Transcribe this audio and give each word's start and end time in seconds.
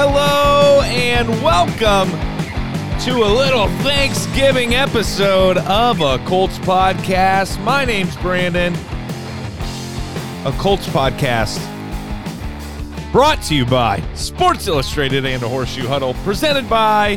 Hello, 0.00 0.80
and 0.82 1.28
welcome 1.42 2.08
to 3.00 3.24
a 3.24 3.30
little 3.34 3.66
Thanksgiving 3.82 4.76
episode 4.76 5.58
of 5.58 6.00
a 6.00 6.18
Colts 6.24 6.56
podcast. 6.60 7.60
My 7.64 7.84
name's 7.84 8.14
Brandon. 8.18 8.76
A 10.44 10.52
Colts 10.52 10.86
podcast 10.86 11.58
brought 13.10 13.42
to 13.42 13.56
you 13.56 13.66
by 13.66 14.00
Sports 14.14 14.68
Illustrated 14.68 15.26
and 15.26 15.42
a 15.42 15.48
Horseshoe 15.48 15.88
Huddle, 15.88 16.14
presented 16.22 16.70
by, 16.70 17.16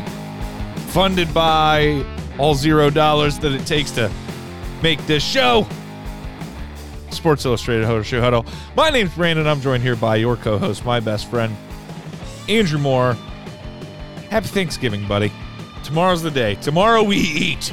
funded 0.88 1.32
by 1.32 2.04
all 2.36 2.56
zero 2.56 2.90
dollars 2.90 3.38
that 3.38 3.52
it 3.52 3.64
takes 3.64 3.92
to 3.92 4.10
make 4.82 4.98
this 5.06 5.22
show. 5.22 5.68
Sports 7.12 7.44
Illustrated 7.44 7.84
Horseshoe 7.84 8.18
Huddle. 8.18 8.44
My 8.74 8.90
name's 8.90 9.14
Brandon. 9.14 9.46
I'm 9.46 9.60
joined 9.60 9.84
here 9.84 9.94
by 9.94 10.16
your 10.16 10.34
co-host, 10.34 10.84
my 10.84 10.98
best 10.98 11.30
friend, 11.30 11.56
Andrew 12.48 12.78
Moore. 12.78 13.14
Happy 14.30 14.48
Thanksgiving, 14.48 15.06
buddy. 15.06 15.32
Tomorrow's 15.84 16.22
the 16.22 16.30
day. 16.30 16.54
Tomorrow 16.56 17.02
we 17.02 17.16
eat. 17.16 17.72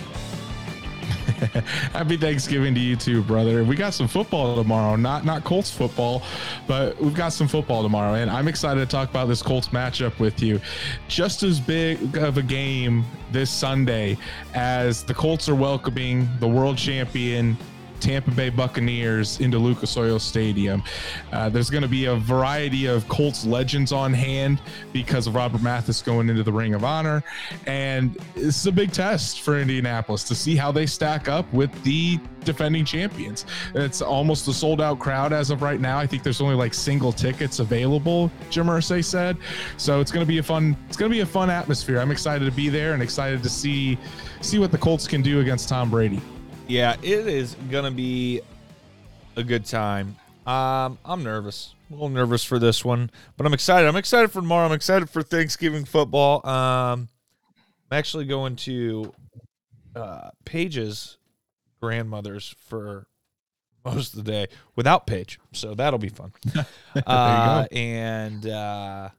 Happy 1.94 2.18
Thanksgiving 2.18 2.76
to 2.76 2.82
you 2.82 2.96
too, 2.96 3.22
brother. 3.24 3.64
We 3.64 3.76
got 3.76 3.94
some 3.94 4.08
football 4.08 4.56
tomorrow. 4.56 4.96
Not 4.96 5.24
not 5.24 5.44
Colts 5.46 5.72
football, 5.72 6.24
but 6.68 7.00
we've 7.02 7.14
got 7.14 7.30
some 7.30 7.48
football 7.48 7.82
tomorrow, 7.82 8.16
and 8.16 8.30
I'm 8.30 8.48
excited 8.48 8.82
to 8.82 8.86
talk 8.86 9.10
about 9.10 9.28
this 9.28 9.42
Colts 9.42 9.70
matchup 9.70 10.20
with 10.20 10.42
you. 10.42 10.60
Just 11.08 11.44
as 11.44 11.60
big 11.60 12.18
of 12.18 12.38
a 12.38 12.42
game 12.42 13.06
this 13.32 13.50
Sunday 13.50 14.18
as 14.54 15.04
the 15.04 15.14
Colts 15.14 15.48
are 15.48 15.56
welcoming 15.56 16.28
the 16.40 16.48
world 16.48 16.78
champion 16.78 17.58
Tampa 18.00 18.32
Bay 18.32 18.50
Buccaneers 18.50 19.40
into 19.40 19.58
Lucas 19.58 19.96
Oil 19.98 20.20
Stadium. 20.20 20.84
Uh, 21.32 21.50
there's 21.50 21.70
going 21.70 21.84
to 21.84 21.90
be 21.90 22.06
a 22.06 22.16
variety 22.16 22.86
of 22.86 23.08
Colts 23.08 23.46
legends 23.46 23.92
on 23.92 24.14
hand 24.14 24.62
because 24.94 25.28
of 25.28 25.36
Robert 25.36 25.62
Mathis 25.62 26.02
going 26.02 26.30
into 26.30 26.44
the 26.44 26.52
Ring 26.52 26.74
of 26.74 26.84
Honor. 26.84 27.24
And 27.66 28.16
this 28.36 28.58
is 28.58 28.68
a 28.68 28.72
big 28.72 28.92
test 28.92 29.42
for 29.42 29.60
Indianapolis 29.60 30.24
to 30.26 30.36
see 30.36 30.56
how 30.56 30.72
they 30.72 30.86
stack 30.86 31.28
up 31.28 31.52
with 31.54 31.72
the 31.84 32.20
defending 32.44 32.86
champions. 32.86 33.46
It's 33.76 34.02
almost 34.02 34.48
a 34.48 34.54
sold 34.54 34.82
out 34.82 35.00
crowd 35.00 35.34
as 35.34 35.52
of 35.52 35.62
right 35.62 35.80
now. 35.80 36.00
I 36.00 36.08
think 36.08 36.24
there's 36.24 36.42
only 36.42 36.56
like 36.56 36.74
single 36.74 37.12
tickets 37.12 37.60
available, 37.60 38.32
Jim 38.50 38.68
Irsay 38.68 39.04
said. 39.04 39.38
So 39.78 40.00
it's 40.00 40.12
going 40.12 40.26
to 40.26 40.28
be 40.28 40.38
a 40.38 40.44
fun, 40.44 40.76
it's 40.88 40.98
going 40.98 41.12
to 41.12 41.16
be 41.16 41.22
a 41.22 41.26
fun 41.26 41.50
atmosphere. 41.50 42.00
I'm 42.00 42.12
excited 42.12 42.46
to 42.46 42.52
be 42.52 42.70
there 42.70 42.94
and 42.94 43.04
excited 43.04 43.44
to 43.44 43.50
see, 43.50 43.98
see 44.42 44.60
what 44.60 44.72
the 44.72 44.78
Colts 44.78 45.08
can 45.08 45.22
do 45.22 45.42
against 45.42 45.70
Tom 45.70 45.90
Brady. 45.90 46.22
Yeah, 46.70 46.98
it 47.02 47.26
is 47.26 47.56
gonna 47.72 47.90
be 47.90 48.42
a 49.36 49.44
good 49.44 49.66
time. 49.66 50.16
Um, 50.46 51.00
I'm 51.04 51.24
nervous, 51.24 51.74
a 51.90 51.94
little 51.94 52.10
nervous 52.10 52.44
for 52.44 52.60
this 52.60 52.86
one, 52.86 53.10
but 53.38 53.48
I'm 53.48 53.56
excited. 53.56 53.88
I'm 53.88 53.96
excited 53.96 54.32
for 54.32 54.40
tomorrow. 54.42 54.68
I'm 54.68 54.72
excited 54.72 55.10
for 55.10 55.24
Thanksgiving 55.24 55.84
football. 55.84 56.48
Um, 56.48 57.10
I'm 57.90 57.98
actually 57.98 58.26
going 58.26 58.56
to 58.58 59.12
uh, 59.96 60.30
Paige's 60.46 61.18
grandmother's 61.82 62.56
for 62.68 63.08
most 63.84 64.14
of 64.14 64.24
the 64.24 64.32
day 64.32 64.48
without 64.76 65.08
Paige, 65.08 65.40
so 65.52 65.74
that'll 65.74 65.98
be 65.98 66.10
fun. 66.10 66.32
uh, 67.08 67.66
and 67.72 68.46
uh, 68.46 69.10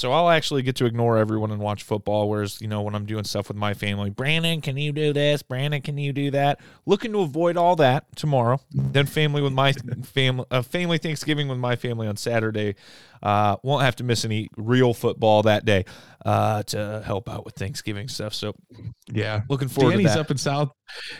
so 0.00 0.12
I'll 0.12 0.30
actually 0.30 0.62
get 0.62 0.76
to 0.76 0.86
ignore 0.86 1.18
everyone 1.18 1.50
and 1.50 1.60
watch 1.60 1.82
football. 1.82 2.30
Whereas, 2.30 2.60
you 2.60 2.68
know, 2.68 2.80
when 2.80 2.94
I'm 2.94 3.04
doing 3.04 3.24
stuff 3.24 3.48
with 3.48 3.56
my 3.56 3.74
family, 3.74 4.08
Brandon, 4.08 4.62
can 4.62 4.78
you 4.78 4.92
do 4.92 5.12
this? 5.12 5.42
Brandon, 5.42 5.82
can 5.82 5.98
you 5.98 6.14
do 6.14 6.30
that? 6.30 6.58
Looking 6.86 7.12
to 7.12 7.20
avoid 7.20 7.58
all 7.58 7.76
that 7.76 8.04
tomorrow. 8.16 8.58
Then 8.72 9.04
family 9.04 9.42
with 9.42 9.52
my 9.52 9.72
family, 9.72 10.46
uh, 10.50 10.62
family 10.62 10.96
Thanksgiving 10.96 11.48
with 11.48 11.58
my 11.58 11.76
family 11.76 12.08
on 12.08 12.16
Saturday. 12.16 12.76
Uh, 13.22 13.56
won't 13.62 13.82
have 13.82 13.96
to 13.96 14.04
miss 14.04 14.24
any 14.24 14.48
real 14.56 14.94
football 14.94 15.42
that 15.42 15.66
day 15.66 15.84
uh, 16.24 16.62
to 16.62 17.02
help 17.04 17.28
out 17.28 17.44
with 17.44 17.54
Thanksgiving 17.54 18.08
stuff. 18.08 18.32
So, 18.32 18.54
yeah, 19.12 19.42
looking 19.50 19.68
forward. 19.68 19.90
Danny's 19.90 20.12
to 20.12 20.14
that. 20.14 20.20
up 20.20 20.30
in 20.30 20.38
South. 20.38 20.72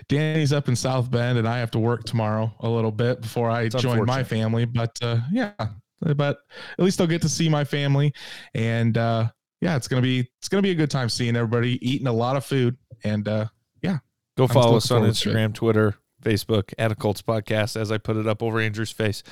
Danny's 0.09 0.55
up 0.55 0.69
in 0.69 0.77
South 0.77 1.11
Bend, 1.11 1.39
and 1.39 1.47
I 1.47 1.59
have 1.59 1.71
to 1.73 1.79
work 1.79 2.05
tomorrow 2.05 2.51
a 2.61 2.69
little 2.69 2.93
bit 2.93 3.21
before 3.21 3.51
I 3.51 3.65
it's 3.65 3.75
join 3.75 4.07
my 4.07 4.25
family. 4.25 4.65
But 4.65 4.97
uh, 5.03 5.19
yeah, 5.31 5.53
but 6.01 6.39
at 6.79 6.85
least 6.85 7.01
I'll 7.01 7.07
get 7.07 7.23
to 7.23 7.29
see 7.29 7.49
my 7.49 7.65
family. 7.65 8.13
And 8.55 8.97
uh, 8.97 9.29
yeah, 9.61 9.77
it's 9.77 9.89
gonna 9.89 10.03
be 10.03 10.29
it's 10.39 10.49
gonna 10.49 10.63
be 10.63 10.71
a 10.71 10.75
good 10.75 10.91
time 10.91 11.09
seeing 11.09 11.37
everybody 11.37 11.79
eating 11.87 12.07
a 12.07 12.13
lot 12.13 12.37
of 12.37 12.45
food. 12.45 12.77
And 13.05 13.27
uh, 13.29 13.47
yeah, 13.83 13.99
go 14.37 14.47
follow 14.47 14.77
us 14.77 14.91
on 14.91 15.03
Instagram, 15.03 15.55
Twitter, 15.55 15.97
Facebook 16.23 16.73
at 16.79 16.93
a 16.93 16.95
Colts 16.95 17.23
podcast 17.23 17.77
as 17.77 17.93
I 17.93 17.99
put 17.99 18.17
it 18.17 18.27
up 18.27 18.43
over 18.43 18.61
Andrew's 18.61 18.91
face. 18.91 19.23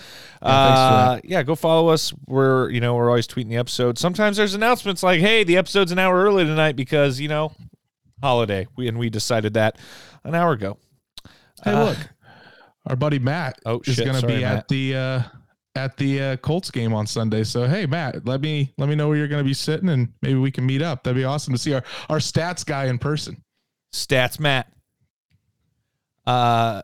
Yeah, 0.42 0.48
uh, 0.48 1.20
yeah, 1.24 1.42
go 1.42 1.54
follow 1.54 1.88
us. 1.88 2.12
We're 2.26 2.70
you 2.70 2.80
know 2.80 2.94
we're 2.94 3.08
always 3.08 3.26
tweeting 3.26 3.48
the 3.48 3.56
episode. 3.56 3.98
Sometimes 3.98 4.36
there's 4.36 4.54
announcements 4.54 5.02
like, 5.02 5.20
hey, 5.20 5.44
the 5.44 5.56
episode's 5.56 5.92
an 5.92 5.98
hour 5.98 6.22
early 6.22 6.44
tonight 6.44 6.76
because 6.76 7.20
you 7.20 7.28
know 7.28 7.52
holiday. 8.22 8.66
We 8.76 8.88
and 8.88 8.98
we 8.98 9.10
decided 9.10 9.54
that 9.54 9.78
an 10.24 10.34
hour 10.34 10.52
ago. 10.52 10.78
Hey, 11.64 11.72
uh, 11.72 11.84
look, 11.86 11.98
our 12.86 12.96
buddy 12.96 13.18
Matt 13.18 13.58
oh, 13.66 13.80
is 13.84 13.98
going 13.98 14.20
to 14.20 14.26
be 14.26 14.40
Matt. 14.40 14.56
at 14.58 14.68
the. 14.68 14.94
Uh, 14.94 15.22
at 15.78 15.96
the 15.96 16.20
uh, 16.20 16.36
Colts 16.38 16.70
game 16.70 16.92
on 16.92 17.06
Sunday. 17.06 17.44
So 17.44 17.66
hey, 17.66 17.86
Matt, 17.86 18.26
let 18.26 18.40
me 18.40 18.72
let 18.76 18.88
me 18.88 18.94
know 18.94 19.08
where 19.08 19.16
you're 19.16 19.28
going 19.28 19.42
to 19.42 19.48
be 19.48 19.54
sitting, 19.54 19.88
and 19.88 20.12
maybe 20.22 20.38
we 20.38 20.50
can 20.50 20.66
meet 20.66 20.82
up. 20.82 21.04
That'd 21.04 21.16
be 21.16 21.24
awesome 21.24 21.54
to 21.54 21.58
see 21.58 21.72
our 21.72 21.84
our 22.08 22.18
stats 22.18 22.66
guy 22.66 22.86
in 22.86 22.98
person. 22.98 23.42
Stats 23.92 24.38
Matt. 24.40 24.70
Uh, 26.26 26.82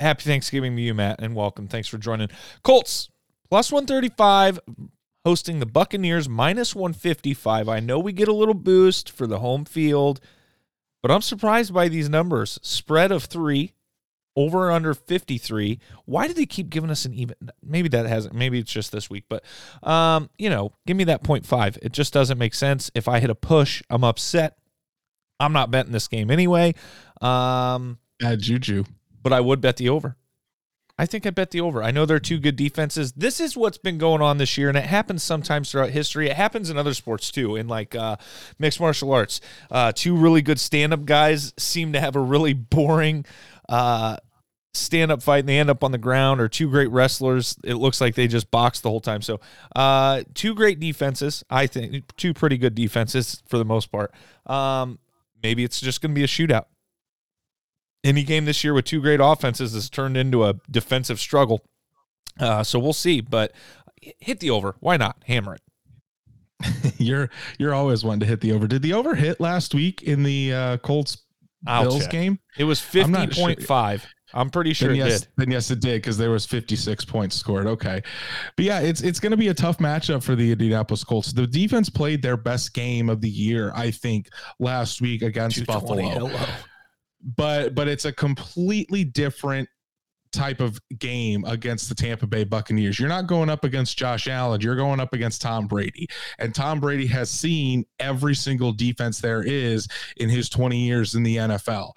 happy 0.00 0.22
Thanksgiving 0.22 0.76
to 0.76 0.82
you, 0.82 0.92
Matt, 0.92 1.20
and 1.22 1.34
welcome. 1.34 1.68
Thanks 1.68 1.88
for 1.88 1.98
joining. 1.98 2.28
Colts 2.62 3.08
plus 3.48 3.70
one 3.70 3.86
thirty 3.86 4.10
five. 4.10 4.58
Hosting 5.24 5.58
the 5.58 5.64
Buccaneers 5.64 6.28
minus 6.28 6.74
155. 6.74 7.66
I 7.66 7.80
know 7.80 7.98
we 7.98 8.12
get 8.12 8.28
a 8.28 8.34
little 8.34 8.52
boost 8.52 9.10
for 9.10 9.26
the 9.26 9.38
home 9.38 9.64
field, 9.64 10.20
but 11.00 11.10
I'm 11.10 11.22
surprised 11.22 11.72
by 11.72 11.88
these 11.88 12.10
numbers. 12.10 12.58
Spread 12.60 13.10
of 13.10 13.24
three, 13.24 13.72
over 14.36 14.70
under 14.70 14.94
53 14.94 15.78
why 16.06 16.26
do 16.26 16.34
they 16.34 16.46
keep 16.46 16.68
giving 16.68 16.90
us 16.90 17.04
an 17.04 17.14
even 17.14 17.36
maybe 17.62 17.88
that 17.88 18.06
hasn't 18.06 18.34
maybe 18.34 18.58
it's 18.58 18.72
just 18.72 18.90
this 18.90 19.08
week 19.08 19.24
but 19.28 19.44
um 19.82 20.28
you 20.38 20.50
know 20.50 20.72
give 20.86 20.96
me 20.96 21.04
that 21.04 21.22
0.5 21.22 21.78
it 21.82 21.92
just 21.92 22.12
doesn't 22.12 22.38
make 22.38 22.54
sense 22.54 22.90
if 22.94 23.06
i 23.08 23.20
hit 23.20 23.30
a 23.30 23.34
push 23.34 23.82
i'm 23.90 24.04
upset 24.04 24.58
i'm 25.38 25.52
not 25.52 25.70
betting 25.70 25.92
this 25.92 26.08
game 26.08 26.30
anyway 26.30 26.74
um 27.20 27.98
bad 28.18 28.40
juju 28.40 28.84
but 29.22 29.32
i 29.32 29.40
would 29.40 29.60
bet 29.60 29.76
the 29.76 29.88
over 29.88 30.16
I 30.96 31.06
think 31.06 31.26
I 31.26 31.30
bet 31.30 31.50
the 31.50 31.60
over. 31.60 31.82
I 31.82 31.90
know 31.90 32.06
they're 32.06 32.20
two 32.20 32.38
good 32.38 32.54
defenses. 32.54 33.12
This 33.12 33.40
is 33.40 33.56
what's 33.56 33.78
been 33.78 33.98
going 33.98 34.22
on 34.22 34.38
this 34.38 34.56
year, 34.56 34.68
and 34.68 34.78
it 34.78 34.84
happens 34.84 35.24
sometimes 35.24 35.70
throughout 35.72 35.90
history. 35.90 36.28
It 36.28 36.36
happens 36.36 36.70
in 36.70 36.78
other 36.78 36.94
sports 36.94 37.32
too, 37.32 37.56
in 37.56 37.66
like 37.66 37.96
uh, 37.96 38.16
mixed 38.60 38.78
martial 38.78 39.12
arts. 39.12 39.40
Uh, 39.72 39.90
two 39.92 40.16
really 40.16 40.40
good 40.40 40.60
stand 40.60 40.92
up 40.92 41.04
guys 41.04 41.52
seem 41.58 41.92
to 41.94 42.00
have 42.00 42.14
a 42.14 42.20
really 42.20 42.52
boring 42.52 43.24
uh, 43.68 44.16
stand 44.74 45.10
up 45.10 45.22
fight 45.22 45.40
and 45.40 45.48
they 45.48 45.58
end 45.58 45.70
up 45.70 45.84
on 45.84 45.92
the 45.92 45.98
ground, 45.98 46.40
or 46.40 46.48
two 46.48 46.68
great 46.68 46.90
wrestlers. 46.90 47.56
It 47.64 47.74
looks 47.74 48.00
like 48.00 48.14
they 48.14 48.26
just 48.26 48.50
box 48.50 48.80
the 48.80 48.90
whole 48.90 49.00
time. 49.00 49.22
So, 49.22 49.40
uh, 49.74 50.22
two 50.34 50.54
great 50.54 50.80
defenses, 50.80 51.44
I 51.48 51.66
think, 51.66 52.04
two 52.16 52.34
pretty 52.34 52.58
good 52.58 52.74
defenses 52.74 53.42
for 53.48 53.58
the 53.58 53.64
most 53.64 53.90
part. 53.90 54.12
Um, 54.46 54.98
maybe 55.42 55.64
it's 55.64 55.80
just 55.80 56.00
going 56.00 56.12
to 56.12 56.14
be 56.14 56.24
a 56.24 56.28
shootout. 56.28 56.66
Any 58.02 58.22
game 58.22 58.44
this 58.44 58.62
year 58.62 58.74
with 58.74 58.84
two 58.84 59.00
great 59.00 59.20
offenses 59.22 59.72
has 59.72 59.88
turned 59.88 60.16
into 60.16 60.44
a 60.44 60.54
defensive 60.70 61.18
struggle. 61.18 61.64
Uh, 62.38 62.62
so 62.62 62.78
we'll 62.78 62.92
see, 62.92 63.20
but 63.20 63.52
hit 64.18 64.40
the 64.40 64.50
over. 64.50 64.76
Why 64.80 64.96
not? 64.96 65.16
Hammer 65.26 65.54
it. 65.54 65.60
you're 66.98 67.30
you're 67.58 67.74
always 67.74 68.04
wanting 68.04 68.20
to 68.20 68.26
hit 68.26 68.40
the 68.40 68.52
over. 68.52 68.66
Did 68.66 68.82
the 68.82 68.92
over 68.92 69.14
hit 69.14 69.40
last 69.40 69.74
week 69.74 70.02
in 70.02 70.22
the 70.22 70.52
uh, 70.52 70.76
Colts 70.78 71.23
Bills 71.64 72.06
game? 72.08 72.38
It 72.58 72.64
was 72.64 72.80
fifty 72.80 73.26
point 73.28 73.62
sure. 73.62 73.98
I'm 74.34 74.50
pretty 74.50 74.72
sure 74.72 74.88
then 74.88 74.96
it 74.96 75.08
yes, 75.08 75.20
did. 75.20 75.28
Then 75.36 75.50
yes, 75.50 75.70
it 75.70 75.80
did 75.80 76.02
because 76.02 76.18
there 76.18 76.30
was 76.30 76.44
56 76.44 77.04
points 77.04 77.36
scored. 77.36 77.66
Okay, 77.66 78.02
but 78.56 78.64
yeah, 78.64 78.80
it's 78.80 79.00
it's 79.00 79.20
going 79.20 79.30
to 79.30 79.36
be 79.36 79.48
a 79.48 79.54
tough 79.54 79.78
matchup 79.78 80.22
for 80.22 80.34
the 80.34 80.50
Indianapolis 80.50 81.04
Colts. 81.04 81.32
The 81.32 81.46
defense 81.46 81.88
played 81.88 82.20
their 82.20 82.36
best 82.36 82.74
game 82.74 83.08
of 83.08 83.20
the 83.20 83.28
year, 83.28 83.72
I 83.74 83.92
think, 83.92 84.28
last 84.58 85.00
week 85.00 85.22
against 85.22 85.64
Buffalo. 85.66 86.02
Hello. 86.02 86.46
But 87.36 87.74
but 87.74 87.88
it's 87.88 88.04
a 88.04 88.12
completely 88.12 89.04
different 89.04 89.68
type 90.34 90.60
of 90.60 90.78
game 90.98 91.44
against 91.44 91.88
the 91.88 91.94
Tampa 91.94 92.26
Bay 92.26 92.44
Buccaneers. 92.44 92.98
You're 92.98 93.08
not 93.08 93.26
going 93.26 93.48
up 93.48 93.64
against 93.64 93.98
Josh 93.98 94.28
Allen, 94.28 94.60
you're 94.60 94.76
going 94.76 95.00
up 95.00 95.12
against 95.12 95.42
Tom 95.42 95.66
Brady. 95.66 96.08
And 96.38 96.54
Tom 96.54 96.80
Brady 96.80 97.06
has 97.06 97.30
seen 97.30 97.84
every 97.98 98.34
single 98.34 98.72
defense 98.72 99.20
there 99.20 99.42
is 99.42 99.88
in 100.16 100.28
his 100.28 100.48
20 100.48 100.78
years 100.78 101.14
in 101.14 101.22
the 101.22 101.36
NFL 101.36 101.92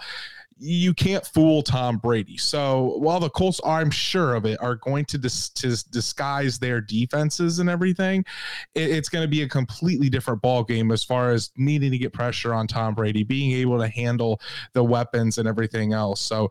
you 0.60 0.94
can't 0.94 1.26
fool 1.26 1.62
Tom 1.62 1.98
Brady. 1.98 2.38
So 2.38 2.98
while 2.98 3.20
the 3.20 3.30
Colts, 3.30 3.60
are, 3.62 3.80
I'm 3.80 3.92
sure 3.92 4.36
of 4.36 4.46
it, 4.46 4.58
are 4.62 4.76
going 4.76 5.06
to, 5.06 5.18
dis- 5.18 5.50
to 5.50 5.76
disguise 5.90 6.58
their 6.58 6.82
defenses 6.82 7.60
and 7.60 7.70
everything, 7.70 8.26
it, 8.74 8.90
it's 8.90 9.10
going 9.10 9.24
to 9.24 9.28
be 9.28 9.44
a 9.44 9.48
completely 9.48 10.10
different 10.10 10.42
ball 10.42 10.64
game 10.64 10.92
as 10.92 11.04
far 11.04 11.32
as 11.32 11.52
needing 11.58 11.92
to 11.92 11.98
get 11.98 12.14
pressure 12.14 12.54
on 12.54 12.68
Tom 12.68 12.96
Brady, 12.96 13.24
being 13.24 13.52
able 13.52 13.78
to 13.80 13.88
handle 13.88 14.42
the 14.74 14.84
weapons 14.84 15.38
and 15.38 15.48
everything 15.48 15.94
else. 15.94 16.22
So, 16.22 16.50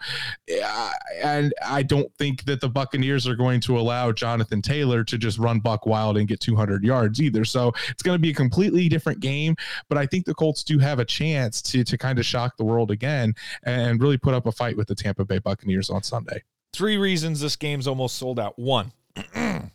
and 1.23 1.52
I 1.67 1.82
don't 1.82 2.12
think 2.14 2.44
that 2.44 2.61
the 2.61 2.69
Buccaneers 2.69 3.26
are 3.26 3.37
going 3.37 3.61
to 3.62 3.79
allow 3.79 4.12
Jonathan 4.12 4.62
Taylor 4.62 5.05
to 5.05 5.19
just 5.19 5.38
run 5.38 5.61
buck 5.61 5.87
wild 5.87 6.17
and 6.17 6.29
get 6.29 6.41
200 6.41 6.85
yards 6.85 7.20
either. 7.20 7.44
So 7.44 7.73
it's 7.88 8.02
going 8.02 8.14
to 8.14 8.23
be 8.23 8.31
a 8.31 8.35
completely 8.35 8.88
different 8.88 9.20
game. 9.20 9.56
But 9.88 9.99
I 9.99 10.06
think 10.06 10.26
the 10.26 10.35
Colts 10.35 10.62
do 10.62 10.79
have 10.79 10.99
a 10.99 11.05
chance 11.05 11.62
to 11.62 11.85
to 11.85 11.99
kind 11.99 12.19
of 12.19 12.26
shock 12.26 12.56
the 12.56 12.64
world 12.64 12.91
again 12.91 13.35
and 13.62 13.96
really 13.99 14.19
put 14.19 14.35
up 14.35 14.47
a 14.47 14.53
fight 14.53 14.77
with 14.77 14.89
the 14.89 14.95
Tampa 14.95 15.25
Bay 15.25 15.39
Buccaneers 15.39 15.91
on 15.91 16.03
Sunday. 16.03 16.43
Three 16.73 16.97
reasons 16.97 17.41
this 17.41 17.57
game's 17.57 17.87
almost 17.87 18.17
sold 18.17 18.39
out. 18.39 18.59
One, 18.59 18.93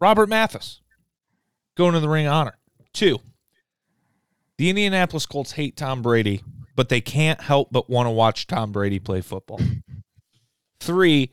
Robert 0.00 0.28
Mathis 0.28 0.80
going 1.76 1.94
to 1.94 2.00
the 2.00 2.08
ring 2.08 2.26
of 2.26 2.32
honor. 2.32 2.58
Two, 2.92 3.20
the 4.58 4.68
Indianapolis 4.68 5.26
Colts 5.26 5.52
hate 5.52 5.76
Tom 5.76 6.02
Brady, 6.02 6.42
but 6.76 6.88
they 6.88 7.00
can't 7.00 7.40
help 7.40 7.68
but 7.72 7.88
want 7.88 8.06
to 8.06 8.10
watch 8.10 8.46
Tom 8.46 8.72
Brady 8.72 8.98
play 8.98 9.20
football. 9.20 9.60
Three, 10.80 11.30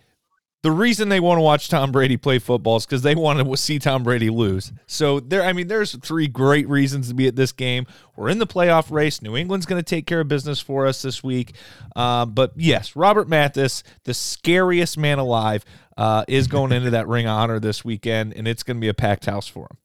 the 0.63 0.71
reason 0.71 1.09
they 1.09 1.19
want 1.19 1.38
to 1.38 1.42
watch 1.42 1.69
Tom 1.69 1.92
Brady 1.92 2.18
play 2.18 2.39
football 2.39 2.77
is 2.77 2.86
because 2.86 3.04
they 3.04 3.13
want 3.13 3.39
to 3.39 3.57
see 3.57 3.77
Tom 3.77 4.04
Brady 4.04 4.30
lose. 4.30 4.74
So 4.88 5.19
there, 5.19 5.44
I 5.44 5.54
mean, 5.54 5.68
there's 5.68 5.95
three 5.98 6.27
great 6.27 6.68
reasons 6.68 7.09
to 7.09 7.13
be 7.13 7.27
at 7.27 7.36
this 7.36 7.51
game. 7.51 7.86
We're 8.15 8.30
in 8.30 8.39
the 8.39 8.48
playoff 8.48 8.92
race. 8.92 9.21
New 9.21 9.38
England's 9.38 9.68
going 9.68 9.80
to 9.80 9.88
take 9.88 10.07
care 10.07 10.19
of 10.19 10.27
business 10.27 10.59
for 10.59 10.88
us 10.88 11.01
this 11.01 11.24
week. 11.24 11.54
Uh, 11.95 12.25
but 12.25 12.54
yes, 12.56 12.95
Robert 12.95 13.30
Mathis, 13.30 13.83
the 14.06 14.13
scariest 14.13 14.98
man 14.98 15.19
alive, 15.19 15.63
uh, 15.95 16.25
is 16.27 16.48
going 16.48 16.71
into 16.71 16.89
that 16.89 17.07
ring 17.07 17.27
of 17.27 17.38
honor 17.38 17.60
this 17.60 17.86
weekend, 17.86 18.33
and 18.33 18.48
it's 18.48 18.63
going 18.63 18.77
to 18.77 18.81
be 18.81 18.89
a 18.89 18.94
packed 18.94 19.25
house 19.25 19.48
for 19.48 19.65
him. 19.65 19.77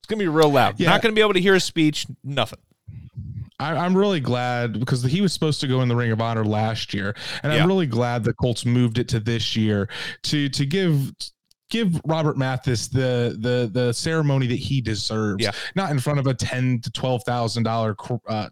It's 0.00 0.06
going 0.06 0.18
to 0.18 0.24
be 0.24 0.28
real 0.28 0.50
loud. 0.50 0.80
Yeah. 0.80 0.90
Not 0.90 1.02
going 1.02 1.14
to 1.14 1.16
be 1.16 1.22
able 1.22 1.34
to 1.34 1.40
hear 1.40 1.54
his 1.54 1.64
speech. 1.64 2.06
Nothing. 2.22 2.58
I, 3.60 3.86
am 3.86 3.96
really 3.96 4.20
glad 4.20 4.80
because 4.80 5.02
he 5.02 5.20
was 5.20 5.32
supposed 5.32 5.60
to 5.60 5.66
go 5.66 5.80
in 5.82 5.88
the 5.88 5.96
Ring 5.96 6.10
of 6.10 6.20
Honor 6.20 6.44
last 6.44 6.92
year, 6.92 7.14
and 7.42 7.52
yeah. 7.52 7.62
I'm 7.62 7.68
really 7.68 7.86
glad 7.86 8.24
the 8.24 8.34
Colts 8.34 8.66
moved 8.66 8.98
it 8.98 9.08
to 9.08 9.20
this 9.20 9.56
year 9.56 9.88
to 10.24 10.48
to 10.48 10.66
give 10.66 11.12
give 11.70 12.00
Robert 12.04 12.36
Mathis 12.36 12.88
the 12.88 13.36
the 13.40 13.70
the 13.72 13.92
ceremony 13.92 14.46
that 14.46 14.58
he 14.58 14.80
deserves. 14.80 15.42
Yeah. 15.42 15.52
Not 15.74 15.90
in 15.90 15.98
front 15.98 16.18
of 16.18 16.26
a 16.26 16.34
ten 16.34 16.80
to 16.80 16.90
twelve 16.90 17.24
thousand 17.24 17.62
dollar 17.62 17.96
uh, 18.28 18.48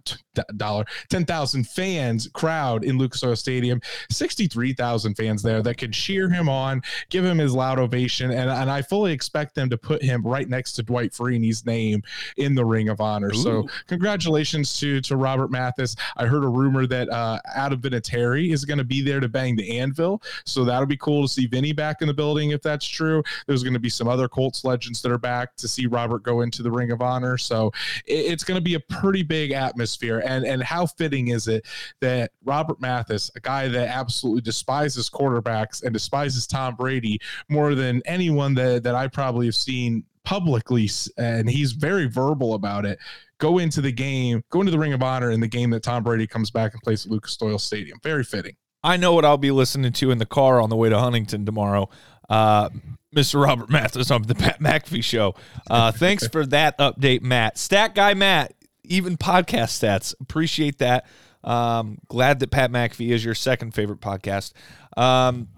dollar 0.56 0.84
ten 1.08 1.24
thousand 1.24 1.68
fans 1.68 2.28
crowd 2.32 2.84
in 2.84 2.98
Lucas 2.98 3.22
Oil 3.22 3.36
Stadium. 3.36 3.80
Sixty 4.10 4.46
three 4.46 4.72
thousand 4.72 5.14
fans 5.14 5.42
there 5.42 5.62
that 5.62 5.78
could 5.78 5.92
cheer 5.92 6.28
him 6.28 6.48
on, 6.48 6.82
give 7.10 7.24
him 7.24 7.38
his 7.38 7.54
loud 7.54 7.78
ovation, 7.78 8.30
and 8.30 8.50
and 8.50 8.70
I 8.70 8.82
fully 8.82 9.12
expect 9.12 9.54
them 9.54 9.68
to 9.70 9.78
put 9.78 10.02
him 10.02 10.22
right 10.22 10.48
next 10.48 10.72
to 10.74 10.82
Dwight 10.82 11.12
Freeney's 11.12 11.66
name 11.66 12.02
in 12.38 12.54
the 12.54 12.64
Ring 12.64 12.88
of 12.88 13.00
Honor. 13.00 13.30
Ooh. 13.32 13.42
So 13.42 13.68
congratulations 13.86 14.78
to 14.80 15.00
to 15.02 15.16
Robert 15.16 15.50
Mathis. 15.50 15.96
I 16.16 16.26
heard 16.26 16.44
a 16.44 16.48
rumor 16.48 16.86
that 16.86 17.08
uh, 17.10 17.38
Adam 17.54 17.80
Vinatieri 17.80 18.52
is 18.52 18.64
going 18.64 18.78
to 18.78 18.84
be 18.84 19.02
there 19.02 19.20
to 19.20 19.28
bang 19.28 19.56
the 19.56 19.78
anvil, 19.78 20.22
so 20.44 20.64
that'll 20.64 20.86
be 20.86 20.96
cool 20.96 21.22
to 21.22 21.28
see 21.28 21.46
Vinny 21.46 21.72
back 21.72 22.00
in 22.00 22.08
the 22.08 22.14
building 22.14 22.50
if 22.50 22.62
that's 22.62 22.86
true 22.86 23.01
true. 23.02 23.22
There's 23.46 23.62
going 23.62 23.74
to 23.74 23.80
be 23.80 23.88
some 23.88 24.08
other 24.08 24.28
Colts 24.28 24.64
legends 24.64 25.02
that 25.02 25.10
are 25.10 25.18
back 25.18 25.56
to 25.56 25.68
see 25.68 25.86
Robert 25.86 26.22
go 26.22 26.42
into 26.42 26.62
the 26.62 26.70
Ring 26.70 26.92
of 26.92 27.02
Honor. 27.02 27.36
So 27.36 27.72
it's 28.06 28.44
going 28.44 28.56
to 28.56 28.62
be 28.62 28.74
a 28.74 28.80
pretty 28.80 29.22
big 29.22 29.52
atmosphere. 29.52 30.22
And 30.24 30.44
and 30.44 30.62
how 30.62 30.86
fitting 30.86 31.28
is 31.28 31.48
it 31.48 31.66
that 32.00 32.32
Robert 32.44 32.80
Mathis, 32.80 33.30
a 33.36 33.40
guy 33.40 33.68
that 33.68 33.88
absolutely 33.88 34.42
despises 34.42 35.10
quarterbacks 35.10 35.82
and 35.82 35.92
despises 35.92 36.46
Tom 36.46 36.76
Brady 36.76 37.18
more 37.48 37.74
than 37.74 38.02
anyone 38.04 38.54
that 38.54 38.82
that 38.84 38.94
I 38.94 39.08
probably 39.08 39.46
have 39.46 39.54
seen 39.54 40.04
publicly, 40.24 40.88
and 41.18 41.50
he's 41.50 41.72
very 41.72 42.06
verbal 42.06 42.54
about 42.54 42.86
it 42.86 42.98
go 43.38 43.58
into 43.58 43.80
the 43.80 43.90
game, 43.90 44.44
go 44.50 44.60
into 44.60 44.70
the 44.70 44.78
Ring 44.78 44.92
of 44.92 45.02
Honor 45.02 45.32
in 45.32 45.40
the 45.40 45.48
game 45.48 45.70
that 45.70 45.82
Tom 45.82 46.04
Brady 46.04 46.28
comes 46.28 46.52
back 46.52 46.74
and 46.74 46.82
plays 46.82 47.04
at 47.04 47.10
Lucas 47.10 47.36
Oil 47.42 47.58
Stadium. 47.58 47.98
Very 48.00 48.22
fitting. 48.22 48.54
I 48.84 48.96
know 48.96 49.12
what 49.12 49.24
I'll 49.24 49.38
be 49.38 49.52
listening 49.52 49.92
to 49.92 50.10
in 50.10 50.18
the 50.18 50.26
car 50.26 50.60
on 50.60 50.68
the 50.68 50.76
way 50.76 50.88
to 50.88 50.98
Huntington 50.98 51.46
tomorrow. 51.46 51.88
Uh, 52.28 52.70
Mr. 53.14 53.44
Robert 53.44 53.68
Mathis 53.68 54.10
on 54.10 54.22
the 54.22 54.34
Pat 54.34 54.60
McAfee 54.60 55.04
show. 55.04 55.34
Uh, 55.70 55.92
thanks 55.92 56.26
for 56.28 56.46
that 56.46 56.78
update, 56.78 57.22
Matt. 57.22 57.58
Stat 57.58 57.94
guy 57.94 58.14
Matt, 58.14 58.54
even 58.84 59.16
podcast 59.16 59.78
stats. 59.78 60.14
Appreciate 60.20 60.78
that. 60.78 61.06
Um, 61.44 61.98
glad 62.08 62.40
that 62.40 62.50
Pat 62.50 62.70
McAfee 62.70 63.10
is 63.10 63.24
your 63.24 63.34
second 63.34 63.74
favorite 63.74 64.00
podcast. 64.00 64.52
Um, 64.96 65.48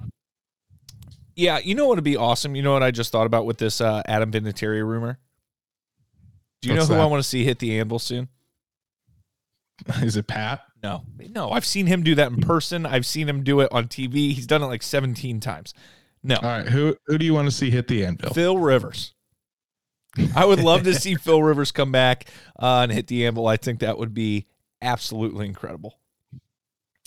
yeah, 1.37 1.59
you 1.59 1.75
know 1.75 1.87
what 1.87 1.97
would 1.97 2.05
be 2.05 2.17
awesome? 2.17 2.55
You 2.55 2.63
know 2.63 2.73
what 2.73 2.83
I 2.83 2.91
just 2.91 3.13
thought 3.13 3.27
about 3.27 3.47
with 3.47 3.59
this 3.59 3.81
uh, 3.81 4.03
Adam 4.07 4.33
Vinatieri 4.33 4.87
rumor? 4.87 5.19
Do 6.63 6.69
you 6.69 6.77
What's 6.77 6.89
know 6.89 6.95
who 6.95 6.99
that? 6.99 7.05
I 7.05 7.11
want 7.11 7.23
to 7.23 7.29
see 7.29 7.45
hit 7.45 7.59
the 7.59 7.79
anvil 7.79 7.99
soon? 7.99 8.29
Is 10.03 10.17
it 10.17 10.27
Pat? 10.27 10.63
No, 10.83 11.03
no. 11.31 11.51
I've 11.51 11.67
seen 11.67 11.87
him 11.87 12.03
do 12.03 12.15
that 12.15 12.31
in 12.31 12.41
person. 12.41 12.87
I've 12.87 13.07
seen 13.07 13.29
him 13.29 13.43
do 13.43 13.61
it 13.61 13.69
on 13.73 13.89
TV. 13.89 14.33
He's 14.33 14.47
done 14.47 14.63
it 14.63 14.67
like 14.67 14.83
17 14.83 15.41
times. 15.41 15.75
No. 16.25 16.37
All 16.37 16.43
right. 16.43 16.67
Who 16.67 16.97
who 17.07 17.19
do 17.19 17.25
you 17.27 17.35
want 17.35 17.47
to 17.47 17.55
see 17.55 17.71
hit 17.71 17.87
the 17.87 18.05
anvil? 18.05 18.33
Phil 18.33 18.59
Rivers. 18.59 19.15
I 20.35 20.45
would 20.47 20.61
love 20.61 20.85
to 20.85 20.95
see 20.99 21.15
Phil 21.17 21.43
Rivers 21.43 21.71
come 21.71 21.93
back 21.93 22.29
uh, 22.59 22.81
and 22.83 22.93
hit 22.93 23.07
the 23.09 23.27
anvil. 23.27 23.47
I 23.47 23.59
think 23.59 23.81
that 23.81 23.99
would 23.99 24.15
be 24.15 24.47
absolutely 24.81 25.47
incredible. 25.47 26.01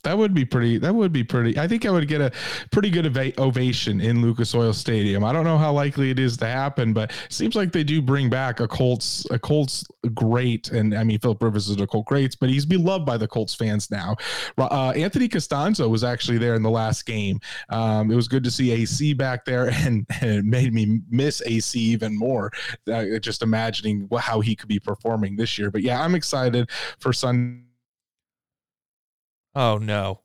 That 0.07 0.17
would 0.17 0.33
be 0.33 0.45
pretty. 0.45 0.77
That 0.77 0.95
would 0.95 1.11
be 1.11 1.25
pretty. 1.25 1.59
I 1.59 1.67
think 1.67 1.85
I 1.85 1.91
would 1.91 2.07
get 2.07 2.21
a 2.21 2.31
pretty 2.71 2.89
good 2.89 3.05
ova- 3.07 3.37
ovation 3.41 3.99
in 3.99 4.21
Lucas 4.21 4.55
Oil 4.55 4.71
Stadium. 4.71 5.21
I 5.25 5.33
don't 5.33 5.43
know 5.43 5.57
how 5.57 5.73
likely 5.73 6.09
it 6.11 6.17
is 6.17 6.37
to 6.37 6.45
happen, 6.45 6.93
but 6.93 7.11
it 7.11 7.33
seems 7.33 7.57
like 7.57 7.73
they 7.73 7.83
do 7.83 8.01
bring 8.01 8.29
back 8.29 8.61
a 8.61 8.69
Colts 8.69 9.27
a 9.31 9.37
Colts 9.37 9.83
great. 10.13 10.69
And 10.69 10.95
I 10.95 11.03
mean, 11.03 11.19
Philip 11.19 11.43
Rivers 11.43 11.67
is 11.67 11.81
a 11.81 11.85
Colt 11.85 12.05
greats, 12.05 12.37
but 12.37 12.49
he's 12.49 12.65
beloved 12.65 13.05
by 13.05 13.17
the 13.17 13.27
Colts 13.27 13.53
fans 13.53 13.91
now. 13.91 14.15
Uh, 14.57 14.93
Anthony 14.95 15.27
Castonzo 15.27 15.89
was 15.89 16.05
actually 16.05 16.37
there 16.37 16.55
in 16.55 16.63
the 16.63 16.69
last 16.69 17.05
game. 17.05 17.41
Um, 17.67 18.09
it 18.09 18.15
was 18.15 18.29
good 18.29 18.45
to 18.45 18.51
see 18.51 18.71
AC 18.71 19.11
back 19.11 19.43
there, 19.43 19.69
and, 19.73 20.05
and 20.21 20.31
it 20.31 20.45
made 20.45 20.73
me 20.73 21.01
miss 21.09 21.41
AC 21.45 21.77
even 21.77 22.17
more. 22.17 22.49
Uh, 22.89 23.19
just 23.19 23.41
imagining 23.41 24.07
how 24.17 24.39
he 24.39 24.55
could 24.55 24.69
be 24.69 24.79
performing 24.79 25.35
this 25.35 25.57
year. 25.57 25.69
But 25.69 25.81
yeah, 25.81 26.01
I'm 26.01 26.15
excited 26.15 26.69
for 26.97 27.11
Sunday 27.11 27.66
Oh 29.57 29.79
no. 29.79 30.21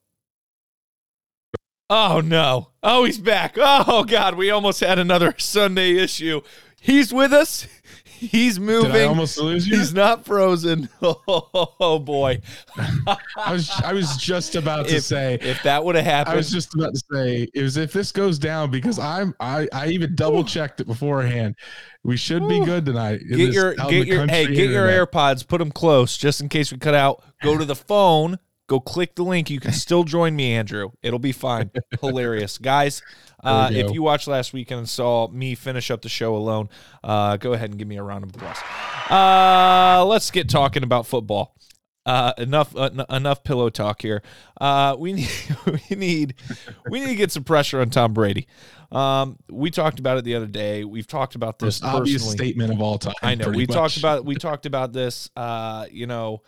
Oh 1.89 2.21
no. 2.23 2.69
Oh, 2.83 3.05
he's 3.05 3.17
back. 3.17 3.55
Oh 3.57 4.05
god, 4.05 4.35
we 4.35 4.51
almost 4.51 4.81
had 4.81 4.99
another 4.99 5.35
Sunday 5.39 5.97
issue. 5.97 6.43
He's 6.83 7.15
with 7.15 7.33
us. 7.33 7.67
He's 8.05 8.61
moving. 8.61 8.93
Did 8.93 9.01
I 9.01 9.05
almost 9.07 9.39
lose 9.39 9.67
you? 9.67 9.79
He's 9.79 9.95
not 9.95 10.27
frozen. 10.27 10.91
Oh, 11.01 11.75
oh 11.81 11.99
boy. 11.99 12.43
I 12.77 13.53
was 13.53 13.71
I 13.83 13.95
was 13.95 14.19
just 14.19 14.55
about 14.55 14.89
to 14.89 14.97
if, 14.97 15.03
say 15.05 15.39
if 15.41 15.63
that 15.63 15.83
would 15.83 15.95
have 15.95 16.05
happened. 16.05 16.35
I 16.35 16.37
was 16.37 16.51
just 16.51 16.75
about 16.75 16.93
to 16.93 17.03
say 17.11 17.49
it 17.55 17.63
was 17.63 17.79
if 17.79 17.91
this 17.91 18.13
goes 18.13 18.39
down 18.39 18.71
because 18.71 18.99
I'm 18.99 19.35
I 19.41 19.67
I 19.73 19.87
even 19.89 20.15
double 20.15 20.45
checked 20.45 20.83
it 20.83 20.87
beforehand. 20.87 21.57
We 22.05 22.19
should 22.19 22.47
be 22.49 22.63
good 22.67 22.85
tonight. 22.85 23.23
Get 23.31 23.55
your 23.55 23.77
get 23.77 24.07
your 24.07 24.27
hey 24.27 24.47
get 24.47 24.59
internet. 24.59 24.69
your 24.69 25.07
AirPods. 25.07 25.49
Put 25.49 25.57
them 25.57 25.73
close 25.73 26.19
just 26.19 26.43
in 26.43 26.51
case 26.51 26.71
we 26.71 26.77
cut 26.77 26.95
out. 26.95 27.25
Go 27.43 27.57
to 27.57 27.65
the 27.65 27.75
phone 27.75 28.39
Go 28.69 28.81
click 28.81 29.15
the 29.17 29.25
link. 29.25 29.51
You 29.51 29.61
can 29.61 29.73
still 29.73 30.05
join 30.05 30.37
me, 30.37 30.53
Andrew. 30.53 30.91
It'll 31.03 31.19
be 31.19 31.33
fine. 31.33 31.71
Hilarious. 32.01 32.59
Guys, 32.59 33.03
uh, 33.45 33.69
if 33.73 33.93
you 33.93 34.03
watched 34.03 34.29
last 34.29 34.53
weekend 34.53 34.79
and 34.79 34.89
saw 34.89 35.29
me 35.29 35.55
finish 35.55 35.91
up 35.91 36.03
the 36.03 36.09
show 36.09 36.37
alone, 36.37 36.69
uh, 37.03 37.37
go 37.37 37.53
ahead 37.53 37.71
and 37.71 37.79
give 37.79 37.89
me 37.89 37.97
a 37.97 38.03
round 38.03 38.25
of 38.25 38.31
applause. 38.35 38.59
Uh, 39.11 40.05
let's 40.07 40.31
get 40.31 40.49
talking 40.49 40.83
about 40.83 41.07
football. 41.07 41.55
Uh, 42.05 42.33
enough 42.39 42.75
uh, 42.75 42.91
n- 42.93 43.05
enough 43.11 43.45
pillow 43.45 43.71
talk 43.71 44.03
here. 44.03 44.23
Uh, 44.61 44.97
we 44.99 45.13
need 45.13 45.31
we 45.67 45.97
need 45.97 46.35
we 46.91 47.01
need 47.01 47.07
to 47.07 47.15
get 47.15 47.31
some 47.31 47.45
pressure 47.45 47.81
on 47.81 47.91
Tom 47.91 48.13
Brady. 48.13 48.49
Um, 48.91 49.39
we 49.49 49.71
talked 49.71 49.99
about 49.99 50.19
it 50.19 50.25
the 50.25 50.35
other 50.35 50.47
day. 50.47 50.85
We've 50.85 51.07
talked 51.07 51.35
about 51.35 51.59
this 51.59 51.81
Most 51.81 51.95
obvious 51.95 52.31
statement 52.31 52.73
of 52.73 52.83
all 52.83 52.99
time. 52.99 53.15
I 53.23 53.35
know. 53.37 53.51
We 53.51 53.67
much. 53.67 53.75
talked 53.75 53.97
about 53.99 54.25
we 54.25 54.35
talked 54.35 54.67
about 54.67 54.93
this. 54.93 55.31
Uh, 55.37 55.87
you 55.91 56.07
know, 56.07 56.43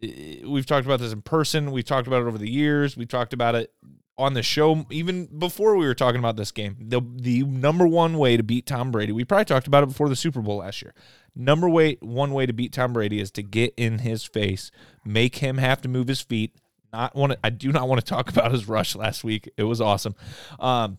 we've 0.00 0.66
talked 0.66 0.86
about 0.86 1.00
this 1.00 1.12
in 1.12 1.22
person. 1.22 1.72
We've 1.72 1.84
talked 1.84 2.06
about 2.06 2.22
it 2.22 2.26
over 2.26 2.38
the 2.38 2.50
years. 2.50 2.96
We 2.96 3.06
talked 3.06 3.32
about 3.32 3.54
it 3.54 3.72
on 4.16 4.34
the 4.34 4.42
show 4.42 4.84
even 4.90 5.26
before 5.26 5.76
we 5.76 5.86
were 5.86 5.94
talking 5.94 6.18
about 6.18 6.36
this 6.36 6.50
game. 6.50 6.76
The 6.80 7.00
the 7.16 7.44
number 7.44 7.86
one 7.86 8.18
way 8.18 8.36
to 8.36 8.42
beat 8.42 8.66
Tom 8.66 8.90
Brady. 8.90 9.12
We 9.12 9.24
probably 9.24 9.44
talked 9.44 9.66
about 9.66 9.84
it 9.84 9.86
before 9.86 10.08
the 10.08 10.16
Super 10.16 10.40
Bowl 10.40 10.58
last 10.58 10.82
year. 10.82 10.92
Number 11.34 11.68
way 11.68 11.96
one 12.00 12.32
way 12.32 12.46
to 12.46 12.52
beat 12.52 12.72
Tom 12.72 12.92
Brady 12.92 13.20
is 13.20 13.30
to 13.32 13.42
get 13.42 13.74
in 13.76 14.00
his 14.00 14.24
face, 14.24 14.70
make 15.04 15.36
him 15.36 15.58
have 15.58 15.80
to 15.82 15.88
move 15.88 16.08
his 16.08 16.20
feet. 16.20 16.54
Not 16.92 17.14
want 17.14 17.32
to, 17.32 17.38
I 17.44 17.50
do 17.50 17.70
not 17.70 17.88
want 17.88 18.00
to 18.00 18.06
talk 18.06 18.28
about 18.30 18.50
his 18.50 18.66
rush 18.66 18.96
last 18.96 19.22
week. 19.22 19.48
It 19.56 19.64
was 19.64 19.80
awesome. 19.80 20.14
Um, 20.58 20.98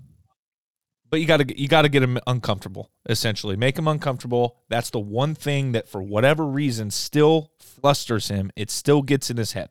but 1.09 1.19
you 1.19 1.25
got 1.25 1.37
to 1.37 1.59
you 1.59 1.67
got 1.67 1.81
to 1.83 1.89
get 1.89 2.03
him 2.03 2.19
uncomfortable 2.27 2.91
essentially 3.07 3.55
make 3.55 3.77
him 3.77 3.87
uncomfortable 3.87 4.57
that's 4.69 4.89
the 4.89 4.99
one 4.99 5.33
thing 5.35 5.71
that 5.71 5.87
for 5.87 6.01
whatever 6.01 6.45
reason 6.45 6.91
still 6.91 7.51
flusters 7.81 8.27
him 8.27 8.51
it 8.55 8.69
still 8.69 9.01
gets 9.01 9.29
in 9.29 9.37
his 9.37 9.53
head 9.53 9.69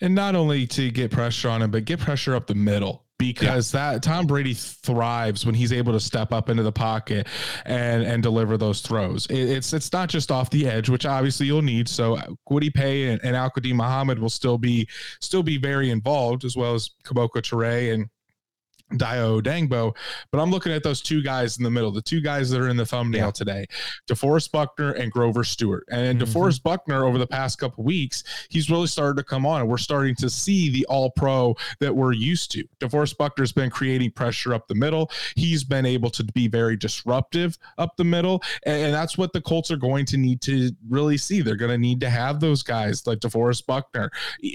And 0.00 0.14
not 0.14 0.34
only 0.34 0.66
to 0.68 0.90
get 0.90 1.10
pressure 1.10 1.48
on 1.48 1.62
him, 1.62 1.70
but 1.70 1.84
get 1.84 2.00
pressure 2.00 2.34
up 2.34 2.46
the 2.46 2.54
middle 2.54 3.04
because 3.22 3.72
yeah. 3.72 3.92
that 3.92 4.02
Tom 4.02 4.26
Brady 4.26 4.54
thrives 4.54 5.46
when 5.46 5.54
he's 5.54 5.72
able 5.72 5.92
to 5.92 6.00
step 6.00 6.32
up 6.32 6.48
into 6.48 6.62
the 6.62 6.72
pocket 6.72 7.28
and 7.64 8.02
and 8.02 8.22
deliver 8.22 8.56
those 8.56 8.80
throws. 8.80 9.26
It, 9.26 9.38
it's 9.38 9.72
it's 9.72 9.92
not 9.92 10.08
just 10.08 10.30
off 10.30 10.50
the 10.50 10.66
edge, 10.66 10.88
which 10.88 11.06
obviously 11.06 11.46
you'll 11.46 11.62
need. 11.62 11.88
So 11.88 12.16
uh, 12.16 12.26
Kwity 12.48 12.72
Paye 12.74 13.10
and, 13.10 13.20
and 13.22 13.36
Al 13.36 13.52
Muhammad 13.64 14.18
will 14.18 14.30
still 14.30 14.58
be 14.58 14.88
still 15.20 15.42
be 15.42 15.56
very 15.56 15.90
involved, 15.90 16.44
as 16.44 16.56
well 16.56 16.74
as 16.74 16.90
Kemoko 17.04 17.36
Turay 17.36 17.94
and 17.94 18.08
Dayo 18.98 19.40
Odeyingbo, 19.40 19.94
but 20.30 20.40
I'm 20.40 20.50
looking 20.50 20.72
at 20.72 20.82
those 20.82 21.00
two 21.00 21.22
guys 21.22 21.56
in 21.56 21.64
the 21.64 21.70
middle, 21.70 21.90
the 21.90 22.02
two 22.02 22.20
guys 22.20 22.50
that 22.50 22.60
are 22.60 22.68
in 22.68 22.76
the 22.76 22.86
thumbnail 22.86 23.26
yeah. 23.26 23.30
today, 23.30 23.66
DeForest 24.08 24.52
Buckner 24.52 24.92
and 24.92 25.10
Grover 25.10 25.44
Stewart. 25.44 25.84
And 25.90 26.20
mm-hmm. 26.20 26.38
DeForest 26.38 26.62
Buckner, 26.62 27.04
over 27.04 27.18
the 27.18 27.26
past 27.26 27.58
couple 27.58 27.84
weeks, 27.84 28.24
he's 28.48 28.70
really 28.70 28.86
started 28.86 29.16
to 29.16 29.24
come 29.24 29.46
on, 29.46 29.60
and 29.60 29.70
we're 29.70 29.78
starting 29.78 30.14
to 30.16 30.30
see 30.30 30.70
the 30.70 30.84
All 30.86 31.10
Pro 31.10 31.54
that 31.80 31.94
we're 31.94 32.12
used 32.12 32.50
to. 32.52 32.64
DeForest 32.80 33.16
Buckner's 33.16 33.52
been 33.52 33.70
creating 33.70 34.10
pressure 34.12 34.54
up 34.54 34.68
the 34.68 34.74
middle. 34.74 35.10
He's 35.36 35.64
been 35.64 35.86
able 35.86 36.10
to 36.10 36.24
be 36.24 36.48
very 36.48 36.76
disruptive 36.76 37.58
up 37.78 37.96
the 37.96 38.04
middle, 38.04 38.42
and, 38.64 38.86
and 38.86 38.94
that's 38.94 39.16
what 39.16 39.32
the 39.32 39.40
Colts 39.40 39.70
are 39.70 39.76
going 39.76 40.04
to 40.06 40.16
need 40.16 40.40
to 40.42 40.70
really 40.88 41.16
see. 41.16 41.40
They're 41.40 41.56
going 41.56 41.70
to 41.70 41.78
need 41.78 42.00
to 42.00 42.10
have 42.10 42.40
those 42.40 42.62
guys 42.62 43.06
like 43.06 43.20
DeForest 43.20 43.66
Buckner, 43.66 44.10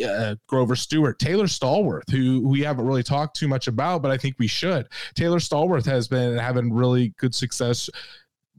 uh, 0.05 0.35
Grover 0.47 0.75
Stewart, 0.75 1.19
Taylor 1.19 1.45
Stallworth, 1.45 2.09
who 2.09 2.47
we 2.47 2.61
haven't 2.61 2.85
really 2.85 3.03
talked 3.03 3.35
too 3.35 3.47
much 3.47 3.67
about, 3.67 4.01
but 4.01 4.11
I 4.11 4.17
think 4.17 4.26
think 4.27 4.39
we 4.39 4.47
should. 4.47 4.87
Taylor 5.15 5.39
Stallworth 5.39 5.85
has 5.85 6.07
been 6.07 6.37
having 6.37 6.71
really 6.71 7.13
good 7.17 7.33
success 7.33 7.89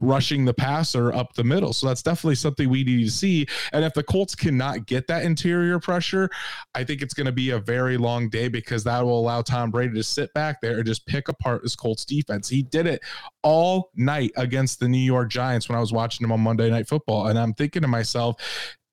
rushing 0.01 0.45
the 0.45 0.53
passer 0.53 1.13
up 1.13 1.33
the 1.33 1.43
middle. 1.43 1.73
So 1.73 1.85
that's 1.85 2.01
definitely 2.01 2.35
something 2.35 2.69
we 2.69 2.85
need 2.85 3.03
to 3.03 3.11
see. 3.11 3.45
And 3.73 3.83
if 3.83 3.93
the 3.93 4.01
Colts 4.01 4.33
cannot 4.33 4.85
get 4.85 5.07
that 5.07 5.23
interior 5.23 5.77
pressure, 5.77 6.29
I 6.73 6.85
think 6.85 7.01
it's 7.01 7.13
going 7.13 7.25
to 7.25 7.33
be 7.33 7.49
a 7.49 7.59
very 7.59 7.97
long 7.97 8.29
day 8.29 8.47
because 8.47 8.83
that 8.85 9.03
will 9.03 9.19
allow 9.19 9.41
Tom 9.41 9.71
Brady 9.71 9.93
to 9.95 10.03
sit 10.03 10.33
back 10.33 10.61
there 10.61 10.77
and 10.77 10.85
just 10.85 11.05
pick 11.05 11.27
apart 11.27 11.63
this 11.63 11.75
Colts 11.75 12.05
defense. 12.05 12.47
He 12.47 12.63
did 12.63 12.87
it 12.87 13.01
all 13.43 13.91
night 13.95 14.31
against 14.37 14.79
the 14.79 14.87
New 14.87 14.97
York 14.97 15.29
Giants 15.29 15.67
when 15.67 15.77
I 15.77 15.81
was 15.81 15.91
watching 15.91 16.23
him 16.23 16.31
on 16.31 16.39
Monday 16.39 16.69
Night 16.69 16.87
Football. 16.87 17.27
And 17.27 17.37
I'm 17.37 17.53
thinking 17.53 17.81
to 17.81 17.89
myself, 17.89 18.41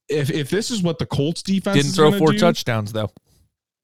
if, 0.09 0.29
if 0.31 0.51
this 0.51 0.73
is 0.73 0.83
what 0.83 0.99
the 0.99 1.07
Colts 1.07 1.43
defense 1.43 1.77
didn't 1.77 1.93
throw 1.93 2.19
four 2.19 2.33
do, 2.33 2.39
touchdowns 2.39 2.93
though 2.93 3.11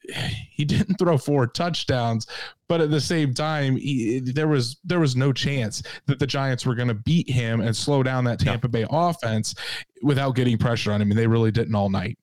he 0.51 0.65
didn't 0.65 0.97
throw 0.97 1.19
four 1.19 1.47
touchdowns, 1.47 2.27
but 2.69 2.81
at 2.81 2.91
the 2.91 3.01
same 3.01 3.35
time, 3.35 3.77
he, 3.77 4.21
there 4.21 4.49
was 4.49 4.77
there 4.85 5.01
was 5.01 5.17
no 5.17 5.33
chance 5.33 5.83
that 6.07 6.19
the 6.19 6.27
Giants 6.27 6.67
were 6.67 6.75
going 6.75 6.89
to 6.89 6.95
beat 6.95 7.29
him 7.29 7.61
and 7.61 7.77
slow 7.77 8.03
down 8.03 8.25
that 8.25 8.41
Tampa 8.41 8.69
Bay 8.69 8.87
offense 8.91 9.55
without 10.03 10.35
getting 10.35 10.59
pressure 10.59 10.93
on 10.93 11.01
him, 11.01 11.11
and 11.11 11.19
they 11.19 11.27
really 11.27 11.51
didn't 11.51 11.75
all 11.75 11.91
night. 11.91 12.19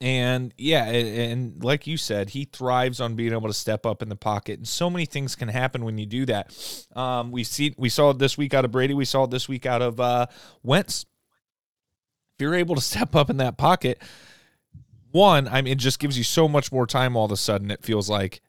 And 0.00 0.54
yeah, 0.56 0.84
and 0.84 1.62
like 1.62 1.88
you 1.88 1.96
said, 1.96 2.30
he 2.30 2.44
thrives 2.44 3.00
on 3.00 3.16
being 3.16 3.32
able 3.32 3.48
to 3.48 3.54
step 3.54 3.84
up 3.84 4.00
in 4.00 4.08
the 4.08 4.16
pocket, 4.16 4.58
and 4.58 4.68
so 4.68 4.88
many 4.88 5.06
things 5.06 5.34
can 5.34 5.48
happen 5.48 5.84
when 5.84 5.98
you 5.98 6.06
do 6.06 6.24
that. 6.26 6.54
Um, 6.94 7.32
we 7.32 7.42
see 7.42 7.74
we 7.76 7.88
saw 7.88 8.10
it 8.10 8.18
this 8.18 8.38
week 8.38 8.54
out 8.54 8.64
of 8.64 8.70
Brady, 8.70 8.94
we 8.94 9.04
saw 9.04 9.24
it 9.24 9.30
this 9.30 9.48
week 9.48 9.66
out 9.66 9.82
of 9.82 9.98
uh, 9.98 10.26
Wentz. 10.62 11.04
If 12.36 12.42
you're 12.42 12.54
able 12.54 12.76
to 12.76 12.80
step 12.80 13.16
up 13.16 13.28
in 13.28 13.38
that 13.38 13.58
pocket, 13.58 14.00
one, 15.10 15.48
I 15.48 15.62
mean, 15.62 15.72
it 15.72 15.78
just 15.78 15.98
gives 15.98 16.18
you 16.18 16.24
so 16.24 16.48
much 16.48 16.70
more 16.72 16.86
time 16.86 17.16
all 17.16 17.26
of 17.26 17.32
a 17.32 17.36
sudden, 17.36 17.70
it 17.70 17.82
feels 17.82 18.08
like, 18.08 18.40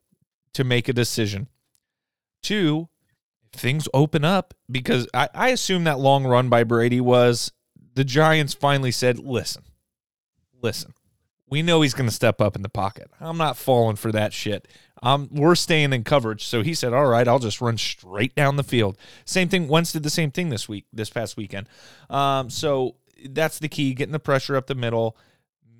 to 0.53 0.63
make 0.63 0.87
a 0.87 0.93
decision. 0.93 1.47
Two, 2.41 2.89
things 3.53 3.87
open 3.93 4.23
up 4.23 4.53
because 4.69 5.07
I, 5.13 5.29
I 5.33 5.49
assume 5.49 5.83
that 5.85 5.99
long 5.99 6.25
run 6.25 6.49
by 6.49 6.63
Brady 6.63 7.01
was 7.01 7.51
the 7.95 8.03
Giants 8.03 8.53
finally 8.53 8.91
said, 8.91 9.19
listen, 9.19 9.63
listen, 10.61 10.93
we 11.49 11.61
know 11.61 11.81
he's 11.81 11.93
going 11.93 12.09
to 12.09 12.15
step 12.15 12.41
up 12.41 12.55
in 12.55 12.61
the 12.61 12.69
pocket. 12.69 13.09
I'm 13.19 13.37
not 13.37 13.57
falling 13.57 13.95
for 13.95 14.11
that 14.11 14.33
shit. 14.33 14.67
Um, 15.01 15.29
we're 15.31 15.55
staying 15.55 15.93
in 15.93 16.03
coverage. 16.03 16.45
So 16.45 16.61
he 16.61 16.73
said, 16.73 16.93
all 16.93 17.07
right, 17.07 17.27
I'll 17.27 17.39
just 17.39 17.61
run 17.61 17.77
straight 17.77 18.35
down 18.35 18.55
the 18.55 18.63
field. 18.63 18.97
Same 19.25 19.49
thing. 19.49 19.67
Wentz 19.67 19.91
did 19.91 20.03
the 20.03 20.09
same 20.09 20.31
thing 20.31 20.49
this 20.49 20.69
week, 20.69 20.85
this 20.93 21.09
past 21.09 21.37
weekend. 21.37 21.67
Um, 22.09 22.49
so 22.49 22.95
that's 23.29 23.59
the 23.59 23.69
key, 23.69 23.93
getting 23.93 24.11
the 24.11 24.19
pressure 24.19 24.55
up 24.55 24.67
the 24.67 24.75
middle 24.75 25.17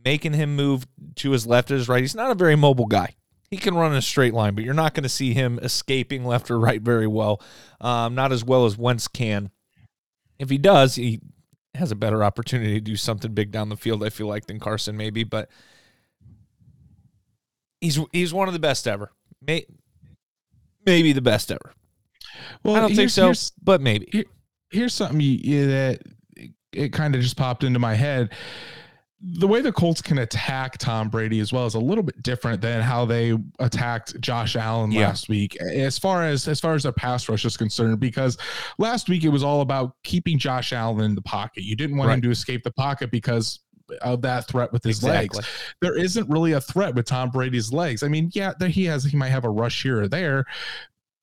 making 0.03 0.34
him 0.34 0.56
move 0.56 0.88
to 1.15 1.32
his 1.32 1.46
left 1.46 1.72
or 1.72 1.75
his 1.75 1.88
right. 1.88 2.01
He's 2.01 2.15
not 2.15 2.32
a 2.32 2.36
very 2.36 2.56
mobile 2.56 2.86
guy. 2.86 3.15
He 3.50 3.58
can 3.58 3.74
run 3.74 3.91
in 3.91 3.98
a 3.98 4.01
straight 4.01 4.34
line, 4.34 4.53
but 4.53 4.63
you're 4.63 4.74
not 4.75 4.94
going 4.94 5.03
to 5.03 5.10
see 5.10 5.34
him 5.34 5.60
escaping 5.62 6.24
left 6.24 6.51
or 6.51 6.60
right 6.60 6.82
very 6.82 7.08
well. 7.08 7.41
Um, 7.82 8.13
not 8.13 8.32
as 8.32 8.44
well 8.44 8.65
as 8.65 8.77
Wentz 8.77 9.08
can. 9.08 9.50
If 10.38 10.50
he 10.50 10.58
does, 10.58 10.96
he 10.96 11.20
has 11.74 11.91
a 11.91 11.96
better 11.96 12.24
opportunity 12.24 12.75
to 12.75 12.82
do 12.82 12.96
something 12.96 13.34
big 13.34 13.51
down 13.51 13.70
the 13.70 13.77
field. 13.77 14.03
I 14.03 14.10
feel 14.10 14.27
like 14.27 14.46
than 14.46 14.60
Carson 14.60 14.96
maybe, 14.96 15.24
but 15.24 15.50
he's 17.82 18.00
he's 18.12 18.34
one 18.34 18.48
of 18.48 18.53
the 18.53 18.60
best 18.60 18.88
ever. 18.88 19.12
May, 19.41 19.65
maybe 20.86 21.12
the 21.13 21.22
best 21.22 21.51
ever. 21.51 21.74
Well, 22.63 22.75
I 22.75 22.82
don't 22.82 22.96
think 22.96 23.10
so, 23.10 23.34
but 23.63 23.82
maybe. 23.82 24.10
Here, 24.12 24.25
here's 24.72 24.94
something 24.94 25.20
you, 25.20 25.68
that 25.68 26.01
it 26.72 26.94
kind 26.94 27.15
of 27.15 27.22
just 27.22 27.36
popped 27.38 27.63
into 27.63 27.79
my 27.79 27.96
head 27.96 28.32
the 29.21 29.47
way 29.47 29.61
the 29.61 29.71
Colts 29.71 30.01
can 30.01 30.19
attack 30.19 30.77
Tom 30.77 31.09
Brady 31.09 31.39
as 31.39 31.51
well 31.51 31.65
is 31.65 31.75
a 31.75 31.79
little 31.79 32.03
bit 32.03 32.21
different 32.23 32.61
than 32.61 32.81
how 32.81 33.05
they 33.05 33.38
attacked 33.59 34.19
Josh 34.21 34.55
Allen 34.55 34.91
yeah. 34.91 35.07
last 35.07 35.27
week. 35.27 35.59
As 35.61 35.99
far 35.99 36.23
as 36.23 36.47
as 36.47 36.59
far 36.59 36.73
as 36.73 36.83
their 36.83 36.93
pass 36.93 37.27
rush 37.27 37.43
is 37.43 37.57
concerned, 37.57 37.99
because 37.99 38.38
last 38.77 39.09
week 39.09 39.25
it 39.25 39.29
was 39.29 39.43
all 39.43 39.61
about 39.61 39.95
keeping 40.03 40.39
Josh 40.39 40.71
Allen 40.71 41.03
in 41.03 41.15
the 41.15 41.21
pocket. 41.21 41.63
You 41.63 41.75
didn't 41.75 41.97
want 41.97 42.07
right. 42.07 42.15
him 42.15 42.21
to 42.21 42.31
escape 42.31 42.63
the 42.63 42.71
pocket 42.71 43.11
because 43.11 43.59
of 44.01 44.21
that 44.21 44.47
threat 44.47 44.71
with 44.71 44.83
his 44.83 44.99
exactly. 44.99 45.38
legs. 45.38 45.49
There 45.81 45.97
isn't 45.97 46.29
really 46.29 46.53
a 46.53 46.61
threat 46.61 46.95
with 46.95 47.05
Tom 47.05 47.29
Brady's 47.29 47.73
legs. 47.73 48.03
I 48.03 48.07
mean, 48.07 48.29
yeah, 48.33 48.53
there 48.59 48.69
he 48.69 48.85
has 48.85 49.03
he 49.03 49.17
might 49.17 49.29
have 49.29 49.45
a 49.45 49.49
rush 49.49 49.83
here 49.83 50.01
or 50.01 50.07
there, 50.07 50.45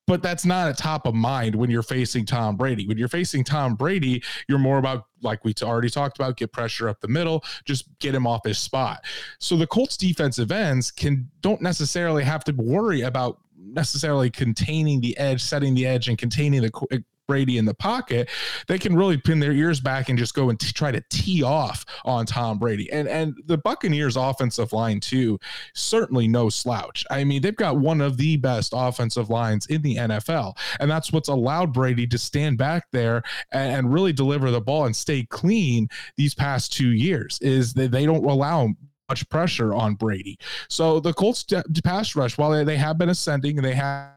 but 0.07 0.23
that's 0.23 0.45
not 0.45 0.71
a 0.71 0.75
top 0.75 1.07
of 1.07 1.15
mind 1.15 1.55
when 1.55 1.71
you're 1.71 1.83
facing 1.83 2.25
Tom 2.25 2.57
Brady. 2.57 2.87
When 2.87 2.97
you're 2.97 3.09
facing 3.09 3.45
Tom 3.45 3.75
Brady, 3.75 4.23
you're 4.49 4.59
more 4.59 4.79
about 4.79 5.05
like 5.23 5.45
we 5.45 5.55
already 5.63 5.91
talked 5.91 6.19
about, 6.19 6.37
get 6.37 6.53
pressure 6.53 6.89
up 6.89 7.01
the 7.01 7.09
middle, 7.09 7.45
just 7.65 7.87
get 7.99 8.15
him 8.15 8.27
off 8.27 8.45
his 8.45 8.59
spot. 8.59 9.05
So 9.39 9.57
the 9.57 9.67
Colts 9.67 9.97
defensive 9.97 10.53
ends 10.53 10.91
can 10.91 11.29
don't 11.41 11.61
necessarily 11.61 12.23
have 12.25 12.45
to 12.45 12.53
worry 12.53 13.03
about 13.03 13.41
necessarily 13.59 14.31
containing 14.31 15.01
the 15.01 15.17
edge, 15.19 15.43
setting 15.43 15.75
the 15.75 15.87
edge, 15.87 16.09
and 16.09 16.17
containing 16.17 16.63
the 16.63 17.05
Brady 17.27 17.59
in 17.59 17.65
the 17.65 17.75
pocket, 17.75 18.29
they 18.69 18.79
can 18.79 18.97
really 18.97 19.17
pin 19.17 19.41
their 19.41 19.53
ears 19.53 19.81
back 19.81 20.09
and 20.09 20.19
just 20.19 20.35
go 20.35 20.51
and 20.51 20.59
t- 20.59 20.73
try 20.73 20.91
to 20.91 21.03
tee 21.11 21.43
off 21.43 21.85
on 22.05 22.27
Tom 22.27 22.59
Brady. 22.59 22.91
And 22.93 23.09
and 23.09 23.35
the 23.47 23.59
Buccaneers 23.59 24.17
offensive 24.17 24.73
line 24.73 25.01
too, 25.01 25.39
certainly 25.75 26.29
no 26.29 26.49
slouch. 26.49 27.05
I 27.11 27.25
mean, 27.25 27.43
they've 27.43 27.57
got 27.57 27.79
one 27.79 28.01
of 28.01 28.17
the 28.17 28.37
best 28.37 28.73
offensive 28.75 29.31
lines 29.31 29.67
in 29.67 29.83
the 29.83 29.97
NFL, 29.97 30.57
and 30.81 30.91
that's 30.91 31.13
what's 31.13 31.29
allowed 31.29 31.73
Brady 31.73 32.07
to 32.07 32.19
stand 32.19 32.59
back 32.59 32.87
there 32.93 33.23
and, 33.53 33.77
and 33.77 33.93
really 33.93 34.13
deliver 34.13 34.51
the 34.51 34.61
ball 34.61 34.87
and 34.87 34.95
stay 34.95 35.25
clean 35.25 35.89
these 36.17 36.35
past 36.35 36.73
two 36.73 36.91
years. 36.91 37.39
Is 37.43 37.75
that 37.75 37.91
they 37.91 38.07
don't 38.07 38.25
allow 38.25 38.69
much 39.09 39.29
pressure 39.29 39.73
on 39.73 39.95
Brady. 39.95 40.39
So 40.69 41.01
the 41.01 41.13
Colts 41.13 41.45
pass 41.85 42.17
rush, 42.17 42.37
while 42.39 42.51
they, 42.51 42.65
they 42.65 42.77
have 42.77 42.99
been 42.99 43.09
ascending 43.09 43.57
they 43.57 43.75
have 43.75 44.16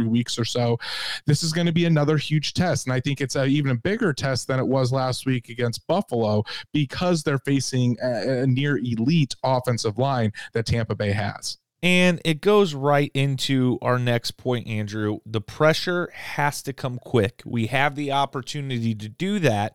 weeks 0.00 0.38
or 0.38 0.44
so. 0.44 0.78
This 1.26 1.42
is 1.42 1.52
going 1.52 1.66
to 1.66 1.72
be 1.72 1.84
another 1.84 2.16
huge 2.16 2.54
test. 2.54 2.86
And 2.86 2.94
I 2.94 3.00
think 3.00 3.20
it's 3.20 3.36
a 3.36 3.44
even 3.44 3.72
a 3.72 3.76
bigger 3.76 4.12
test 4.12 4.48
than 4.48 4.58
it 4.58 4.66
was 4.66 4.92
last 4.92 5.26
week 5.26 5.48
against 5.48 5.86
Buffalo 5.86 6.44
because 6.72 7.22
they're 7.22 7.38
facing 7.38 7.96
a, 8.02 8.42
a 8.42 8.46
near 8.46 8.78
elite 8.78 9.34
offensive 9.44 9.98
line 9.98 10.32
that 10.54 10.66
Tampa 10.66 10.94
Bay 10.94 11.12
has. 11.12 11.58
And 11.82 12.20
it 12.24 12.40
goes 12.40 12.74
right 12.74 13.10
into 13.12 13.78
our 13.82 13.98
next 13.98 14.32
point, 14.32 14.68
Andrew. 14.68 15.18
The 15.26 15.40
pressure 15.40 16.10
has 16.14 16.62
to 16.62 16.72
come 16.72 16.98
quick. 16.98 17.42
We 17.44 17.66
have 17.66 17.96
the 17.96 18.12
opportunity 18.12 18.94
to 18.94 19.08
do 19.08 19.40
that, 19.40 19.74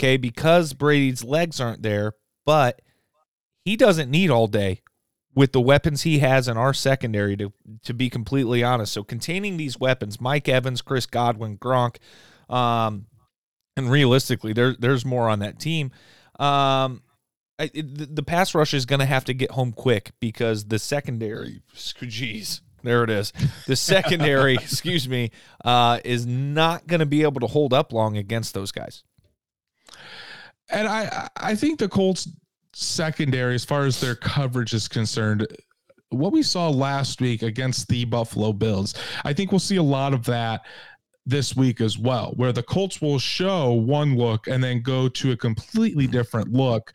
okay, 0.00 0.16
because 0.16 0.72
Brady's 0.72 1.22
legs 1.22 1.60
aren't 1.60 1.82
there, 1.82 2.14
but 2.46 2.80
he 3.64 3.76
doesn't 3.76 4.10
need 4.10 4.30
all 4.30 4.46
day 4.46 4.80
with 5.34 5.52
the 5.52 5.60
weapons 5.60 6.02
he 6.02 6.18
has 6.18 6.48
in 6.48 6.56
our 6.56 6.74
secondary 6.74 7.36
to 7.36 7.52
to 7.84 7.94
be 7.94 8.10
completely 8.10 8.62
honest. 8.62 8.92
So 8.92 9.02
containing 9.02 9.56
these 9.56 9.78
weapons, 9.78 10.20
Mike 10.20 10.48
Evans, 10.48 10.82
Chris 10.82 11.06
Godwin, 11.06 11.58
Gronk, 11.58 11.96
um, 12.48 13.06
and 13.76 13.90
realistically, 13.90 14.52
there 14.52 14.74
there's 14.78 15.04
more 15.04 15.28
on 15.28 15.38
that 15.40 15.58
team. 15.58 15.90
Um, 16.38 17.02
I, 17.58 17.70
the, 17.74 18.08
the 18.10 18.22
pass 18.22 18.54
rush 18.54 18.74
is 18.74 18.86
going 18.86 19.00
to 19.00 19.06
have 19.06 19.24
to 19.26 19.34
get 19.34 19.52
home 19.52 19.72
quick 19.72 20.12
because 20.20 20.64
the 20.64 20.78
secondary, 20.78 21.62
jeez, 21.74 22.60
there 22.82 23.04
it 23.04 23.10
is. 23.10 23.32
The 23.66 23.76
secondary, 23.76 24.54
excuse 24.60 25.08
me, 25.08 25.30
uh, 25.64 26.00
is 26.04 26.26
not 26.26 26.86
going 26.86 27.00
to 27.00 27.06
be 27.06 27.22
able 27.22 27.40
to 27.40 27.46
hold 27.46 27.72
up 27.72 27.92
long 27.92 28.16
against 28.16 28.54
those 28.54 28.72
guys. 28.72 29.04
And 30.70 30.88
I 30.88 31.28
I 31.36 31.54
think 31.54 31.78
the 31.78 31.88
Colts 31.88 32.28
secondary, 32.72 33.54
as 33.54 33.64
far 33.64 33.84
as 33.84 34.00
their 34.00 34.14
coverage 34.14 34.72
is 34.72 34.88
concerned, 34.88 35.46
what 36.12 36.32
we 36.32 36.42
saw 36.42 36.68
last 36.68 37.20
week 37.20 37.42
against 37.42 37.88
the 37.88 38.04
Buffalo 38.04 38.52
Bills, 38.52 38.94
I 39.24 39.32
think 39.32 39.50
we'll 39.50 39.58
see 39.58 39.76
a 39.76 39.82
lot 39.82 40.12
of 40.14 40.24
that 40.24 40.62
this 41.24 41.54
week 41.54 41.80
as 41.80 41.98
well, 41.98 42.32
where 42.36 42.52
the 42.52 42.62
Colts 42.62 43.00
will 43.00 43.18
show 43.18 43.72
one 43.72 44.16
look 44.16 44.48
and 44.48 44.62
then 44.62 44.82
go 44.82 45.08
to 45.08 45.32
a 45.32 45.36
completely 45.36 46.06
different 46.06 46.52
look 46.52 46.92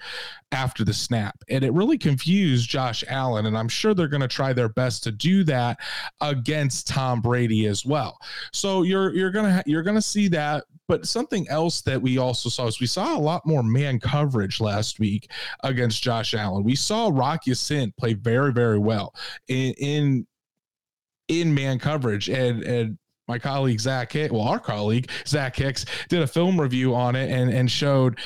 after 0.51 0.84
the 0.84 0.93
snap. 0.93 1.41
And 1.50 1.63
it 1.63 1.72
really 1.74 1.98
confused 1.98 2.69
Josh 2.69 3.03
Allen. 3.07 3.46
And 3.46 3.57
I'm 3.57 3.69
sure 3.69 3.93
they're 3.93 4.07
going 4.07 4.22
to 4.22 4.27
try 4.27 4.51
their 4.51 4.69
best 4.69 5.03
to 5.03 5.12
do 5.12 5.43
that 5.46 5.79
against 6.19 6.88
Tom 6.88 7.22
Brady 7.22 7.67
as 7.67 7.86
well. 7.86 8.17
So 8.51 8.84
you're 8.84 9.13
you're 9.13 9.31
gonna 9.31 9.53
ha- 9.53 9.63
you're 9.65 9.84
gonna 9.84 10.01
see 10.01 10.27
that. 10.29 10.65
But 10.88 11.05
something 11.05 11.48
else 11.50 11.81
that 11.81 12.01
we 12.01 12.17
also 12.17 12.48
saw 12.48 12.67
is 12.67 12.79
we 12.79 12.88
saw 12.88 13.17
a 13.17 13.19
lot 13.19 13.46
more 13.46 13.62
man 13.62 14.00
coverage 14.00 14.62
last 14.62 15.00
week 15.00 15.29
against 15.63 16.01
Josh 16.01 16.34
Allen. 16.34 16.63
We 16.63 16.75
saw 16.75 17.10
Rocky 17.12 17.51
Ya-Sin 17.51 17.93
play 17.98 18.13
very, 18.13 18.53
very 18.53 18.79
well 18.79 19.13
in 19.50 19.74
in 19.74 20.27
in 21.27 21.53
man 21.53 21.77
coverage 21.77 22.29
and 22.29 22.63
and 22.63 22.98
my 23.27 23.39
colleague 23.39 23.79
Zach 23.79 24.12
Hicks, 24.12 24.31
well, 24.31 24.43
our 24.43 24.60
colleague 24.60 25.10
Zach 25.25 25.55
Hicks 25.55 25.86
did 26.10 26.22
a 26.22 26.27
film 26.27 26.60
review 26.60 26.96
on 26.96 27.15
it 27.15 27.29
and 27.31 27.51
and 27.51 27.69
showed 27.69 28.19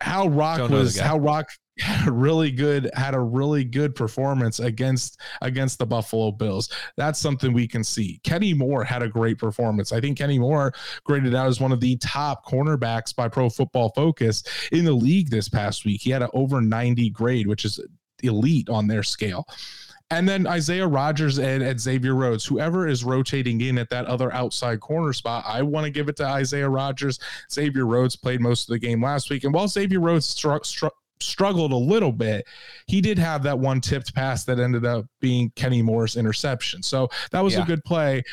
how 0.00 0.28
Rock 0.28 0.70
was 0.70 0.98
how 0.98 1.18
Rock 1.18 1.50
really 2.06 2.50
good 2.50 2.90
had 2.94 3.14
a 3.14 3.20
really 3.20 3.64
good 3.64 3.94
performance 3.94 4.60
against 4.60 5.20
against 5.42 5.78
the 5.78 5.86
Buffalo 5.86 6.32
Bills. 6.32 6.70
That's 6.96 7.18
something 7.18 7.52
we 7.52 7.68
can 7.68 7.84
see. 7.84 8.20
Kenny 8.24 8.54
Moore 8.54 8.84
had 8.84 9.02
a 9.02 9.08
great 9.08 9.38
performance. 9.38 9.92
I 9.92 10.00
think 10.00 10.18
Kenny 10.18 10.38
Moore 10.38 10.72
graded 11.04 11.34
out 11.34 11.46
as 11.46 11.60
one 11.60 11.72
of 11.72 11.80
the 11.80 11.96
top 11.98 12.46
cornerbacks 12.46 13.14
by 13.14 13.28
Pro 13.28 13.48
Football 13.48 13.92
Focus 13.94 14.42
in 14.72 14.84
the 14.84 14.92
league 14.92 15.30
this 15.30 15.48
past 15.48 15.84
week. 15.84 16.00
He 16.02 16.10
had 16.10 16.22
an 16.22 16.30
over 16.34 16.60
90 16.60 17.10
grade, 17.10 17.46
which 17.46 17.64
is 17.64 17.80
elite 18.22 18.68
on 18.68 18.86
their 18.86 19.02
scale. 19.02 19.46
And 20.10 20.28
then 20.28 20.46
Isaiah 20.46 20.86
Rodgers 20.86 21.38
and, 21.38 21.62
and 21.62 21.80
Xavier 21.80 22.14
Rhodes, 22.14 22.44
whoever 22.44 22.88
is 22.88 23.04
rotating 23.04 23.60
in 23.60 23.78
at 23.78 23.90
that 23.90 24.06
other 24.06 24.32
outside 24.32 24.80
corner 24.80 25.12
spot, 25.12 25.44
I 25.46 25.62
want 25.62 25.84
to 25.84 25.90
give 25.90 26.08
it 26.08 26.16
to 26.16 26.24
Isaiah 26.24 26.68
Rodgers. 26.68 27.20
Xavier 27.50 27.86
Rhodes 27.86 28.16
played 28.16 28.40
most 28.40 28.68
of 28.68 28.72
the 28.72 28.78
game 28.78 29.02
last 29.02 29.30
week. 29.30 29.44
And 29.44 29.54
while 29.54 29.68
Xavier 29.68 30.00
Rhodes 30.00 30.26
struck, 30.26 30.64
struck, 30.64 30.94
struggled 31.20 31.72
a 31.72 31.76
little 31.76 32.12
bit, 32.12 32.46
he 32.86 33.00
did 33.00 33.18
have 33.18 33.44
that 33.44 33.58
one 33.58 33.80
tipped 33.80 34.12
pass 34.14 34.44
that 34.44 34.58
ended 34.58 34.84
up 34.84 35.06
being 35.20 35.52
Kenny 35.54 35.80
Moore's 35.80 36.16
interception. 36.16 36.82
So 36.82 37.08
that 37.30 37.44
was 37.44 37.54
yeah. 37.54 37.62
a 37.62 37.66
good 37.66 37.84
play. 37.84 38.24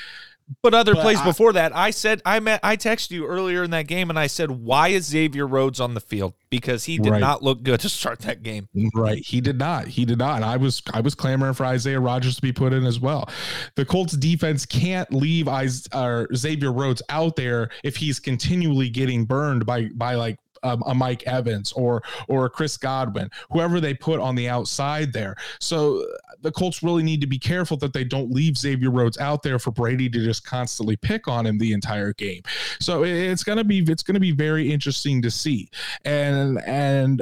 But 0.63 0.73
other 0.73 0.93
but 0.93 1.01
plays 1.01 1.19
I, 1.19 1.25
before 1.25 1.53
that, 1.53 1.75
I 1.75 1.91
said 1.91 2.21
I 2.25 2.39
met 2.39 2.61
I 2.63 2.77
texted 2.77 3.11
you 3.11 3.25
earlier 3.25 3.63
in 3.63 3.71
that 3.71 3.87
game 3.87 4.09
and 4.09 4.17
I 4.17 4.27
said, 4.27 4.49
Why 4.51 4.89
is 4.89 5.05
Xavier 5.05 5.45
Rhodes 5.45 5.79
on 5.79 5.93
the 5.93 5.99
field? 5.99 6.33
Because 6.49 6.85
he 6.85 6.97
did 6.97 7.11
right. 7.11 7.19
not 7.19 7.43
look 7.43 7.63
good 7.63 7.81
to 7.81 7.89
start 7.89 8.19
that 8.19 8.43
game. 8.43 8.69
Right. 8.95 9.23
He 9.23 9.41
did 9.41 9.59
not. 9.59 9.87
He 9.87 10.05
did 10.05 10.17
not. 10.17 10.37
And 10.37 10.45
I 10.45 10.55
was 10.55 10.81
I 10.93 11.01
was 11.01 11.15
clamoring 11.15 11.53
for 11.53 11.65
Isaiah 11.65 11.99
Rodgers 11.99 12.37
to 12.37 12.41
be 12.41 12.53
put 12.53 12.71
in 12.71 12.85
as 12.85 12.99
well. 12.99 13.29
The 13.75 13.85
Colts 13.85 14.13
defense 14.13 14.65
can't 14.65 15.11
leave 15.13 15.49
or 15.93 16.27
Xavier 16.33 16.71
Rhodes 16.71 17.01
out 17.09 17.35
there 17.35 17.69
if 17.83 17.97
he's 17.97 18.19
continually 18.19 18.89
getting 18.89 19.25
burned 19.25 19.65
by 19.65 19.89
by 19.95 20.15
like 20.15 20.39
um, 20.63 20.83
a 20.85 20.93
Mike 20.93 21.23
Evans 21.27 21.71
or 21.73 22.03
or 22.27 22.45
a 22.45 22.49
Chris 22.49 22.77
Godwin, 22.77 23.29
whoever 23.51 23.79
they 23.79 23.93
put 23.93 24.19
on 24.19 24.35
the 24.35 24.49
outside 24.49 25.13
there. 25.13 25.35
So 25.59 26.05
the 26.41 26.51
Colts 26.51 26.83
really 26.83 27.03
need 27.03 27.21
to 27.21 27.27
be 27.27 27.39
careful 27.39 27.77
that 27.77 27.93
they 27.93 28.03
don't 28.03 28.31
leave 28.31 28.57
Xavier 28.57 28.91
Rhodes 28.91 29.17
out 29.17 29.43
there 29.43 29.59
for 29.59 29.71
Brady 29.71 30.09
to 30.09 30.23
just 30.23 30.45
constantly 30.45 30.95
pick 30.95 31.27
on 31.27 31.45
him 31.45 31.57
the 31.57 31.73
entire 31.73 32.13
game. 32.13 32.41
So 32.79 33.03
it's 33.03 33.43
gonna 33.43 33.63
be 33.63 33.79
it's 33.79 34.03
gonna 34.03 34.19
be 34.19 34.31
very 34.31 34.71
interesting 34.71 35.21
to 35.21 35.31
see. 35.31 35.69
And 36.05 36.61
and 36.65 37.21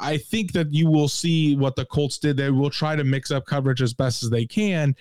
I 0.00 0.16
think 0.16 0.52
that 0.52 0.72
you 0.72 0.88
will 0.88 1.08
see 1.08 1.56
what 1.56 1.76
the 1.76 1.84
Colts 1.84 2.18
did. 2.18 2.36
They 2.36 2.50
will 2.50 2.70
try 2.70 2.96
to 2.96 3.04
mix 3.04 3.30
up 3.30 3.46
coverage 3.46 3.82
as 3.82 3.94
best 3.94 4.22
as 4.22 4.30
they 4.30 4.46
can 4.46 4.94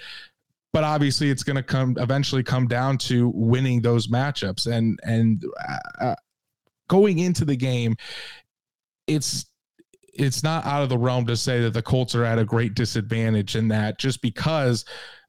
but 0.73 0.83
obviously 0.83 1.29
it's 1.29 1.43
going 1.43 1.55
to 1.55 1.63
come 1.63 1.95
eventually 1.97 2.43
come 2.43 2.67
down 2.67 2.97
to 2.97 3.29
winning 3.33 3.81
those 3.81 4.07
matchups 4.07 4.71
and 4.71 4.99
and 5.01 5.43
uh, 5.99 6.13
going 6.87 7.19
into 7.19 7.45
the 7.45 7.55
game, 7.55 7.95
it's 9.07 9.45
it's 10.17 10.43
not 10.43 10.65
out 10.65 10.83
of 10.83 10.89
the 10.89 10.97
realm 10.97 11.25
to 11.27 11.37
say 11.37 11.61
that 11.61 11.73
the 11.73 11.81
Colts 11.81 12.15
are 12.15 12.25
at 12.25 12.39
a 12.39 12.45
great 12.45 12.73
disadvantage 12.73 13.55
in 13.55 13.67
that 13.69 13.99
just 13.99 14.21
because 14.21 14.83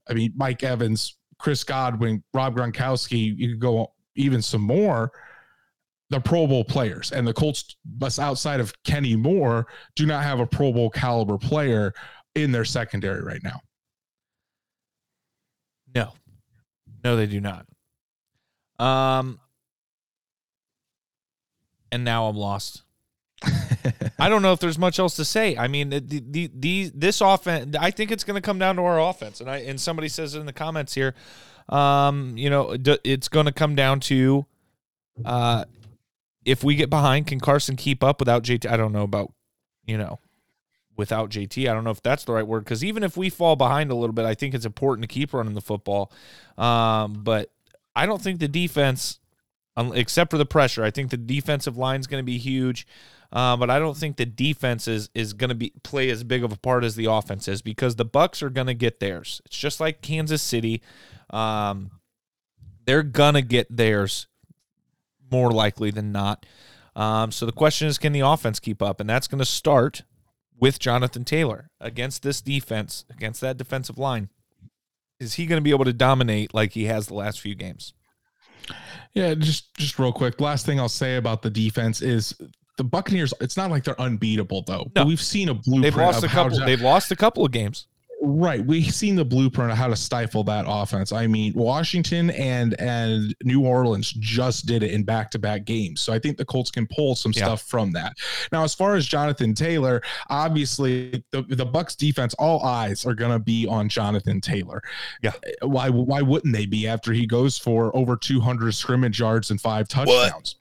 I 0.09 0.15
mean 0.15 0.33
Mike 0.37 0.63
Evans, 0.63 1.17
Chris 1.39 1.63
Godwin, 1.63 2.23
Rob 2.33 2.57
Gronkowski, 2.57 3.37
you 3.37 3.51
could 3.51 3.61
go 3.61 3.93
even 4.17 4.43
some 4.43 4.63
more. 4.63 5.13
The 6.11 6.21
Pro 6.21 6.47
Bowl 6.47 6.65
players 6.65 7.13
and 7.13 7.27
the 7.27 7.35
Colts, 7.35 7.77
outside 8.19 8.61
of 8.61 8.73
Kenny 8.83 9.15
Moore, 9.15 9.67
do 9.95 10.07
not 10.07 10.25
have 10.25 10.41
a 10.41 10.47
Pro 10.47 10.73
Bowl 10.73 10.89
caliber 10.89 11.37
player 11.37 11.93
in 12.35 12.51
their 12.51 12.65
secondary 12.65 13.23
right 13.23 13.43
now. 13.45 13.61
No, 15.95 16.15
no, 17.05 17.15
they 17.15 17.27
do 17.27 17.43
not. 17.43 17.67
Um, 18.79 19.39
and 21.93 22.05
now 22.05 22.27
I'm 22.29 22.37
lost. 22.37 22.85
I 24.19 24.29
don't 24.29 24.43
know 24.43 24.53
if 24.53 24.61
there's 24.61 24.79
much 24.79 24.99
else 24.99 25.17
to 25.17 25.25
say. 25.25 25.57
I 25.57 25.69
mean, 25.69 25.91
the, 25.91 26.01
the, 26.01 26.51
the 26.53 26.91
this 26.95 27.21
offense. 27.21 27.77
I 27.79 27.91
think 27.91 28.11
it's 28.11 28.25
going 28.25 28.35
to 28.35 28.41
come 28.41 28.59
down 28.59 28.77
to 28.77 28.83
our 28.83 29.01
offense, 29.01 29.41
and 29.41 29.51
I 29.51 29.59
and 29.59 29.81
somebody 29.81 30.09
says 30.09 30.35
in 30.35 30.47
the 30.47 30.53
comments 30.53 30.95
here, 30.95 31.15
um, 31.69 32.37
you 32.37 32.51
know, 32.51 32.77
it's 33.05 33.29
going 33.29 33.47
to 33.47 33.53
come 33.53 33.75
down 33.75 34.01
to, 34.01 34.47
uh, 35.25 35.65
if 36.45 36.65
we 36.65 36.75
get 36.75 36.91
behind, 36.91 37.27
can 37.27 37.41
Carson 37.41 37.77
keep 37.77 38.03
up 38.03 38.21
without 38.21 38.43
JT? 38.43 38.69
I 38.71 38.77
don't 38.77 38.93
know 38.93 39.03
about, 39.03 39.33
you 39.85 39.99
know, 39.99 40.19
without 40.97 41.31
JT. 41.31 41.71
I 41.71 41.75
don't 41.75 41.85
know 41.85 41.91
if 41.91 42.03
that's 42.03 42.25
the 42.25 42.33
right 42.33 42.47
word 42.47 42.65
because 42.65 42.83
even 42.83 43.03
if 43.03 43.17
we 43.17 43.31
fall 43.31 43.55
behind 43.55 43.91
a 43.91 43.95
little 43.95 44.15
bit, 44.15 44.25
I 44.25 44.35
think 44.35 44.55
it's 44.55 44.67
important 44.67 45.09
to 45.09 45.13
keep 45.13 45.33
running 45.33 45.55
the 45.55 45.61
football. 45.61 46.11
Um, 46.57 47.23
but 47.23 47.51
I 47.95 48.07
don't 48.07 48.21
think 48.21 48.41
the 48.41 48.49
defense 48.49 49.21
except 49.95 50.31
for 50.31 50.39
the 50.39 50.47
pressure. 50.47 50.83
I 50.83 50.91
think 50.91 51.11
the 51.11 51.17
defensive 51.17 51.77
line 51.77 52.01
is 52.01 52.07
going 52.07 52.21
to 52.21 52.27
be 52.27 52.39
huge, 52.39 52.87
uh, 53.33 53.57
but 53.57 53.71
I 53.71 53.79
don't 53.79 53.97
think 53.97 54.17
the 54.17 54.27
defense 54.27 54.89
is, 54.89 55.11
is 55.15 55.33
going 55.33 55.51
to 55.51 55.55
be 55.55 55.73
play 55.83 56.11
as 56.11 56.25
big 56.25 56.45
of 56.45 56.53
a 56.53 56.57
part 56.57 56.85
as 56.85 56.97
the 56.97 57.07
offense 57.07 57.49
is 57.49 57.63
because 57.63 57.97
the 57.97 58.05
Bucks 58.05 58.43
are 58.43 58.51
going 58.51 58.67
to 58.69 58.75
get 58.75 59.01
theirs. 59.01 59.41
It's 59.45 59.57
just 59.59 59.81
like 59.81 60.01
Kansas 60.01 60.43
City. 60.43 60.83
Um, 61.31 61.91
they're 62.87 63.03
gonna 63.03 63.43
get 63.43 63.67
theirs 63.75 64.29
more 65.31 65.51
likely 65.51 65.91
than 65.91 66.11
not. 66.11 66.47
Um, 66.97 67.31
so 67.31 67.47
the 67.47 67.53
question 67.53 67.87
is, 67.87 67.99
can 67.99 68.13
the 68.13 68.21
offense 68.21 68.59
keep 68.59 68.83
up? 68.83 68.99
And 69.01 69.09
that's 69.09 69.29
going 69.29 69.39
to 69.39 69.45
start 69.45 70.03
with 70.59 70.79
Jonathan 70.79 71.25
Taylor 71.25 71.71
against 71.81 72.23
this 72.23 72.41
defense, 72.41 73.05
against 73.09 73.41
that 73.41 73.57
defensive 73.57 73.99
line. 73.99 74.31
Is 75.21 75.35
he 75.35 75.47
going 75.47 75.59
to 75.59 75.65
be 75.65 75.71
able 75.71 75.85
to 75.85 75.93
dominate 75.93 76.55
like 76.55 76.73
he 76.73 76.87
has 76.87 77.07
the 77.07 77.15
last 77.15 77.41
few 77.41 77.55
games? 77.55 77.93
Yeah, 79.15 79.35
just 79.35 79.75
just 79.77 79.99
real 79.99 80.13
quick. 80.13 80.41
Last 80.41 80.67
thing 80.67 80.79
I'll 80.79 80.89
say 80.89 81.17
about 81.17 81.43
the 81.43 81.51
defense 81.51 82.03
is 82.03 82.35
the 82.79 82.85
Buccaneers. 82.85 83.35
It's 83.43 83.59
not 83.59 83.71
like 83.71 83.85
they're 83.85 84.01
unbeatable 84.01 84.63
though. 84.63 84.91
No. 84.97 85.05
We've 85.05 85.21
seen 85.21 85.51
a 85.51 85.55
blueprint. 85.55 85.83
They've 85.83 85.97
lost 85.97 86.25
a 86.25 86.29
couple. 86.29 86.59
they've 86.61 86.81
lost 86.81 87.13
a 87.13 87.17
couple 87.17 87.45
of 87.45 87.53
games. 87.53 87.87
Right. 88.21 88.65
We've 88.65 88.93
seen 88.93 89.15
the 89.15 89.25
blueprint 89.25 89.71
of 89.71 89.79
how 89.79 89.87
to 89.87 89.95
stifle 89.95 90.43
that 90.45 90.65
offense. 90.67 91.13
I 91.13 91.29
mean, 91.29 91.53
Washington 91.55 92.31
and 92.31 92.79
and 92.81 93.35
New 93.45 93.65
Orleans 93.65 94.13
just 94.13 94.67
did 94.67 94.83
it 94.83 94.91
in 94.91 95.05
back-to-back 95.05 95.65
games. 95.65 96.01
So 96.01 96.13
I 96.13 96.19
think 96.19 96.37
the 96.37 96.45
Colts 96.45 96.71
can 96.71 96.89
pull 96.89 97.15
some 97.15 97.33
yeah. 97.33 97.45
stuff 97.45 97.63
from 97.63 97.93
that. 97.93 98.15
Now, 98.51 98.65
as 98.65 98.75
far 98.75 98.97
as 98.97 99.07
Jonathan 99.07 99.55
Taylor, 99.55 100.03
obviously 100.31 101.23
the, 101.31 101.43
the 101.43 101.67
Bucks 101.67 101.95
defense, 101.95 102.35
all 102.41 102.65
eyes 102.65 103.07
are 103.07 103.15
gonna 103.15 103.39
be 103.39 103.69
on 103.69 103.89
Jonathan 103.89 104.41
Taylor. 104.41 104.83
Yeah. 105.23 105.33
Why 105.63 105.89
why 105.89 106.21
wouldn't 106.21 106.53
they 106.53 106.67
be 106.67 106.89
after 106.89 107.13
he 107.13 107.25
goes 107.25 107.57
for 107.57 107.97
over 107.97 108.17
200 108.17 108.73
scrimmage 108.73 109.21
yards 109.21 109.53
and 109.53 109.61
five 109.61 109.87
touchdowns? 109.87 110.57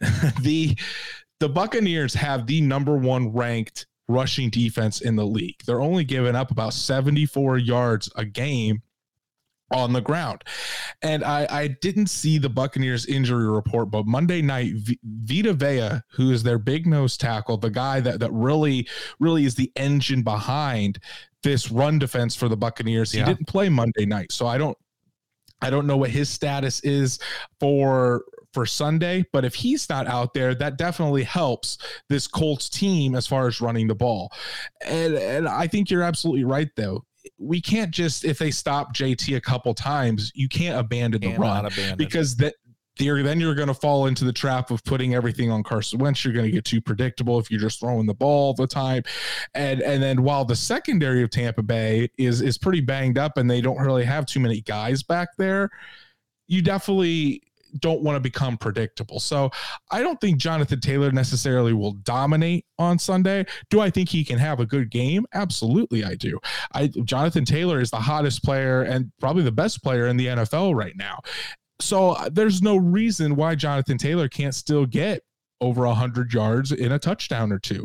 the 0.40 0.76
the 1.40 1.48
Buccaneers 1.48 2.14
have 2.14 2.46
the 2.46 2.60
number 2.60 2.96
one 2.96 3.32
ranked 3.32 3.86
rushing 4.08 4.50
defense 4.50 5.00
in 5.00 5.16
the 5.16 5.24
league. 5.24 5.60
They're 5.66 5.80
only 5.80 6.04
giving 6.04 6.34
up 6.34 6.50
about 6.50 6.72
74 6.74 7.58
yards 7.58 8.10
a 8.16 8.24
game 8.24 8.82
on 9.70 9.92
the 9.92 10.00
ground. 10.00 10.44
And 11.02 11.22
I, 11.22 11.46
I 11.50 11.68
didn't 11.68 12.08
see 12.08 12.38
the 12.38 12.48
Buccaneers 12.48 13.06
injury 13.06 13.48
report, 13.48 13.90
but 13.90 14.06
Monday 14.06 14.40
night, 14.40 14.72
v- 14.76 14.98
Vita 15.04 15.52
Vea, 15.52 16.00
who 16.10 16.30
is 16.30 16.42
their 16.42 16.58
big 16.58 16.86
nose 16.86 17.16
tackle, 17.16 17.58
the 17.58 17.70
guy 17.70 18.00
that, 18.00 18.20
that 18.20 18.32
really, 18.32 18.88
really 19.20 19.44
is 19.44 19.54
the 19.54 19.70
engine 19.76 20.22
behind 20.22 20.98
this 21.42 21.70
run 21.70 21.98
defense 21.98 22.34
for 22.34 22.48
the 22.48 22.56
Buccaneers, 22.56 23.12
he 23.12 23.18
yeah. 23.18 23.26
didn't 23.26 23.46
play 23.46 23.68
Monday 23.68 24.06
night. 24.06 24.32
So 24.32 24.46
I 24.46 24.58
don't, 24.58 24.76
I 25.60 25.70
don't 25.70 25.86
know 25.86 25.96
what 25.96 26.10
his 26.10 26.30
status 26.30 26.80
is 26.80 27.18
for 27.60 28.24
for 28.52 28.66
Sunday. 28.66 29.24
But 29.32 29.44
if 29.44 29.54
he's 29.54 29.88
not 29.88 30.06
out 30.06 30.34
there, 30.34 30.54
that 30.54 30.78
definitely 30.78 31.24
helps 31.24 31.78
this 32.08 32.26
Colts 32.26 32.68
team 32.68 33.14
as 33.14 33.26
far 33.26 33.46
as 33.46 33.60
running 33.60 33.88
the 33.88 33.94
ball. 33.94 34.32
And, 34.84 35.14
and 35.14 35.48
I 35.48 35.66
think 35.66 35.90
you're 35.90 36.02
absolutely 36.02 36.44
right, 36.44 36.68
though 36.76 37.04
we 37.36 37.60
can't 37.60 37.90
just 37.90 38.24
if 38.24 38.38
they 38.38 38.50
stop 38.50 38.94
JT 38.94 39.36
a 39.36 39.40
couple 39.40 39.74
times, 39.74 40.32
you 40.34 40.48
can't 40.48 40.78
abandon 40.78 41.20
the 41.20 41.36
run 41.36 41.66
abandon. 41.66 41.96
because 41.96 42.36
that 42.36 42.54
then 42.98 43.40
you're 43.40 43.54
going 43.54 43.68
to 43.68 43.74
fall 43.74 44.06
into 44.06 44.24
the 44.24 44.32
trap 44.32 44.70
of 44.70 44.82
putting 44.84 45.14
everything 45.14 45.50
on 45.50 45.62
Carson 45.62 45.98
Wentz. 45.98 46.24
You're 46.24 46.34
going 46.34 46.46
to 46.46 46.50
get 46.50 46.64
too 46.64 46.80
predictable 46.80 47.38
if 47.38 47.50
you're 47.50 47.60
just 47.60 47.80
throwing 47.80 48.06
the 48.06 48.14
ball 48.14 48.48
all 48.48 48.54
the 48.54 48.66
time, 48.66 49.02
and 49.54 49.80
and 49.80 50.02
then 50.02 50.22
while 50.22 50.44
the 50.44 50.56
secondary 50.56 51.22
of 51.22 51.30
Tampa 51.30 51.62
Bay 51.62 52.08
is 52.18 52.40
is 52.40 52.58
pretty 52.58 52.80
banged 52.80 53.18
up 53.18 53.38
and 53.38 53.50
they 53.50 53.60
don't 53.60 53.78
really 53.78 54.04
have 54.04 54.26
too 54.26 54.40
many 54.40 54.60
guys 54.62 55.02
back 55.02 55.28
there, 55.38 55.70
you 56.48 56.62
definitely 56.62 57.42
don't 57.80 58.02
want 58.02 58.16
to 58.16 58.20
become 58.20 58.56
predictable. 58.56 59.20
So 59.20 59.50
I 59.90 60.02
don't 60.02 60.20
think 60.20 60.38
Jonathan 60.38 60.80
Taylor 60.80 61.10
necessarily 61.10 61.72
will 61.72 61.92
dominate 61.92 62.64
on 62.78 62.98
Sunday. 62.98 63.46
Do 63.70 63.80
I 63.80 63.90
think 63.90 64.08
he 64.08 64.24
can 64.24 64.38
have 64.38 64.60
a 64.60 64.66
good 64.66 64.90
game? 64.90 65.26
Absolutely, 65.34 66.04
I 66.04 66.14
do. 66.14 66.38
I 66.74 66.88
Jonathan 67.04 67.44
Taylor 67.44 67.80
is 67.80 67.90
the 67.90 67.96
hottest 67.96 68.42
player 68.44 68.82
and 68.82 69.10
probably 69.20 69.42
the 69.42 69.52
best 69.52 69.82
player 69.82 70.06
in 70.06 70.16
the 70.16 70.26
NFL 70.26 70.74
right 70.74 70.96
now. 70.96 71.20
So 71.80 72.10
uh, 72.10 72.28
there's 72.32 72.62
no 72.62 72.76
reason 72.76 73.36
why 73.36 73.54
Jonathan 73.54 73.98
Taylor 73.98 74.28
can't 74.28 74.54
still 74.54 74.84
get 74.84 75.22
over 75.60 75.86
100 75.86 76.32
yards 76.32 76.72
in 76.72 76.92
a 76.92 76.98
touchdown 76.98 77.52
or 77.52 77.58
two 77.58 77.84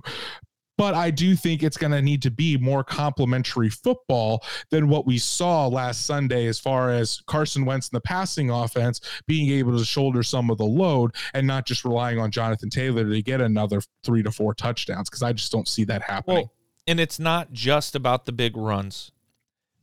but 0.77 0.93
I 0.93 1.11
do 1.11 1.35
think 1.35 1.61
it's 1.61 1.77
going 1.77 1.91
to 1.91 2.01
need 2.01 2.21
to 2.23 2.31
be 2.31 2.57
more 2.57 2.83
complementary 2.83 3.69
football 3.69 4.43
than 4.71 4.89
what 4.89 5.05
we 5.05 5.17
saw 5.17 5.67
last 5.67 6.05
Sunday, 6.05 6.47
as 6.47 6.59
far 6.59 6.91
as 6.91 7.21
Carson 7.27 7.65
Wentz 7.65 7.89
in 7.89 7.95
the 7.95 8.01
passing 8.01 8.49
offense 8.49 8.99
being 9.27 9.49
able 9.51 9.77
to 9.77 9.85
shoulder 9.85 10.23
some 10.23 10.49
of 10.49 10.57
the 10.57 10.65
load 10.65 11.15
and 11.33 11.45
not 11.45 11.65
just 11.65 11.85
relying 11.85 12.19
on 12.19 12.31
Jonathan 12.31 12.69
Taylor 12.69 13.07
to 13.07 13.21
get 13.21 13.41
another 13.41 13.81
three 14.03 14.23
to 14.23 14.31
four 14.31 14.53
touchdowns, 14.53 15.09
because 15.09 15.23
I 15.23 15.33
just 15.33 15.51
don't 15.51 15.67
see 15.67 15.83
that 15.85 16.01
happening. 16.01 16.37
Well, 16.37 16.53
and 16.87 16.99
it's 16.99 17.19
not 17.19 17.53
just 17.53 17.95
about 17.95 18.25
the 18.25 18.31
big 18.31 18.57
runs. 18.57 19.11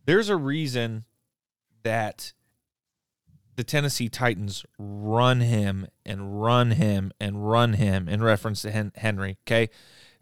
There's 0.07 0.29
a 0.29 0.37
reason 0.37 1.05
that 1.83 2.33
the 3.57 3.65
Tennessee 3.65 4.09
Titans 4.09 4.65
run 4.79 5.41
him 5.41 5.87
and 6.05 6.43
run 6.43 6.73
him 6.73 7.13
and 7.21 7.49
run 7.49 7.75
him 7.75 8.09
in 8.09 8.23
reference 8.23 8.63
to 8.63 8.91
Henry. 8.97 9.39
Okay 9.47 9.71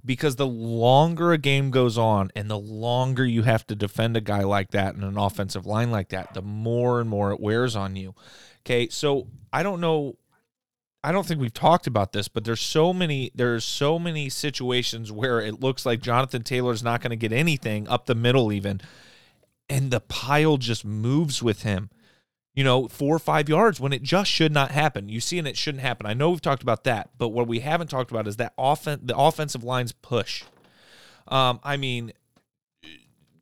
because 0.04 0.37
the 0.37 0.46
longer 0.46 1.32
a 1.32 1.38
game 1.38 1.70
goes 1.70 1.98
on 1.98 2.30
and 2.34 2.50
the 2.50 2.58
longer 2.58 3.26
you 3.26 3.42
have 3.42 3.66
to 3.66 3.74
defend 3.74 4.16
a 4.16 4.20
guy 4.20 4.42
like 4.42 4.70
that 4.70 4.94
in 4.94 5.02
an 5.02 5.18
offensive 5.18 5.66
line 5.66 5.90
like 5.90 6.11
that, 6.11 6.34
the 6.34 6.42
more 6.42 7.00
and 7.00 7.11
more 7.11 7.32
it 7.32 7.40
wears 7.40 7.76
on 7.76 7.96
you. 7.96 8.14
Okay, 8.61 8.88
so 8.88 9.26
I 9.52 9.62
don't 9.62 9.80
know 9.80 10.16
I 11.04 11.12
don't 11.12 11.24
think 11.24 11.40
we've 11.40 11.54
talked 11.54 11.87
about 11.87 12.12
this, 12.12 12.26
but 12.26 12.44
there's 12.44 12.61
so 12.61 12.92
many 12.92 13.30
there's 13.34 13.64
so 13.64 13.98
many 13.98 14.28
situations 14.28 15.12
where 15.12 15.40
it 15.40 15.61
looks 15.61 15.87
like 15.87 16.00
Jonathan 16.00 16.42
Taylor's 16.42 16.82
not 16.82 17.00
going 17.00 17.11
to 17.11 17.16
get 17.16 17.32
anything 17.32 17.87
up 17.88 18.06
the 18.06 18.14
middle 18.14 18.52
even 18.52 18.80
and 19.68 19.90
the 19.90 20.00
pile 20.00 20.56
just 20.56 20.84
moves 20.84 21.42
with 21.42 21.62
him 21.62 21.90
you 22.59 22.64
know, 22.64 22.88
four 22.88 23.14
or 23.14 23.21
five 23.21 23.49
yards 23.49 23.79
when 23.79 23.92
it 23.92 24.03
just 24.03 24.29
should 24.29 24.51
not 24.51 24.73
happen. 24.73 25.09
You 25.09 25.21
see, 25.21 25.38
and 25.38 25.47
it 25.47 25.57
shouldn't 25.57 25.81
happen. 25.81 26.07
I 26.07 26.12
know 26.12 26.31
we've 26.31 26.40
talked 26.40 26.61
about 26.61 26.83
that, 26.83 27.11
but 27.16 27.29
what 27.29 27.47
we 27.47 27.61
haven't 27.61 27.87
talked 27.87 28.11
about 28.11 28.27
is 28.27 28.35
that 28.38 28.53
often 28.59 28.99
the 29.01 29.16
offensive 29.16 29.62
line's 29.62 29.92
push. 29.92 30.42
Um, 31.29 31.61
I 31.62 31.77
mean, 31.77 32.12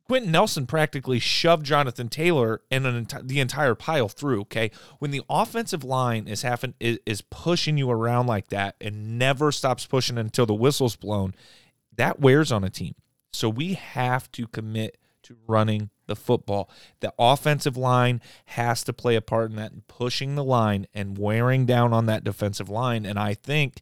Quenton 0.05 0.31
Nelson 0.31 0.67
practically 0.67 1.17
shoved 1.17 1.65
Jonathan 1.65 2.09
Taylor 2.09 2.61
and 2.69 2.85
enti- 2.85 3.27
the 3.27 3.39
entire 3.39 3.73
pile 3.73 4.07
through. 4.07 4.41
Okay, 4.41 4.69
when 4.99 5.09
the 5.09 5.23
offensive 5.31 5.83
line 5.83 6.27
is 6.27 6.43
having 6.43 6.75
is, 6.79 6.99
is 7.07 7.21
pushing 7.21 7.75
you 7.75 7.89
around 7.89 8.27
like 8.27 8.49
that 8.49 8.75
and 8.79 9.17
never 9.17 9.51
stops 9.51 9.87
pushing 9.87 10.19
until 10.19 10.45
the 10.45 10.53
whistle's 10.53 10.95
blown, 10.95 11.33
that 11.95 12.19
wears 12.19 12.51
on 12.51 12.63
a 12.63 12.69
team. 12.69 12.93
So 13.33 13.49
we 13.49 13.73
have 13.73 14.31
to 14.33 14.45
commit 14.45 14.99
to 15.23 15.37
running 15.47 15.89
the 16.07 16.15
football. 16.15 16.69
The 16.99 17.13
offensive 17.19 17.77
line 17.77 18.21
has 18.45 18.83
to 18.85 18.93
play 18.93 19.15
a 19.15 19.21
part 19.21 19.51
in 19.51 19.55
that 19.57 19.87
pushing 19.87 20.35
the 20.35 20.43
line 20.43 20.87
and 20.93 21.17
wearing 21.17 21.65
down 21.65 21.93
on 21.93 22.05
that 22.07 22.23
defensive 22.23 22.69
line. 22.69 23.05
And 23.05 23.19
I 23.19 23.33
think 23.33 23.81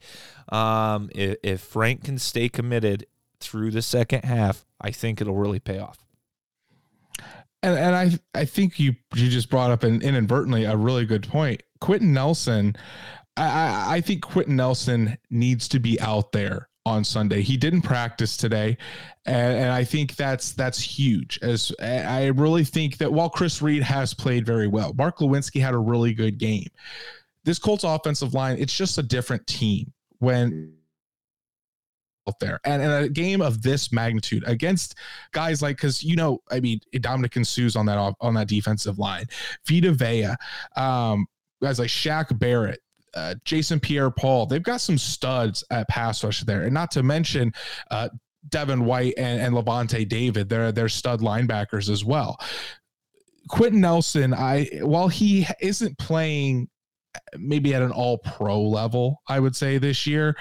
um, 0.49 1.09
if, 1.15 1.37
if 1.43 1.61
Frank 1.61 2.03
can 2.03 2.17
stay 2.17 2.49
committed 2.49 3.07
through 3.39 3.71
the 3.71 3.81
second 3.81 4.25
half, 4.25 4.65
I 4.81 4.91
think 4.91 5.21
it'll 5.21 5.35
really 5.35 5.59
pay 5.59 5.79
off. 5.79 5.99
And, 7.63 7.79
and 7.79 7.95
I 7.95 8.39
I 8.39 8.45
think 8.45 8.79
you 8.79 8.95
you 9.15 9.29
just 9.29 9.49
brought 9.49 9.71
up 9.71 9.81
an, 9.83 10.01
inadvertently 10.03 10.65
a 10.65 10.77
really 10.77 11.05
good 11.05 11.27
point. 11.27 11.63
Quenton 11.79 12.13
Nelson, 12.13 12.75
I, 13.37 13.95
I 13.95 14.01
think 14.01 14.21
Quenton 14.21 14.55
Nelson 14.55 15.17
needs 15.31 15.67
to 15.69 15.79
be 15.79 15.99
out 15.99 16.31
there 16.31 16.69
on 16.85 17.03
Sunday. 17.03 17.41
He 17.41 17.57
didn't 17.57 17.81
practice 17.81 18.37
today, 18.37 18.77
and, 19.25 19.57
and, 19.57 19.71
I 19.71 19.83
think 19.83 20.15
that's 20.15 20.51
that's 20.51 20.79
huge. 20.79 21.39
As 21.41 21.71
I 21.79 22.27
really 22.27 22.63
think 22.63 22.97
that 22.97 23.11
while 23.11 23.29
Chris 23.29 23.61
Reed 23.61 23.81
has 23.83 24.13
played 24.13 24.45
very 24.45 24.67
well, 24.67 24.93
Mark 24.93 25.17
Glowinski 25.17 25.61
had 25.61 25.73
a 25.73 25.79
really 25.79 26.13
good 26.13 26.37
game. 26.37 26.67
This 27.43 27.59
Colts 27.59 27.83
offensive 27.83 28.33
line, 28.33 28.57
it's 28.59 28.75
just 28.75 28.97
a 28.97 29.03
different 29.03 29.45
team 29.47 29.91
when 30.19 30.73
out 32.27 32.39
there 32.39 32.59
and 32.65 32.81
in 32.81 32.89
a 32.89 33.07
game 33.07 33.41
of 33.41 33.61
this 33.61 33.91
magnitude 33.91 34.43
against 34.47 34.95
guys 35.31 35.61
like 35.61 35.77
because 35.77 36.03
you 36.03 36.15
know 36.15 36.41
I 36.49 36.59
mean 36.59 36.79
Ndamukong 36.93 37.45
Suh's 37.45 37.75
on 37.75 37.85
that 37.85 38.15
on 38.19 38.33
that 38.33 38.47
defensive 38.47 38.97
line, 38.97 39.25
Vita 39.67 39.91
Vea, 39.91 40.33
um, 40.75 41.27
guys 41.61 41.79
like 41.79 41.89
Shaq 41.89 42.37
Barrett, 42.37 42.79
uh, 43.15 43.35
Jason 43.45 43.79
Pierre 43.79 44.11
Paul. 44.11 44.45
They've 44.45 44.63
got 44.63 44.81
some 44.81 44.97
studs 44.97 45.63
at 45.71 45.87
pass 45.87 46.23
rush 46.23 46.41
there, 46.41 46.63
and 46.63 46.73
not 46.73 46.91
to 46.91 47.03
mention 47.03 47.53
uh, 47.91 48.09
Devin 48.49 48.85
White 48.85 49.13
and, 49.17 49.41
and 49.41 49.55
Lavonte 49.55 50.07
David. 50.07 50.49
They're 50.49 50.71
they're 50.71 50.89
stud 50.89 51.21
linebackers 51.21 51.89
as 51.89 52.03
well. 52.03 52.39
Quenton 53.49 53.81
Nelson, 53.81 54.33
I 54.33 54.65
while 54.81 55.07
he 55.07 55.47
isn't 55.59 55.97
playing 55.97 56.67
maybe 57.37 57.73
at 57.73 57.81
an 57.81 57.91
all 57.91 58.17
pro 58.17 58.61
level, 58.61 59.21
I 59.27 59.39
would 59.39 59.55
say 59.55 59.77
this 59.77 60.05
year, 60.05 60.35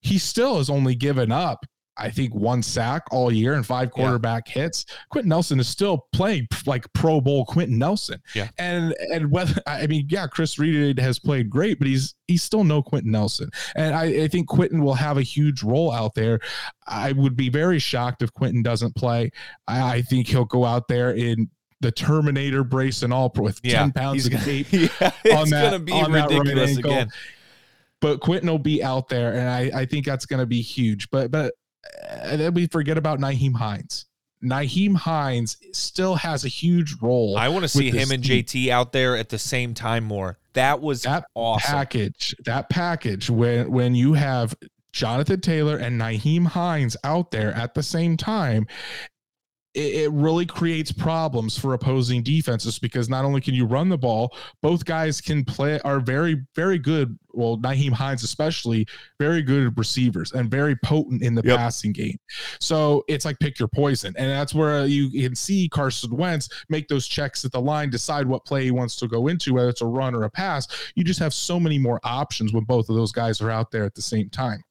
he 0.00 0.18
still 0.18 0.58
has 0.58 0.70
only 0.70 0.94
given 0.94 1.30
up 1.30 1.64
I 1.98 2.10
think 2.10 2.34
one 2.34 2.62
sack 2.62 3.02
all 3.10 3.32
year 3.32 3.54
and 3.54 3.64
five 3.64 3.90
quarterback 3.90 4.48
yeah. 4.48 4.62
hits. 4.62 4.86
Quenton 5.10 5.28
Nelson 5.28 5.60
is 5.60 5.68
still 5.68 6.06
playing 6.12 6.48
like 6.66 6.90
Pro 6.92 7.20
Bowl 7.20 7.44
Quenton 7.44 7.78
Nelson. 7.78 8.20
Yeah. 8.34 8.48
And 8.58 8.94
and 9.12 9.30
whether 9.30 9.60
I 9.66 9.86
mean, 9.86 10.06
yeah, 10.10 10.26
Chris 10.26 10.58
Reed 10.58 10.98
has 10.98 11.18
played 11.18 11.48
great, 11.48 11.78
but 11.78 11.88
he's 11.88 12.14
he's 12.26 12.42
still 12.42 12.64
no 12.64 12.82
Quenton 12.82 13.12
Nelson. 13.12 13.50
And 13.74 13.94
I, 13.94 14.04
I 14.04 14.28
think 14.28 14.48
Quenton 14.48 14.82
will 14.82 14.94
have 14.94 15.16
a 15.16 15.22
huge 15.22 15.62
role 15.62 15.92
out 15.92 16.14
there. 16.14 16.40
I 16.86 17.12
would 17.12 17.36
be 17.36 17.48
very 17.48 17.78
shocked 17.78 18.22
if 18.22 18.32
Quenton 18.32 18.62
doesn't 18.62 18.94
play. 18.94 19.30
I, 19.66 19.96
I 19.96 20.02
think 20.02 20.28
he'll 20.28 20.44
go 20.44 20.64
out 20.64 20.88
there 20.88 21.12
in 21.12 21.50
the 21.80 21.92
Terminator 21.92 22.64
brace 22.64 23.02
and 23.02 23.12
all 23.12 23.32
with 23.36 23.60
yeah, 23.62 23.80
10 23.80 23.92
pounds 23.92 24.26
of 24.26 24.32
gonna, 24.32 24.44
tape 24.44 24.66
yeah, 24.72 24.88
on 25.36 25.50
that, 25.50 25.70
gonna 25.70 25.78
be 25.78 25.92
on 25.92 26.12
ridiculous 26.12 26.76
that 26.76 26.84
right 26.84 26.92
again. 26.92 27.08
But 28.00 28.20
Quenton 28.20 28.50
will 28.50 28.58
be 28.58 28.82
out 28.82 29.08
there, 29.08 29.32
and 29.32 29.48
I, 29.48 29.80
I 29.80 29.86
think 29.86 30.04
that's 30.04 30.26
going 30.26 30.40
to 30.40 30.46
be 30.46 30.60
huge. 30.60 31.10
But 31.10 31.30
but 31.30 31.54
and 32.08 32.40
then 32.40 32.54
we 32.54 32.66
forget 32.66 32.98
about 32.98 33.18
Nyheim 33.18 33.54
Hines. 33.54 34.06
Nyheim 34.42 34.96
Hines 34.96 35.56
still 35.72 36.16
has 36.16 36.44
a 36.44 36.48
huge 36.48 36.96
role. 37.00 37.36
I 37.36 37.48
want 37.48 37.62
to 37.62 37.68
see 37.68 37.90
him 37.90 38.10
and 38.10 38.22
team. 38.22 38.44
JT 38.44 38.68
out 38.68 38.92
there 38.92 39.16
at 39.16 39.28
the 39.28 39.38
same 39.38 39.74
time 39.74 40.04
more. 40.04 40.38
That 40.52 40.80
was 40.80 41.02
that 41.02 41.24
awesome. 41.34 41.74
package. 41.74 42.34
That 42.44 42.68
package 42.70 43.30
when 43.30 43.70
when 43.70 43.94
you 43.94 44.14
have 44.14 44.54
Jonathan 44.92 45.40
Taylor 45.40 45.76
and 45.76 46.00
Nyheim 46.00 46.46
Hines 46.46 46.96
out 47.04 47.30
there 47.30 47.52
at 47.52 47.74
the 47.74 47.82
same 47.82 48.16
time, 48.16 48.66
it, 49.76 49.94
it 49.94 50.12
really 50.12 50.46
creates 50.46 50.90
problems 50.90 51.56
for 51.56 51.74
opposing 51.74 52.22
defenses 52.22 52.78
because 52.78 53.08
not 53.08 53.24
only 53.24 53.40
can 53.40 53.54
you 53.54 53.66
run 53.66 53.88
the 53.88 53.98
ball, 53.98 54.34
both 54.62 54.84
guys 54.84 55.20
can 55.20 55.44
play 55.44 55.78
are 55.80 56.00
very 56.00 56.42
very 56.54 56.78
good. 56.78 57.16
Well, 57.32 57.58
Nyheim 57.58 57.92
Hines 57.92 58.24
especially 58.24 58.86
very 59.18 59.42
good 59.42 59.76
receivers 59.76 60.32
and 60.32 60.50
very 60.50 60.74
potent 60.76 61.22
in 61.22 61.34
the 61.34 61.42
yep. 61.44 61.58
passing 61.58 61.92
game. 61.92 62.18
So 62.58 63.04
it's 63.08 63.26
like 63.26 63.38
pick 63.38 63.58
your 63.58 63.68
poison, 63.68 64.14
and 64.16 64.30
that's 64.30 64.54
where 64.54 64.86
you 64.86 65.10
can 65.10 65.36
see 65.36 65.68
Carson 65.68 66.16
Wentz 66.16 66.48
make 66.70 66.88
those 66.88 67.06
checks 67.06 67.44
at 67.44 67.52
the 67.52 67.60
line, 67.60 67.90
decide 67.90 68.26
what 68.26 68.46
play 68.46 68.64
he 68.64 68.70
wants 68.70 68.96
to 68.96 69.06
go 69.06 69.28
into, 69.28 69.52
whether 69.54 69.68
it's 69.68 69.82
a 69.82 69.86
run 69.86 70.14
or 70.14 70.22
a 70.22 70.30
pass. 70.30 70.66
You 70.94 71.04
just 71.04 71.20
have 71.20 71.34
so 71.34 71.60
many 71.60 71.78
more 71.78 72.00
options 72.02 72.54
when 72.54 72.64
both 72.64 72.88
of 72.88 72.96
those 72.96 73.12
guys 73.12 73.42
are 73.42 73.50
out 73.50 73.70
there 73.70 73.84
at 73.84 73.94
the 73.94 74.02
same 74.02 74.30
time. 74.30 74.64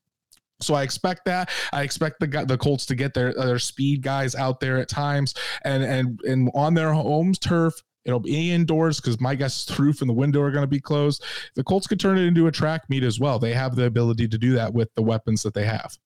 So 0.61 0.73
I 0.73 0.83
expect 0.83 1.25
that. 1.25 1.49
I 1.73 1.83
expect 1.83 2.19
the 2.19 2.45
the 2.47 2.57
Colts 2.57 2.85
to 2.87 2.95
get 2.95 3.13
their 3.13 3.33
their 3.33 3.59
speed 3.59 4.01
guys 4.01 4.35
out 4.35 4.59
there 4.59 4.77
at 4.77 4.87
times, 4.87 5.33
and 5.63 5.83
and 5.83 6.19
and 6.23 6.49
on 6.53 6.73
their 6.73 6.93
homes 6.93 7.39
turf. 7.39 7.73
It'll 8.05 8.19
be 8.19 8.51
indoors 8.51 9.01
because 9.01 9.19
my 9.19 9.33
guess 9.33 9.57
is 9.57 9.65
the 9.65 9.81
roof 9.81 10.01
and 10.01 10.09
the 10.09 10.13
window 10.13 10.39
are 10.41 10.51
going 10.51 10.61
to 10.61 10.67
be 10.67 10.79
closed. 10.79 11.23
The 11.55 11.63
Colts 11.63 11.87
could 11.87 11.99
turn 11.99 12.19
it 12.19 12.25
into 12.27 12.45
a 12.45 12.51
track 12.51 12.83
meet 12.87 13.03
as 13.03 13.19
well. 13.19 13.39
They 13.39 13.53
have 13.53 13.75
the 13.75 13.85
ability 13.85 14.27
to 14.27 14.37
do 14.37 14.53
that 14.53 14.75
with 14.75 14.93
the 14.93 15.01
weapons 15.01 15.41
that 15.41 15.55
they 15.55 15.65
have. 15.65 15.97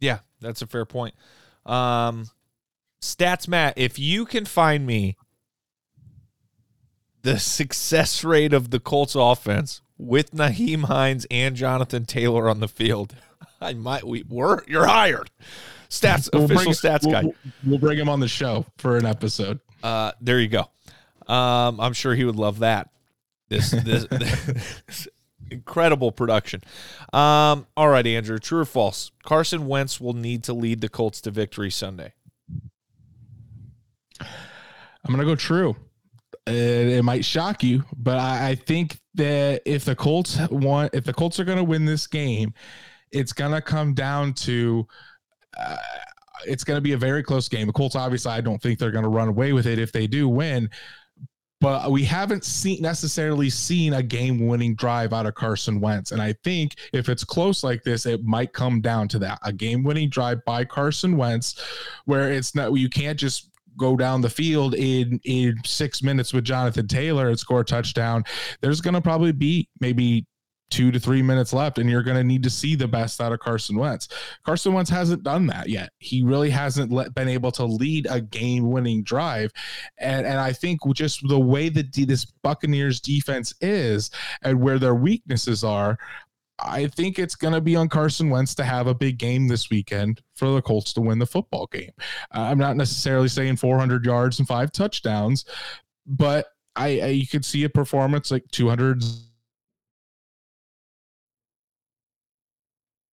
Yeah, 0.00 0.18
that's 0.40 0.62
a 0.62 0.66
fair 0.66 0.84
point. 0.84 1.14
Um, 1.64 2.28
stats, 3.00 3.46
Matt. 3.46 3.74
If 3.76 4.00
you 4.00 4.24
can 4.26 4.44
find 4.46 4.84
me 4.84 5.16
the 7.22 7.38
success 7.38 8.24
rate 8.24 8.52
of 8.52 8.70
the 8.70 8.80
Colts 8.80 9.14
offense 9.14 9.80
with 9.96 10.32
Nyheim 10.32 10.84
Hines 10.84 11.26
and 11.30 11.54
Jonathan 11.56 12.04
Taylor 12.04 12.48
on 12.48 12.60
the 12.60 12.68
field. 12.68 13.14
I 13.62 13.74
might 13.74 14.04
we 14.04 14.24
were 14.28 14.64
you're 14.66 14.86
hired. 14.86 15.30
Stats 15.88 16.28
we'll 16.32 16.44
official 16.44 16.64
bring, 16.64 16.74
stats 16.74 17.04
we'll, 17.04 17.12
guy. 17.12 17.50
We'll 17.64 17.78
bring 17.78 17.98
him 17.98 18.08
on 18.08 18.20
the 18.20 18.28
show 18.28 18.64
for 18.78 18.96
an 18.96 19.04
episode. 19.04 19.60
Uh, 19.82 20.12
there 20.20 20.40
you 20.40 20.48
go. 20.48 20.66
Um, 21.32 21.80
I'm 21.80 21.92
sure 21.92 22.14
he 22.14 22.24
would 22.24 22.36
love 22.36 22.60
that. 22.60 22.88
This 23.48 23.70
this, 23.70 24.06
this 24.86 25.08
incredible 25.50 26.12
production. 26.12 26.62
Um, 27.12 27.66
all 27.76 27.88
right, 27.88 28.06
Andrew. 28.06 28.38
True 28.38 28.60
or 28.60 28.64
false? 28.64 29.10
Carson 29.22 29.66
Wentz 29.66 30.00
will 30.00 30.14
need 30.14 30.44
to 30.44 30.54
lead 30.54 30.80
the 30.80 30.88
Colts 30.88 31.20
to 31.22 31.30
victory 31.30 31.70
Sunday. 31.70 32.14
I'm 34.20 35.10
gonna 35.10 35.24
go 35.24 35.34
true. 35.34 35.76
it, 36.46 36.54
it 36.54 37.04
might 37.04 37.24
shock 37.24 37.62
you, 37.62 37.84
but 37.96 38.18
I, 38.18 38.50
I 38.50 38.54
think 38.54 38.98
that 39.14 39.62
if 39.64 39.84
the 39.84 39.94
Colts 39.94 40.38
want, 40.50 40.94
if 40.94 41.04
the 41.04 41.12
Colts 41.12 41.38
are 41.38 41.44
going 41.44 41.58
to 41.58 41.64
win 41.64 41.84
this 41.84 42.06
game, 42.06 42.54
it's 43.12 43.32
going 43.32 43.52
to 43.52 43.60
come 43.60 43.94
down 43.94 44.34
to. 44.34 44.86
Uh, 45.58 45.76
it's 46.44 46.64
going 46.64 46.76
to 46.76 46.80
be 46.80 46.92
a 46.92 46.96
very 46.98 47.22
close 47.22 47.48
game. 47.48 47.68
The 47.68 47.72
Colts, 47.72 47.94
obviously, 47.94 48.32
I 48.32 48.40
don't 48.40 48.60
think 48.60 48.78
they're 48.78 48.90
going 48.90 49.04
to 49.04 49.10
run 49.10 49.28
away 49.28 49.52
with 49.52 49.66
it 49.66 49.78
if 49.78 49.92
they 49.92 50.08
do 50.08 50.28
win, 50.28 50.68
but 51.60 51.92
we 51.92 52.02
haven't 52.02 52.44
seen 52.44 52.82
necessarily 52.82 53.48
seen 53.48 53.92
a 53.92 54.02
game-winning 54.02 54.74
drive 54.74 55.12
out 55.12 55.26
of 55.26 55.36
Carson 55.36 55.80
Wentz. 55.80 56.10
And 56.10 56.20
I 56.20 56.34
think 56.42 56.74
if 56.92 57.08
it's 57.08 57.22
close 57.22 57.62
like 57.62 57.84
this, 57.84 58.06
it 58.06 58.24
might 58.24 58.52
come 58.52 58.80
down 58.80 59.06
to 59.08 59.20
that 59.20 59.38
a 59.44 59.52
game-winning 59.52 60.08
drive 60.08 60.44
by 60.44 60.64
Carson 60.64 61.16
Wentz, 61.16 61.62
where 62.06 62.32
it's 62.32 62.56
not 62.56 62.74
you 62.74 62.88
can't 62.88 63.18
just 63.18 63.50
go 63.78 63.96
down 63.96 64.20
the 64.20 64.28
field 64.28 64.74
in 64.74 65.20
in 65.24 65.54
six 65.64 66.02
minutes 66.02 66.32
with 66.32 66.44
Jonathan 66.44 66.88
Taylor 66.88 67.28
and 67.28 67.38
score 67.38 67.60
a 67.60 67.64
touchdown. 67.64 68.24
There's 68.60 68.80
going 68.80 68.94
to 68.94 69.00
probably 69.00 69.32
be 69.32 69.68
maybe 69.80 70.26
two 70.72 70.90
to 70.90 70.98
three 70.98 71.22
minutes 71.22 71.52
left, 71.52 71.78
and 71.78 71.88
you're 71.88 72.02
going 72.02 72.16
to 72.16 72.24
need 72.24 72.42
to 72.42 72.50
see 72.50 72.74
the 72.74 72.88
best 72.88 73.20
out 73.20 73.30
of 73.30 73.40
Carson 73.40 73.76
Wentz. 73.76 74.08
Carson 74.44 74.72
Wentz 74.72 74.90
hasn't 74.90 75.22
done 75.22 75.46
that 75.46 75.68
yet. 75.68 75.90
He 75.98 76.22
really 76.22 76.48
hasn't 76.48 76.90
let, 76.90 77.14
been 77.14 77.28
able 77.28 77.52
to 77.52 77.64
lead 77.64 78.06
a 78.08 78.22
game 78.22 78.70
winning 78.70 79.04
drive. 79.04 79.52
And, 79.98 80.26
and 80.26 80.40
I 80.40 80.52
think 80.52 80.80
just 80.94 81.20
the 81.28 81.38
way 81.38 81.68
that 81.68 81.94
this 81.94 82.24
Buccaneers 82.24 83.00
defense 83.00 83.54
is 83.60 84.10
and 84.40 84.60
where 84.60 84.78
their 84.78 84.94
weaknesses 84.94 85.62
are, 85.62 85.98
I 86.58 86.86
think 86.86 87.18
it's 87.18 87.34
going 87.34 87.54
to 87.54 87.60
be 87.60 87.76
on 87.76 87.88
Carson 87.88 88.30
Wentz 88.30 88.54
to 88.54 88.64
have 88.64 88.86
a 88.86 88.94
big 88.94 89.18
game 89.18 89.48
this 89.48 89.68
weekend 89.68 90.22
for 90.36 90.50
the 90.52 90.62
Colts 90.62 90.94
to 90.94 91.02
win 91.02 91.18
the 91.18 91.26
football 91.26 91.68
game. 91.70 91.92
Uh, 92.34 92.40
I'm 92.40 92.58
not 92.58 92.76
necessarily 92.76 93.28
saying 93.28 93.56
400 93.56 94.06
yards 94.06 94.38
and 94.38 94.48
five 94.48 94.72
touchdowns, 94.72 95.44
but 96.06 96.46
I, 96.76 97.00
I 97.00 97.06
you 97.08 97.26
could 97.26 97.44
see 97.44 97.64
a 97.64 97.68
performance 97.68 98.30
like 98.30 98.44
200 98.52 99.02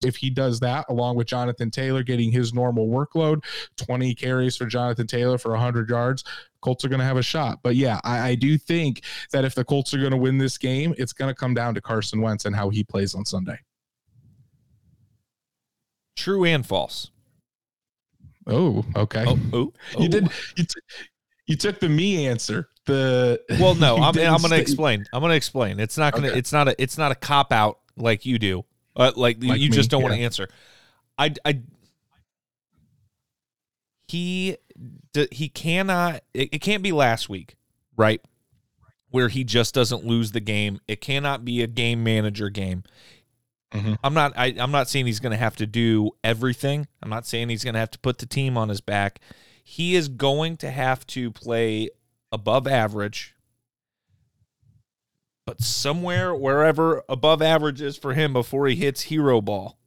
if 0.05 0.17
he 0.17 0.31
does 0.31 0.61
that 0.61 0.87
along 0.89 1.17
with 1.17 1.27
Jonathan 1.27 1.71
Taylor 1.71 2.03
getting 2.03 2.31
his 2.31 2.55
normal 2.55 2.89
workload, 2.89 3.45
20 3.77 4.15
carries 4.15 4.57
for 4.57 4.67
Jonathan 4.67 5.07
Taylor 5.07 5.39
for 5.39 5.51
100 5.53 5.89
yards, 5.89 6.25
Colts 6.61 6.85
are 6.85 6.89
going 6.89 7.01
to 7.01 7.05
have 7.05 7.17
a 7.17 7.23
shot. 7.23 7.59
But 7.63 7.77
yeah, 7.77 8.01
I, 8.05 8.31
I 8.31 8.35
do 8.35 8.59
think 8.59 9.03
that 9.33 9.45
if 9.45 9.55
the 9.55 9.65
Colts 9.65 9.95
are 9.95 9.99
going 9.99 10.11
to 10.11 10.17
win 10.17 10.39
this 10.39 10.59
game, 10.59 10.95
it's 10.99 11.13
going 11.13 11.33
to 11.33 11.35
come 11.35 11.55
down 11.55 11.75
to 11.75 11.81
Carson 11.81 12.21
Wentz 12.21 12.45
and 12.45 12.55
how 12.55 12.69
he 12.71 12.85
plays 12.85 13.15
on 13.15 13.25
Sunday. 13.25 13.59
True 16.17 16.45
and 16.45 16.67
false. 16.67 17.11
Oh, 18.47 18.85
okay. 18.97 19.25
Oh, 19.27 19.39
oh, 19.53 19.73
oh. 19.97 20.03
you 20.03 20.09
did. 20.09 20.27
Oh. 20.27 20.33
You, 20.57 20.65
t- 20.65 20.81
you 21.47 21.57
took 21.57 21.81
the 21.81 21.89
me 21.89 22.27
answer. 22.27 22.69
The 22.87 23.41
well, 23.61 23.75
no, 23.75 23.97
I'm, 23.99 24.19
I'm 24.19 24.41
going 24.41 24.51
to 24.51 24.61
explain. 24.61 25.05
I'm 25.13 25.21
going 25.21 25.31
to 25.31 25.37
explain. 25.37 25.79
It's 25.79 25.99
not 25.99 26.13
going 26.13 26.25
to. 26.25 26.31
Okay. 26.31 26.39
It's 26.39 26.53
not 26.53 26.69
a. 26.69 26.83
It's 26.83 26.99
not 26.99 27.13
a 27.13 27.15
cop 27.15 27.53
out 27.53 27.79
like 27.97 28.27
you 28.27 28.39
do. 28.39 28.65
Uh, 28.99 29.13
like, 29.15 29.39
like, 29.43 29.61
you 29.61 29.71
me, 29.71 29.77
just 29.77 29.91
don't 29.91 30.01
yeah. 30.01 30.09
want 30.09 30.17
to 30.17 30.23
answer. 30.23 30.49
I, 31.17 31.33
I, 31.45 31.61
he, 34.09 34.57
he 35.31 35.49
cannot. 35.49 36.23
It, 36.35 36.49
it 36.53 36.59
can't 36.59 36.83
be 36.83 36.93
last 36.93 37.29
week, 37.29 37.57
right? 37.97 38.21
Where 39.11 39.29
he 39.29 39.45
just 39.45 39.75
doesn't 39.75 40.05
lose 40.05 40.33
the 40.33 40.41
game. 40.41 40.81
It 40.89 41.01
cannot 41.01 41.45
be 41.45 41.63
a 41.63 41.67
game 41.67 42.03
manager 42.03 42.51
game. 42.51 42.83
Mm-hmm. 43.73 43.95
I'm 44.03 44.15
not. 44.15 44.33
I, 44.37 44.55
I'm 44.59 44.71
not 44.71 44.89
saying 44.89 45.07
he's 45.07 45.21
going 45.21 45.33
to 45.33 45.39
have 45.39 45.57
to 45.57 45.67
do 45.67 46.11
everything. 46.25 46.89
I'm 47.03 47.11
not 47.11 47.27
saying 47.27 47.51
he's 47.51 47.65
going 47.65 47.75
to 47.75 47.81
have 47.81 47.91
to 47.93 47.99
put 47.99 48.19
the 48.19 48.27
team 48.27 48.57
on 48.57 48.69
his 48.69 48.81
back. 48.81 49.21
He 49.63 49.95
is 49.95 50.09
going 50.09 50.57
to 50.59 50.71
have 50.71 51.07
to 51.09 51.31
play 51.31 51.91
above 52.33 52.67
average 52.67 53.35
but 55.49 55.63
somewhere 55.63 56.35
wherever 56.35 57.03
above 57.09 57.41
average 57.41 57.81
is 57.81 57.97
for 57.97 58.13
him 58.13 58.35
before 58.35 58.67
he 58.67 58.77
hits 58.77 59.05
hero 59.05 59.41
ball 59.41 59.79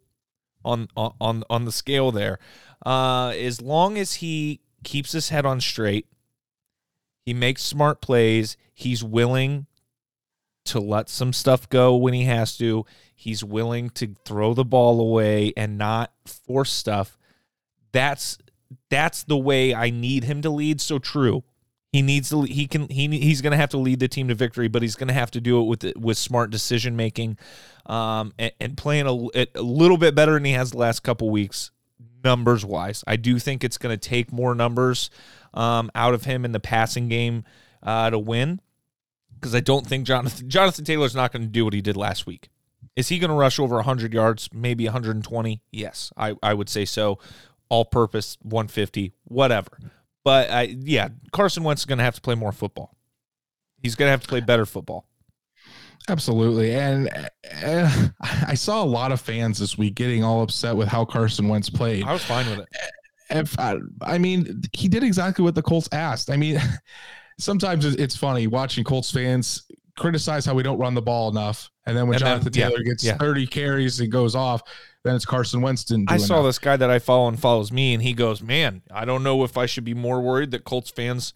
on 0.65 0.87
on 0.95 1.43
on 1.51 1.65
the 1.65 1.71
scale 1.71 2.11
there. 2.11 2.39
Uh, 2.83 3.27
as 3.37 3.61
long 3.61 3.95
as 3.95 4.15
he 4.15 4.59
keeps 4.83 5.11
his 5.11 5.29
head 5.29 5.45
on 5.45 5.61
straight, 5.61 6.07
he 7.27 7.31
makes 7.35 7.61
smart 7.61 8.01
plays. 8.01 8.57
He's 8.73 9.03
willing 9.03 9.67
to 10.65 10.79
let 10.79 11.09
some 11.09 11.31
stuff 11.31 11.69
go 11.69 11.95
when 11.95 12.15
he 12.15 12.23
has 12.23 12.57
to. 12.57 12.83
He's 13.13 13.43
willing 13.43 13.91
to 13.91 14.15
throw 14.25 14.55
the 14.55 14.65
ball 14.65 14.99
away 14.99 15.53
and 15.55 15.77
not 15.77 16.11
force 16.25 16.71
stuff. 16.71 17.19
That's 17.91 18.39
that's 18.89 19.21
the 19.21 19.37
way 19.37 19.75
I 19.75 19.91
need 19.91 20.23
him 20.23 20.41
to 20.41 20.49
lead. 20.49 20.81
So 20.81 20.97
true. 20.97 21.43
He 21.91 22.01
needs 22.01 22.29
to. 22.29 22.43
He 22.43 22.67
can. 22.67 22.87
He 22.87 23.07
he's 23.19 23.41
going 23.41 23.51
to 23.51 23.57
have 23.57 23.71
to 23.71 23.77
lead 23.77 23.99
the 23.99 24.07
team 24.07 24.29
to 24.29 24.35
victory, 24.35 24.69
but 24.69 24.81
he's 24.81 24.95
going 24.95 25.09
to 25.09 25.13
have 25.13 25.31
to 25.31 25.41
do 25.41 25.59
it 25.59 25.63
with 25.65 25.97
with 25.97 26.17
smart 26.17 26.49
decision 26.49 26.95
making, 26.95 27.37
um, 27.85 28.33
and, 28.39 28.53
and 28.61 28.77
playing 28.77 29.07
a, 29.07 29.47
a 29.55 29.61
little 29.61 29.97
bit 29.97 30.15
better 30.15 30.33
than 30.33 30.45
he 30.45 30.53
has 30.53 30.71
the 30.71 30.77
last 30.77 31.01
couple 31.01 31.29
weeks, 31.29 31.71
numbers 32.23 32.63
wise. 32.63 33.03
I 33.07 33.17
do 33.17 33.39
think 33.39 33.63
it's 33.63 33.77
going 33.77 33.97
to 33.97 34.09
take 34.09 34.31
more 34.31 34.55
numbers 34.55 35.09
um, 35.53 35.91
out 35.93 36.13
of 36.13 36.23
him 36.23 36.45
in 36.45 36.53
the 36.53 36.61
passing 36.61 37.09
game 37.09 37.43
uh, 37.83 38.09
to 38.09 38.19
win, 38.19 38.61
because 39.35 39.53
I 39.53 39.59
don't 39.59 39.85
think 39.85 40.07
Jonathan 40.07 40.49
Jonathan 40.49 40.85
Taylor's 40.85 41.15
not 41.15 41.33
going 41.33 41.43
to 41.43 41.49
do 41.49 41.65
what 41.65 41.73
he 41.73 41.81
did 41.81 41.97
last 41.97 42.25
week. 42.25 42.49
Is 42.95 43.09
he 43.09 43.19
going 43.19 43.29
to 43.29 43.35
rush 43.35 43.59
over 43.59 43.75
100 43.75 44.13
yards, 44.13 44.49
maybe 44.53 44.85
120? 44.85 45.61
Yes, 45.71 46.11
I, 46.17 46.35
I 46.43 46.53
would 46.53 46.69
say 46.69 46.85
so. 46.85 47.19
All 47.69 47.85
purpose, 47.85 48.37
150, 48.41 49.13
whatever. 49.25 49.77
But 50.23 50.51
I, 50.51 50.75
yeah, 50.79 51.09
Carson 51.31 51.63
Wentz 51.63 51.81
is 51.81 51.85
going 51.85 51.97
to 51.97 52.03
have 52.03 52.15
to 52.15 52.21
play 52.21 52.35
more 52.35 52.51
football. 52.51 52.95
He's 53.81 53.95
going 53.95 54.07
to 54.07 54.11
have 54.11 54.21
to 54.21 54.27
play 54.27 54.41
better 54.41 54.65
football. 54.65 55.07
Absolutely. 56.09 56.73
And 56.75 57.09
uh, 57.63 58.09
I 58.47 58.53
saw 58.53 58.83
a 58.83 58.85
lot 58.85 59.11
of 59.11 59.21
fans 59.21 59.59
this 59.59 59.77
week 59.77 59.95
getting 59.95 60.23
all 60.23 60.41
upset 60.41 60.75
with 60.75 60.87
how 60.87 61.05
Carson 61.05 61.47
Wentz 61.47 61.69
played. 61.69 62.03
I 62.05 62.13
was 62.13 62.23
fine 62.23 62.49
with 62.49 62.59
it. 62.59 62.67
If 63.29 63.57
I, 63.59 63.77
I 64.01 64.17
mean, 64.17 64.61
he 64.73 64.87
did 64.87 65.03
exactly 65.03 65.43
what 65.43 65.55
the 65.55 65.61
Colts 65.61 65.87
asked. 65.91 66.29
I 66.29 66.37
mean, 66.37 66.59
sometimes 67.39 67.85
it's 67.85 68.15
funny 68.15 68.47
watching 68.47 68.83
Colts 68.83 69.11
fans 69.11 69.65
criticize 69.97 70.45
how 70.45 70.53
we 70.53 70.63
don't 70.63 70.79
run 70.79 70.93
the 70.93 71.01
ball 71.01 71.29
enough. 71.29 71.69
And 71.85 71.95
then 71.95 72.07
when 72.07 72.15
and 72.15 72.23
Jonathan 72.23 72.51
then, 72.51 72.69
Taylor 72.69 72.81
yeah, 72.83 72.91
gets 72.91 73.03
yeah. 73.03 73.17
30 73.17 73.47
carries 73.47 73.99
and 73.99 74.11
goes 74.11 74.35
off, 74.35 74.61
then 75.03 75.15
it's 75.15 75.25
Carson 75.25 75.61
Wentz 75.61 75.83
didn't. 75.83 76.11
I 76.11 76.15
enough. 76.15 76.27
saw 76.27 76.41
this 76.43 76.59
guy 76.59 76.77
that 76.77 76.89
I 76.89 76.99
follow 76.99 77.27
and 77.27 77.39
follows 77.39 77.71
me, 77.71 77.93
and 77.93 78.03
he 78.03 78.13
goes, 78.13 78.41
"Man, 78.41 78.81
I 78.91 79.05
don't 79.05 79.23
know 79.23 79.43
if 79.43 79.57
I 79.57 79.65
should 79.65 79.83
be 79.83 79.93
more 79.93 80.21
worried 80.21 80.51
that 80.51 80.63
Colts 80.63 80.91
fans 80.91 81.33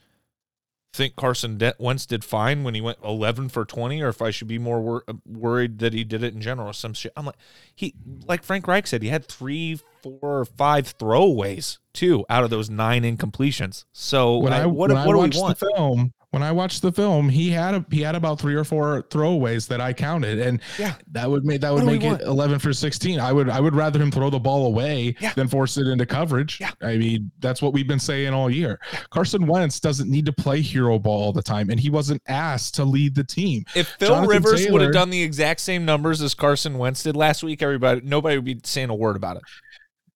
think 0.96 1.16
Carson 1.16 1.60
Wentz 1.78 2.06
did 2.06 2.24
fine 2.24 2.64
when 2.64 2.74
he 2.74 2.82
went 2.82 2.98
11 3.04 3.50
for 3.50 3.66
20, 3.66 4.02
or 4.02 4.08
if 4.08 4.22
I 4.22 4.32
should 4.32 4.48
be 4.48 4.58
more 4.58 4.82
wor- 4.82 5.04
worried 5.26 5.80
that 5.80 5.94
he 5.94 6.04
did 6.04 6.24
it 6.24 6.34
in 6.34 6.42
general. 6.42 6.72
Some 6.74 6.94
shit. 6.94 7.12
I'm 7.16 7.26
like, 7.26 7.36
he 7.76 7.94
like 8.26 8.44
Frank 8.44 8.68
Reich 8.68 8.88
said, 8.88 9.04
he 9.04 9.10
had 9.10 9.26
three, 9.26 9.80
four, 10.02 10.20
or 10.22 10.46
five 10.46 10.98
throwaways 10.98 11.78
too 11.94 12.26
out 12.30 12.44
of 12.44 12.50
those 12.50 12.70
nine 12.70 13.04
incompletions. 13.04 13.86
So 13.92 14.38
when 14.38 14.54
I, 14.54 14.64
I 14.64 14.66
what, 14.66 14.92
what 14.92 14.98
I 14.98 15.04
do 15.04 15.12
we 15.12 15.42
want? 15.42 15.60
The 15.60 15.68
film, 15.76 16.14
when 16.36 16.44
I 16.44 16.52
watched 16.52 16.82
the 16.82 16.92
film, 16.92 17.30
he 17.30 17.50
had 17.50 17.76
a, 17.76 17.86
he 17.90 18.02
had 18.02 18.14
about 18.14 18.42
three 18.42 18.56
or 18.56 18.66
four 18.66 19.04
throwaways 19.04 19.70
that 19.70 19.80
I 19.80 19.94
counted, 19.94 20.38
and 20.38 20.60
yeah, 20.78 20.96
that 21.14 21.32
would 21.32 21.46
make 21.46 21.62
that 21.62 21.74
would 21.74 21.86
make 21.86 22.04
it 22.04 22.08
want? 22.08 22.22
eleven 22.24 22.60
for 22.60 22.74
sixteen. 22.74 23.22
I 23.22 23.32
would 23.32 23.50
I 23.50 23.62
would 23.62 23.74
rather 23.74 24.02
him 24.02 24.12
throw 24.12 24.30
the 24.30 24.38
ball 24.38 24.66
away 24.66 25.16
yeah. 25.22 25.32
than 25.34 25.48
force 25.48 25.78
it 25.78 25.88
into 25.88 26.06
coverage. 26.06 26.60
Yeah. 26.60 26.72
I 26.82 26.98
mean 26.98 27.32
that's 27.40 27.62
what 27.62 27.72
we've 27.72 27.88
been 27.88 28.02
saying 28.02 28.34
all 28.34 28.50
year. 28.50 28.82
Yeah. 28.92 29.00
Carson 29.12 29.48
Wentz 29.48 29.80
doesn't 29.80 30.12
need 30.12 30.26
to 30.26 30.34
play 30.34 30.60
hero 30.60 31.00
ball 31.00 31.24
all 31.24 31.32
the 31.32 31.42
time, 31.42 31.70
and 31.70 31.80
he 31.80 31.90
wasn't 31.90 32.22
asked 32.28 32.76
to 32.76 32.84
lead 32.84 33.16
the 33.16 33.24
team. 33.24 33.64
If 33.74 33.88
Phil 33.98 34.10
Jonathan 34.10 34.30
Rivers 34.30 34.66
Taylor, 34.66 34.74
would 34.74 34.82
have 34.82 34.92
done 34.92 35.12
the 35.12 35.24
exact 35.24 35.62
same 35.62 35.86
numbers 35.86 36.22
as 36.22 36.34
Carson 36.34 36.78
Wentz 36.78 37.02
did 37.02 37.16
last 37.16 37.44
week, 37.44 37.64
everybody 37.64 38.02
nobody 38.04 38.36
would 38.36 38.44
be 38.44 38.60
saying 38.66 38.90
a 38.90 38.96
word 38.96 39.16
about 39.16 39.38
it. 39.38 39.44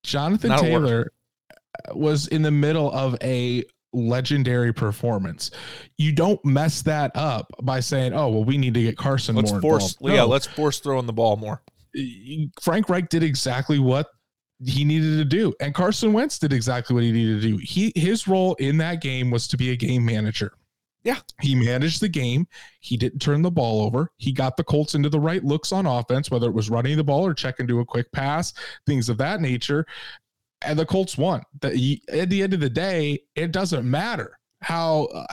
Jonathan 0.03 0.49
Not 0.49 0.59
Taylor 0.59 1.13
was 1.93 2.27
in 2.27 2.41
the 2.41 2.51
middle 2.51 2.91
of 2.91 3.15
a 3.23 3.63
legendary 3.93 4.73
performance. 4.73 5.51
You 5.97 6.11
don't 6.11 6.43
mess 6.45 6.81
that 6.83 7.11
up 7.15 7.51
by 7.61 7.79
saying, 7.79 8.13
"Oh, 8.13 8.29
well, 8.29 8.43
we 8.43 8.57
need 8.57 8.73
to 8.75 8.83
get 8.83 8.97
Carson 8.97 9.35
let's 9.35 9.51
more." 9.51 9.61
Force, 9.61 9.99
no. 10.01 10.13
yeah, 10.13 10.23
let's 10.23 10.47
force 10.47 10.79
throwing 10.79 11.05
the 11.05 11.13
ball 11.13 11.37
more. 11.37 11.61
Frank 12.61 12.89
Reich 12.89 13.09
did 13.09 13.23
exactly 13.23 13.79
what 13.79 14.07
he 14.63 14.83
needed 14.83 15.17
to 15.17 15.25
do, 15.25 15.53
and 15.59 15.73
Carson 15.73 16.13
Wentz 16.13 16.37
did 16.37 16.53
exactly 16.53 16.93
what 16.93 17.03
he 17.03 17.11
needed 17.11 17.41
to 17.41 17.47
do. 17.47 17.57
He 17.57 17.91
his 17.95 18.27
role 18.27 18.55
in 18.55 18.77
that 18.77 19.01
game 19.01 19.31
was 19.31 19.47
to 19.49 19.57
be 19.57 19.71
a 19.71 19.75
game 19.75 20.05
manager. 20.05 20.53
Yeah, 21.03 21.19
he 21.39 21.55
managed 21.55 22.01
the 22.01 22.09
game. 22.09 22.45
He 22.81 22.97
didn't 22.97 23.19
turn 23.19 23.41
the 23.41 23.49
ball 23.49 23.81
over. 23.81 24.11
He 24.17 24.33
got 24.33 24.57
the 24.57 24.65
Colts 24.65 24.95
into 24.95 25.07
the 25.07 25.19
right 25.19 25.43
looks 25.43 25.71
on 25.71 25.85
offense, 25.85 26.29
whether 26.29 26.47
it 26.47 26.53
was 26.53 26.69
running 26.69 26.97
the 26.97 27.05
ball 27.05 27.25
or 27.25 27.33
checking 27.33 27.67
to 27.67 27.79
a 27.79 27.85
quick 27.85 28.11
pass, 28.11 28.53
things 28.85 29.07
of 29.07 29.17
that 29.17 29.39
nature 29.39 29.85
and 30.61 30.77
the 30.77 30.85
Colts 30.85 31.17
won. 31.17 31.41
The, 31.61 32.01
at 32.09 32.29
the 32.29 32.43
end 32.43 32.53
of 32.53 32.59
the 32.59 32.69
day, 32.69 33.19
it 33.35 33.51
doesn't 33.51 33.89
matter 33.89 34.37
how 34.61 35.05
uh, 35.05 35.25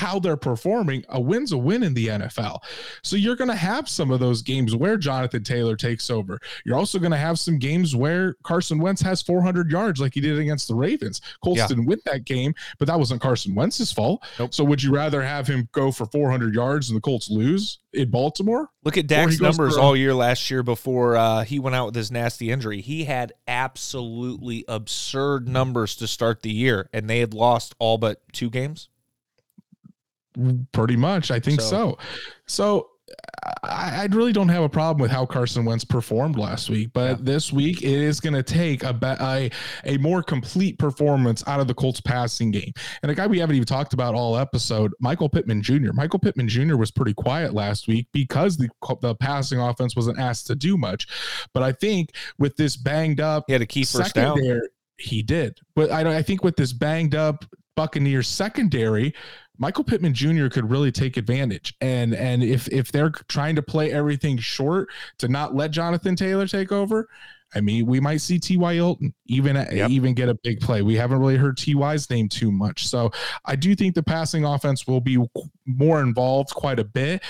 how 0.00 0.18
they're 0.18 0.34
performing, 0.34 1.04
a 1.10 1.20
win's 1.20 1.52
a 1.52 1.58
win 1.58 1.82
in 1.82 1.92
the 1.92 2.06
NFL. 2.06 2.60
So 3.02 3.16
you're 3.16 3.36
going 3.36 3.50
to 3.50 3.54
have 3.54 3.86
some 3.86 4.10
of 4.10 4.18
those 4.18 4.40
games 4.40 4.74
where 4.74 4.96
Jonathan 4.96 5.44
Taylor 5.44 5.76
takes 5.76 6.08
over. 6.08 6.40
You're 6.64 6.78
also 6.78 6.98
going 6.98 7.10
to 7.10 7.18
have 7.18 7.38
some 7.38 7.58
games 7.58 7.94
where 7.94 8.32
Carson 8.42 8.78
Wentz 8.78 9.02
has 9.02 9.20
400 9.20 9.70
yards 9.70 10.00
like 10.00 10.14
he 10.14 10.22
did 10.22 10.38
against 10.38 10.68
the 10.68 10.74
Ravens. 10.74 11.20
Colts 11.44 11.58
yeah. 11.58 11.66
didn't 11.66 11.84
win 11.84 12.00
that 12.06 12.24
game, 12.24 12.54
but 12.78 12.88
that 12.88 12.98
wasn't 12.98 13.20
Carson 13.20 13.54
Wentz's 13.54 13.92
fault. 13.92 14.24
Nope. 14.38 14.54
So 14.54 14.64
would 14.64 14.82
you 14.82 14.90
rather 14.90 15.20
have 15.20 15.46
him 15.46 15.68
go 15.72 15.92
for 15.92 16.06
400 16.06 16.54
yards 16.54 16.88
and 16.88 16.96
the 16.96 17.02
Colts 17.02 17.28
lose 17.28 17.80
in 17.92 18.10
Baltimore? 18.10 18.70
Look 18.84 18.96
at 18.96 19.06
Dak's 19.06 19.38
numbers 19.38 19.76
all 19.76 19.94
year 19.94 20.14
last 20.14 20.50
year 20.50 20.62
before 20.62 21.16
uh, 21.16 21.44
he 21.44 21.58
went 21.58 21.76
out 21.76 21.86
with 21.86 21.94
his 21.94 22.10
nasty 22.10 22.50
injury. 22.50 22.80
He 22.80 23.04
had 23.04 23.34
absolutely 23.46 24.64
absurd 24.66 25.46
numbers 25.46 25.94
to 25.96 26.06
start 26.06 26.40
the 26.40 26.50
year, 26.50 26.88
and 26.94 27.10
they 27.10 27.18
had 27.18 27.34
lost 27.34 27.74
all 27.78 27.98
but 27.98 28.22
two 28.32 28.48
games. 28.48 28.88
Pretty 30.72 30.96
much, 30.96 31.30
I 31.30 31.40
think 31.40 31.60
so. 31.60 31.68
So, 31.70 31.98
so 32.46 32.90
I, 33.62 34.02
I, 34.02 34.08
really 34.10 34.32
don't 34.32 34.48
have 34.48 34.62
a 34.62 34.68
problem 34.68 35.00
with 35.00 35.10
how 35.10 35.26
Carson 35.26 35.64
Wentz 35.64 35.84
performed 35.84 36.38
last 36.38 36.70
week, 36.70 36.90
but 36.92 37.10
yeah. 37.10 37.16
this 37.20 37.52
week 37.52 37.82
it 37.82 37.88
is 37.88 38.20
going 38.20 38.34
to 38.34 38.42
take 38.42 38.82
a, 38.82 38.96
a 39.20 39.50
a 39.84 39.98
more 39.98 40.22
complete 40.22 40.78
performance 40.78 41.46
out 41.46 41.60
of 41.60 41.66
the 41.66 41.74
Colts 41.74 42.00
passing 42.00 42.50
game. 42.50 42.72
And 43.02 43.10
a 43.10 43.14
guy 43.14 43.26
we 43.26 43.38
haven't 43.38 43.56
even 43.56 43.66
talked 43.66 43.92
about 43.92 44.14
all 44.14 44.36
episode, 44.36 44.92
Michael 45.00 45.28
Pittman 45.28 45.62
Jr. 45.62 45.92
Michael 45.92 46.18
Pittman 46.18 46.48
Jr. 46.48 46.76
was 46.76 46.90
pretty 46.90 47.14
quiet 47.14 47.54
last 47.54 47.88
week 47.88 48.08
because 48.12 48.56
the 48.56 48.68
the 49.00 49.14
passing 49.16 49.58
offense 49.58 49.96
wasn't 49.96 50.18
asked 50.18 50.46
to 50.48 50.54
do 50.54 50.76
much. 50.76 51.06
But 51.52 51.62
I 51.62 51.72
think 51.72 52.12
with 52.38 52.56
this 52.56 52.76
banged 52.76 53.20
up, 53.20 53.44
he 53.46 53.52
had 53.52 53.62
a 53.62 53.66
key 53.66 53.84
first 53.84 54.14
down. 54.14 54.40
There, 54.40 54.62
he 54.98 55.22
did, 55.22 55.58
but 55.74 55.90
I, 55.90 56.18
I 56.18 56.22
think 56.22 56.44
with 56.44 56.56
this 56.56 56.72
banged 56.72 57.14
up 57.14 57.44
Buccaneers 57.76 58.28
secondary, 58.28 59.14
Michael 59.60 59.84
Pittman 59.84 60.14
Jr. 60.14 60.48
could 60.48 60.70
really 60.70 60.90
take 60.90 61.18
advantage. 61.18 61.76
And 61.82 62.14
and 62.14 62.42
if 62.42 62.66
if 62.68 62.90
they're 62.90 63.10
trying 63.10 63.54
to 63.56 63.62
play 63.62 63.92
everything 63.92 64.38
short 64.38 64.88
to 65.18 65.28
not 65.28 65.54
let 65.54 65.70
Jonathan 65.70 66.16
Taylor 66.16 66.48
take 66.48 66.72
over, 66.72 67.08
I 67.54 67.60
mean, 67.60 67.86
we 67.86 68.00
might 68.00 68.20
see 68.20 68.38
T.Y. 68.38 68.74
Hilton 68.74 69.12
even 69.26 69.56
uh, 69.56 69.66
yep. 69.72 69.90
even 69.90 70.14
get 70.14 70.28
a 70.28 70.34
big 70.34 70.60
play. 70.60 70.82
We 70.82 70.96
haven't 70.96 71.18
really 71.18 71.36
heard 71.36 71.56
T.Y.'s 71.56 72.08
name 72.10 72.28
too 72.28 72.52
much. 72.52 72.86
So 72.86 73.10
I 73.44 73.56
do 73.56 73.74
think 73.74 73.94
the 73.94 74.02
passing 74.02 74.44
offense 74.44 74.86
will 74.86 75.00
be 75.00 75.18
more 75.66 76.00
involved 76.00 76.50
quite 76.50 76.78
a 76.78 76.84
bit. 76.84 77.22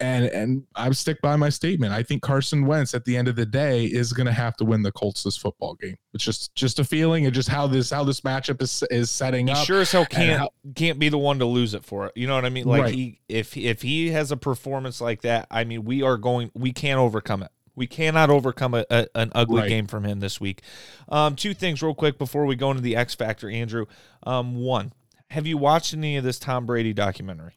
And 0.00 0.26
and 0.26 0.64
I 0.76 0.90
stick 0.92 1.20
by 1.22 1.36
my 1.36 1.48
statement. 1.48 1.92
I 1.92 2.02
think 2.02 2.22
Carson 2.22 2.66
Wentz 2.66 2.94
at 2.94 3.04
the 3.04 3.16
end 3.16 3.26
of 3.28 3.36
the 3.36 3.46
day 3.46 3.86
is 3.86 4.12
going 4.12 4.26
to 4.26 4.32
have 4.32 4.56
to 4.56 4.64
win 4.64 4.82
the 4.82 4.92
Colts 4.92 5.24
this 5.24 5.36
football 5.36 5.74
game. 5.74 5.96
It's 6.14 6.24
just 6.24 6.54
just 6.54 6.78
a 6.78 6.84
feeling 6.84 7.26
and 7.26 7.34
just 7.34 7.48
how 7.48 7.66
this 7.66 7.90
how 7.90 8.04
this 8.04 8.20
matchup 8.20 8.62
is 8.62 8.84
is 8.90 9.10
setting 9.10 9.48
he 9.48 9.52
up. 9.52 9.66
Sure 9.66 9.80
as 9.80 9.90
hell 9.90 10.06
can't 10.06 10.38
how, 10.38 10.50
can't 10.76 10.98
be 10.98 11.08
the 11.08 11.18
one 11.18 11.40
to 11.40 11.46
lose 11.46 11.74
it 11.74 11.84
for 11.84 12.06
it. 12.06 12.12
You 12.16 12.26
know 12.28 12.34
what 12.36 12.44
I 12.44 12.50
mean? 12.50 12.64
Like 12.66 12.82
right. 12.82 12.94
he 12.94 13.20
if 13.28 13.56
if 13.56 13.82
he 13.82 14.10
has 14.10 14.30
a 14.30 14.36
performance 14.36 15.00
like 15.00 15.22
that, 15.22 15.48
I 15.50 15.64
mean, 15.64 15.84
we 15.84 16.02
are 16.02 16.16
going 16.16 16.52
we 16.54 16.72
can't 16.72 16.98
overcome 16.98 17.42
it. 17.42 17.50
We 17.78 17.86
cannot 17.86 18.28
overcome 18.28 18.74
a, 18.74 18.84
a, 18.90 19.06
an 19.14 19.32
ugly 19.34 19.62
right. 19.62 19.68
game 19.68 19.86
from 19.86 20.04
him 20.04 20.20
this 20.20 20.40
week. 20.40 20.62
Um, 21.08 21.36
two 21.36 21.54
things, 21.54 21.82
real 21.82 21.94
quick, 21.94 22.18
before 22.18 22.44
we 22.44 22.56
go 22.56 22.70
into 22.70 22.82
the 22.82 22.96
X 22.96 23.14
Factor, 23.14 23.48
Andrew. 23.48 23.86
Um, 24.24 24.56
one, 24.56 24.92
have 25.30 25.46
you 25.46 25.56
watched 25.56 25.94
any 25.94 26.16
of 26.16 26.24
this 26.24 26.38
Tom 26.38 26.66
Brady 26.66 26.92
documentary? 26.92 27.54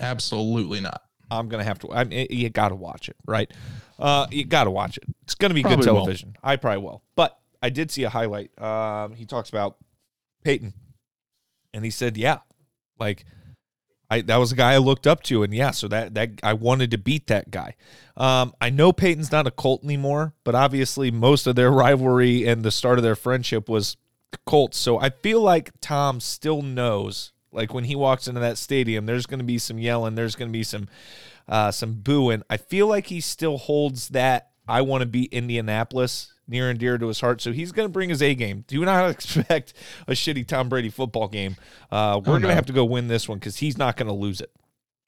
Absolutely 0.00 0.80
not. 0.80 1.02
I'm 1.30 1.48
gonna 1.48 1.64
have 1.64 1.78
to. 1.80 1.92
I 1.92 2.04
mean, 2.04 2.26
you 2.30 2.48
got 2.48 2.70
to 2.70 2.74
watch 2.74 3.08
it, 3.08 3.16
right? 3.26 3.52
Uh, 3.98 4.26
you 4.30 4.44
got 4.44 4.64
to 4.64 4.70
watch 4.70 4.96
it. 4.96 5.04
It's 5.24 5.34
gonna 5.34 5.54
be 5.54 5.62
probably 5.62 5.76
good 5.76 5.84
television. 5.84 6.28
Won't. 6.28 6.38
I 6.42 6.56
probably 6.56 6.82
will, 6.82 7.02
but 7.16 7.38
I 7.62 7.70
did 7.70 7.90
see 7.90 8.04
a 8.04 8.08
highlight. 8.08 8.58
Um, 8.60 9.12
he 9.12 9.26
talks 9.26 9.50
about 9.50 9.76
Peyton, 10.42 10.72
and 11.74 11.84
he 11.84 11.90
said, 11.90 12.16
"Yeah, 12.16 12.38
like 12.98 13.26
I 14.10 14.22
that 14.22 14.36
was 14.36 14.52
a 14.52 14.56
guy 14.56 14.72
I 14.72 14.78
looked 14.78 15.06
up 15.06 15.22
to, 15.24 15.42
and 15.42 15.54
yeah, 15.54 15.70
so 15.70 15.88
that 15.88 16.14
that 16.14 16.30
I 16.42 16.54
wanted 16.54 16.90
to 16.92 16.98
beat 16.98 17.26
that 17.26 17.50
guy. 17.50 17.74
Um, 18.16 18.52
I 18.60 18.70
know 18.70 18.92
Peyton's 18.92 19.30
not 19.30 19.46
a 19.46 19.50
Colt 19.50 19.84
anymore, 19.84 20.34
but 20.44 20.54
obviously 20.54 21.10
most 21.10 21.46
of 21.46 21.56
their 21.56 21.70
rivalry 21.70 22.46
and 22.46 22.64
the 22.64 22.70
start 22.70 22.98
of 22.98 23.02
their 23.02 23.16
friendship 23.16 23.68
was 23.68 23.96
Colts. 24.46 24.78
So 24.78 24.98
I 24.98 25.10
feel 25.10 25.40
like 25.40 25.72
Tom 25.80 26.20
still 26.20 26.62
knows, 26.62 27.32
like 27.52 27.72
when 27.72 27.84
he 27.84 27.94
walks 27.94 28.26
into 28.26 28.40
that 28.40 28.58
stadium, 28.58 29.06
there's 29.06 29.26
going 29.26 29.40
to 29.40 29.44
be 29.44 29.58
some 29.58 29.78
yelling, 29.78 30.14
there's 30.14 30.36
going 30.36 30.48
to 30.50 30.58
be 30.58 30.64
some 30.64 30.88
uh, 31.46 31.70
some 31.70 31.94
booing. 31.94 32.42
I 32.48 32.56
feel 32.56 32.86
like 32.86 33.06
he 33.06 33.20
still 33.20 33.58
holds 33.58 34.08
that 34.10 34.50
I 34.66 34.82
want 34.82 35.02
to 35.02 35.06
beat 35.06 35.32
Indianapolis 35.32 36.32
near 36.48 36.70
and 36.70 36.78
dear 36.78 36.98
to 36.98 37.06
his 37.08 37.20
heart. 37.20 37.40
So 37.40 37.52
he's 37.52 37.72
going 37.72 37.88
to 37.88 37.92
bring 37.92 38.08
his 38.08 38.22
A 38.22 38.34
game. 38.34 38.64
Do 38.66 38.84
not 38.84 39.10
expect 39.10 39.74
a 40.06 40.12
shitty 40.12 40.46
Tom 40.46 40.68
Brady 40.68 40.90
football 40.90 41.28
game. 41.28 41.56
Uh, 41.90 42.20
we're 42.24 42.32
oh, 42.34 42.38
going 42.38 42.42
to 42.42 42.48
no. 42.48 42.54
have 42.54 42.66
to 42.66 42.72
go 42.72 42.84
win 42.84 43.08
this 43.08 43.28
one 43.28 43.38
because 43.38 43.58
he's 43.58 43.78
not 43.78 43.96
going 43.96 44.08
to 44.08 44.14
lose 44.14 44.40
it. 44.40 44.50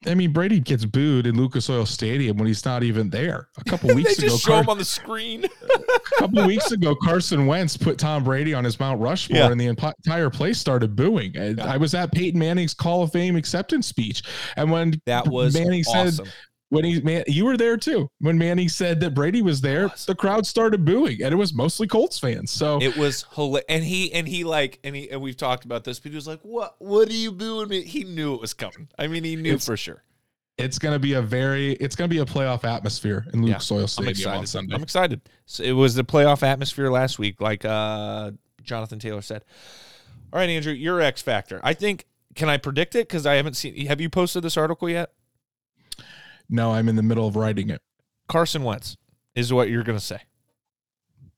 I 0.07 0.15
mean, 0.15 0.33
Brady 0.33 0.59
gets 0.59 0.83
booed 0.83 1.27
in 1.27 1.37
Lucas 1.37 1.69
Oil 1.69 1.85
Stadium 1.85 2.37
when 2.37 2.47
he's 2.47 2.65
not 2.65 2.81
even 2.81 3.11
there. 3.11 3.49
A 3.59 3.63
couple 3.65 3.93
weeks 3.95 4.17
they 4.17 4.25
ago, 4.25 4.33
just 4.33 4.43
show 4.43 4.53
Car- 4.53 4.63
him 4.63 4.69
on 4.69 4.77
the 4.79 4.85
screen. 4.85 5.45
a 5.75 5.99
couple 6.17 6.45
weeks 6.47 6.71
ago, 6.71 6.95
Carson 6.95 7.45
Wentz 7.45 7.77
put 7.77 7.99
Tom 7.99 8.23
Brady 8.23 8.55
on 8.55 8.63
his 8.63 8.79
Mount 8.79 8.99
Rushmore, 8.99 9.37
yeah. 9.37 9.51
and 9.51 9.61
the 9.61 9.67
entire 9.67 10.31
place 10.31 10.57
started 10.57 10.95
booing. 10.95 11.33
Yeah. 11.35 11.53
I 11.59 11.77
was 11.77 11.93
at 11.93 12.11
Peyton 12.11 12.39
Manning's 12.39 12.75
Hall 12.79 13.03
of 13.03 13.11
Fame 13.11 13.35
acceptance 13.35 13.85
speech, 13.85 14.23
and 14.55 14.71
when 14.71 14.99
that 15.05 15.27
was 15.27 15.53
Manning 15.53 15.83
awesome. 15.87 16.25
said 16.25 16.33
when 16.71 16.85
he 16.85 17.01
man 17.01 17.23
you 17.27 17.45
were 17.45 17.57
there 17.57 17.75
too. 17.75 18.09
When 18.19 18.37
Manny 18.37 18.67
said 18.69 19.01
that 19.01 19.13
Brady 19.13 19.41
was 19.41 19.59
there 19.59 19.89
was. 19.89 20.05
the 20.05 20.15
crowd 20.15 20.47
started 20.47 20.85
booing 20.85 21.21
and 21.21 21.33
it 21.33 21.35
was 21.35 21.53
mostly 21.53 21.85
Colts 21.85 22.17
fans. 22.17 22.49
So 22.49 22.81
it 22.81 22.95
was 22.95 23.25
hilarious 23.33 23.65
and 23.67 23.83
he 23.83 24.11
and 24.13 24.25
he 24.25 24.45
like 24.45 24.79
and 24.83 24.95
he 24.95 25.11
and 25.11 25.21
we've 25.21 25.35
talked 25.35 25.65
about 25.65 25.83
this 25.83 25.99
but 25.99 26.11
he 26.11 26.15
was 26.15 26.27
like 26.27 26.39
what 26.43 26.75
what 26.79 27.09
are 27.09 27.13
you 27.13 27.33
booing 27.33 27.67
me? 27.67 27.81
He 27.81 28.05
knew 28.05 28.33
it 28.33 28.41
was 28.41 28.53
coming. 28.53 28.87
I 28.97 29.07
mean 29.07 29.25
he 29.25 29.35
knew 29.35 29.55
it's, 29.55 29.65
for 29.65 29.75
sure. 29.75 30.01
it's 30.57 30.79
gonna 30.79 30.97
be 30.97 31.13
a 31.13 31.21
very 31.21 31.73
it's 31.73 31.97
gonna 31.97 32.07
be 32.07 32.19
a 32.19 32.25
playoff 32.25 32.63
atmosphere 32.63 33.25
in 33.33 33.41
Luke 33.41 33.51
yeah, 33.51 33.57
Soil 33.57 33.87
Stadium 33.87 34.31
on 34.31 34.47
Sunday. 34.47 34.73
I'm 34.73 34.83
excited. 34.83 35.21
So 35.45 35.63
it 35.63 35.73
was 35.73 35.95
the 35.95 36.05
playoff 36.05 36.41
atmosphere 36.41 36.89
last 36.89 37.19
week 37.19 37.41
like 37.41 37.65
uh 37.65 38.31
Jonathan 38.63 38.97
Taylor 38.97 39.21
said. 39.21 39.43
All 40.31 40.39
right 40.39 40.49
Andrew 40.49 40.71
your 40.71 41.01
X 41.01 41.21
factor. 41.21 41.59
I 41.65 41.73
think 41.73 42.07
can 42.33 42.47
I 42.47 42.55
predict 42.55 42.95
it? 42.95 43.09
Because 43.09 43.25
I 43.25 43.33
haven't 43.33 43.55
seen 43.55 43.87
have 43.87 43.99
you 43.99 44.09
posted 44.09 44.41
this 44.41 44.55
article 44.55 44.89
yet 44.89 45.11
no, 46.51 46.71
I'm 46.71 46.89
in 46.89 46.95
the 46.95 47.03
middle 47.03 47.27
of 47.27 47.35
writing 47.35 47.69
it. 47.69 47.81
Carson 48.27 48.63
Wentz 48.63 48.97
is 49.33 49.51
what 49.51 49.69
you're 49.69 49.83
going 49.83 49.97
to 49.97 50.03
say. 50.03 50.19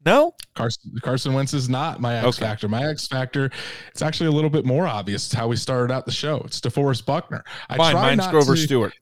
No, 0.06 0.34
Carson 0.54 0.92
Carson 1.02 1.34
Wentz 1.34 1.54
is 1.54 1.70
not 1.70 2.02
my 2.02 2.18
X 2.18 2.28
okay. 2.28 2.40
factor. 2.40 2.68
My 2.68 2.86
X 2.90 3.08
factor, 3.08 3.50
it's 3.90 4.02
actually 4.02 4.28
a 4.28 4.32
little 4.32 4.50
bit 4.50 4.66
more 4.66 4.86
obvious. 4.86 5.26
It's 5.26 5.34
how 5.34 5.48
we 5.48 5.56
started 5.56 5.94
out 5.94 6.06
the 6.06 6.12
show. 6.12 6.42
It's 6.46 6.60
DeForest 6.60 7.06
Buckner. 7.06 7.42
I 7.70 7.78
Fine, 7.78 7.92
try 7.94 8.16
mine's 8.16 8.28
Grover 8.28 8.56
to, 8.56 8.62
Stewart. 8.62 8.94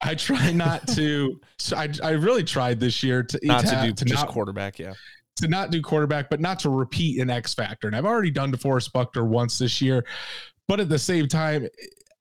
I 0.00 0.16
try 0.16 0.50
not 0.52 0.88
to. 0.88 1.40
I, 1.76 1.88
I 2.02 2.10
really 2.10 2.42
tried 2.42 2.80
this 2.80 3.02
year 3.02 3.22
to 3.22 3.38
not 3.44 3.64
to, 3.64 3.70
to 3.70 3.82
do 3.86 3.92
to 3.92 4.04
just 4.04 4.24
not, 4.24 4.32
quarterback. 4.32 4.80
Yeah, 4.80 4.94
to 5.36 5.46
not 5.46 5.70
do 5.70 5.80
quarterback, 5.80 6.28
but 6.30 6.40
not 6.40 6.58
to 6.60 6.70
repeat 6.70 7.20
an 7.20 7.30
X 7.30 7.54
factor. 7.54 7.86
And 7.86 7.94
I've 7.94 8.06
already 8.06 8.32
done 8.32 8.50
DeForest 8.50 8.92
Buckner 8.92 9.24
once 9.24 9.56
this 9.56 9.80
year, 9.80 10.04
but 10.66 10.80
at 10.80 10.88
the 10.88 10.98
same 10.98 11.28
time, 11.28 11.68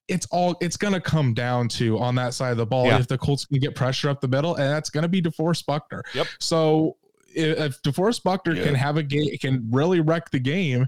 it's 0.10 0.26
all 0.32 0.58
it's 0.60 0.76
going 0.76 0.94
to 0.94 1.00
come 1.00 1.34
down 1.34 1.70
to 1.70 1.98
on 2.00 2.16
that 2.16 2.34
side 2.34 2.52
of 2.52 2.58
the 2.58 2.66
ball 2.66 2.88
yeah. 2.88 3.00
if 3.00 3.08
the 3.08 3.18
Colts 3.18 3.46
can 3.46 3.60
get 3.60 3.76
pressure 3.76 4.10
up 4.10 4.20
the 4.20 4.28
middle, 4.28 4.56
and 4.56 4.66
that's 4.66 4.90
going 4.90 5.04
to 5.04 5.08
be 5.08 5.22
DeForest 5.22 5.66
Buckner. 5.66 6.04
Yep. 6.14 6.28
So 6.40 6.98
if 7.28 7.82
DeForest 7.84 8.24
Buckner 8.24 8.56
yeah. 8.56 8.64
can 8.64 8.76
have 8.76 8.98
a 8.98 9.04
game, 9.04 9.30
can 9.38 9.68
really 9.72 10.02
wreck 10.02 10.32
the 10.32 10.40
game, 10.40 10.88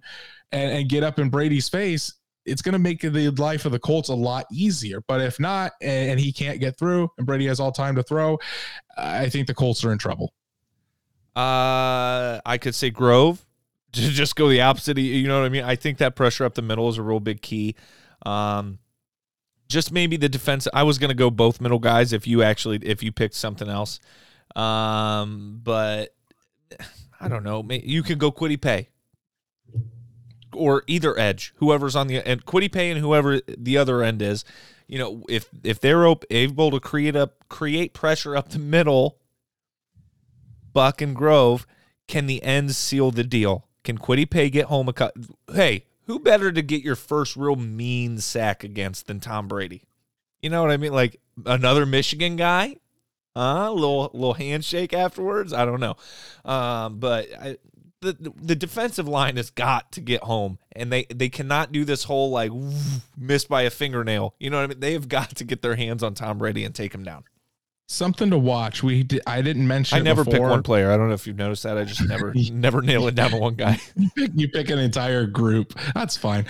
and, 0.51 0.71
and 0.71 0.89
get 0.89 1.03
up 1.03 1.19
in 1.19 1.29
Brady's 1.29 1.69
face, 1.69 2.13
it's 2.45 2.61
going 2.61 2.73
to 2.73 2.79
make 2.79 3.01
the 3.01 3.29
life 3.31 3.65
of 3.65 3.71
the 3.71 3.79
Colts 3.79 4.09
a 4.09 4.15
lot 4.15 4.45
easier. 4.51 5.01
But 5.07 5.21
if 5.21 5.39
not, 5.39 5.73
and, 5.81 6.11
and 6.11 6.19
he 6.19 6.33
can't 6.33 6.59
get 6.59 6.77
through, 6.77 7.09
and 7.17 7.27
Brady 7.27 7.45
has 7.47 7.59
all 7.59 7.71
time 7.71 7.95
to 7.95 8.03
throw, 8.03 8.39
I 8.97 9.29
think 9.29 9.47
the 9.47 9.53
Colts 9.53 9.85
are 9.85 9.91
in 9.91 9.97
trouble. 9.97 10.33
Uh, 11.35 12.41
I 12.45 12.57
could 12.59 12.75
say 12.75 12.89
Grove 12.89 13.45
to 13.93 14.01
just 14.09 14.35
go 14.35 14.49
the 14.49 14.61
opposite. 14.61 14.97
You 14.97 15.27
know 15.27 15.39
what 15.39 15.45
I 15.45 15.49
mean? 15.49 15.63
I 15.63 15.75
think 15.75 15.99
that 15.99 16.15
pressure 16.15 16.43
up 16.43 16.55
the 16.55 16.61
middle 16.61 16.89
is 16.89 16.97
a 16.97 17.03
real 17.03 17.19
big 17.19 17.41
key. 17.41 17.75
Um, 18.25 18.79
just 19.71 19.91
maybe 19.91 20.17
the 20.17 20.29
defense. 20.29 20.67
I 20.73 20.83
was 20.83 20.97
going 20.97 21.09
to 21.09 21.15
go 21.15 21.31
both 21.31 21.61
middle 21.61 21.79
guys 21.79 22.13
if 22.13 22.27
you 22.27 22.43
actually 22.43 22.77
if 22.83 23.01
you 23.01 23.11
picked 23.11 23.35
something 23.35 23.69
else. 23.69 23.99
Um, 24.55 25.59
but 25.63 26.13
I 27.19 27.27
don't 27.27 27.43
know. 27.43 27.65
You 27.69 28.03
can 28.03 28.17
go 28.17 28.31
Kwity 28.31 28.59
Paye 28.59 28.89
or 30.53 30.83
either 30.87 31.17
edge, 31.17 31.53
whoever's 31.57 31.95
on 31.95 32.07
the 32.07 32.17
and 32.27 32.45
Kwity 32.45 32.71
Paye 32.71 32.91
and 32.91 32.99
whoever 32.99 33.39
the 33.47 33.77
other 33.77 34.03
end 34.03 34.21
is. 34.21 34.43
You 34.87 34.99
know, 34.99 35.23
if 35.29 35.49
if 35.63 35.79
they're 35.79 36.05
able 36.29 36.71
to 36.71 36.79
create 36.79 37.15
up 37.15 37.47
create 37.47 37.93
pressure 37.93 38.35
up 38.35 38.49
the 38.49 38.59
middle, 38.59 39.17
Buck 40.73 41.01
and 41.01 41.15
Grove, 41.15 41.65
can 42.07 42.25
the 42.25 42.43
ends 42.43 42.77
seal 42.77 43.11
the 43.11 43.23
deal? 43.23 43.67
Can 43.83 43.97
Kwity 43.97 44.29
Paye 44.29 44.49
get 44.49 44.65
home 44.65 44.89
a 44.89 44.93
cut? 44.93 45.15
Hey, 45.53 45.85
who 46.07 46.19
better 46.19 46.51
to 46.51 46.61
get 46.61 46.83
your 46.83 46.95
first 46.95 47.35
real 47.35 47.55
mean 47.55 48.19
sack 48.19 48.63
against 48.63 49.07
than 49.07 49.19
Tom 49.19 49.47
Brady? 49.47 49.83
You 50.41 50.49
know 50.49 50.61
what 50.61 50.71
I 50.71 50.77
mean? 50.77 50.93
Like 50.93 51.19
another 51.45 51.85
Michigan 51.85 52.35
guy, 52.35 52.77
a 53.35 53.71
little 53.71 54.09
little 54.13 54.33
handshake 54.33 54.93
afterwards. 54.93 55.53
I 55.53 55.65
don't 55.65 55.79
know, 55.79 55.95
um, 56.45 56.99
but 56.99 57.27
I, 57.39 57.57
the 58.01 58.33
the 58.41 58.55
defensive 58.55 59.07
line 59.07 59.37
has 59.37 59.51
got 59.51 59.91
to 59.93 60.01
get 60.01 60.23
home, 60.23 60.57
and 60.71 60.91
they 60.91 61.05
they 61.13 61.29
cannot 61.29 61.71
do 61.71 61.85
this 61.85 62.05
whole 62.05 62.31
like 62.31 62.51
missed 63.17 63.47
by 63.47 63.61
a 63.63 63.69
fingernail. 63.69 64.35
You 64.39 64.49
know 64.49 64.57
what 64.57 64.63
I 64.63 64.67
mean? 64.67 64.79
They 64.79 64.93
have 64.93 65.07
got 65.07 65.35
to 65.35 65.43
get 65.43 65.61
their 65.61 65.75
hands 65.75 66.01
on 66.01 66.15
Tom 66.15 66.39
Brady 66.39 66.63
and 66.63 66.73
take 66.73 66.93
him 66.93 67.03
down. 67.03 67.23
Something 67.91 68.29
to 68.29 68.37
watch. 68.37 68.83
We 68.83 69.03
did, 69.03 69.21
I 69.27 69.41
didn't 69.41 69.67
mention. 69.67 69.97
I 69.97 70.01
never 70.01 70.23
before. 70.23 70.39
pick 70.39 70.49
one 70.49 70.63
player. 70.63 70.91
I 70.91 70.95
don't 70.95 71.09
know 71.09 71.13
if 71.13 71.27
you've 71.27 71.35
noticed 71.35 71.63
that. 71.63 71.77
I 71.77 71.83
just 71.83 72.01
never 72.07 72.33
never 72.53 72.81
nail 72.81 73.05
it 73.09 73.15
down 73.15 73.31
to 73.31 73.37
one 73.37 73.55
guy. 73.55 73.81
you, 73.97 74.09
pick, 74.15 74.31
you 74.33 74.47
pick 74.47 74.69
an 74.69 74.79
entire 74.79 75.25
group. 75.25 75.77
That's 75.93 76.15
fine. 76.15 76.45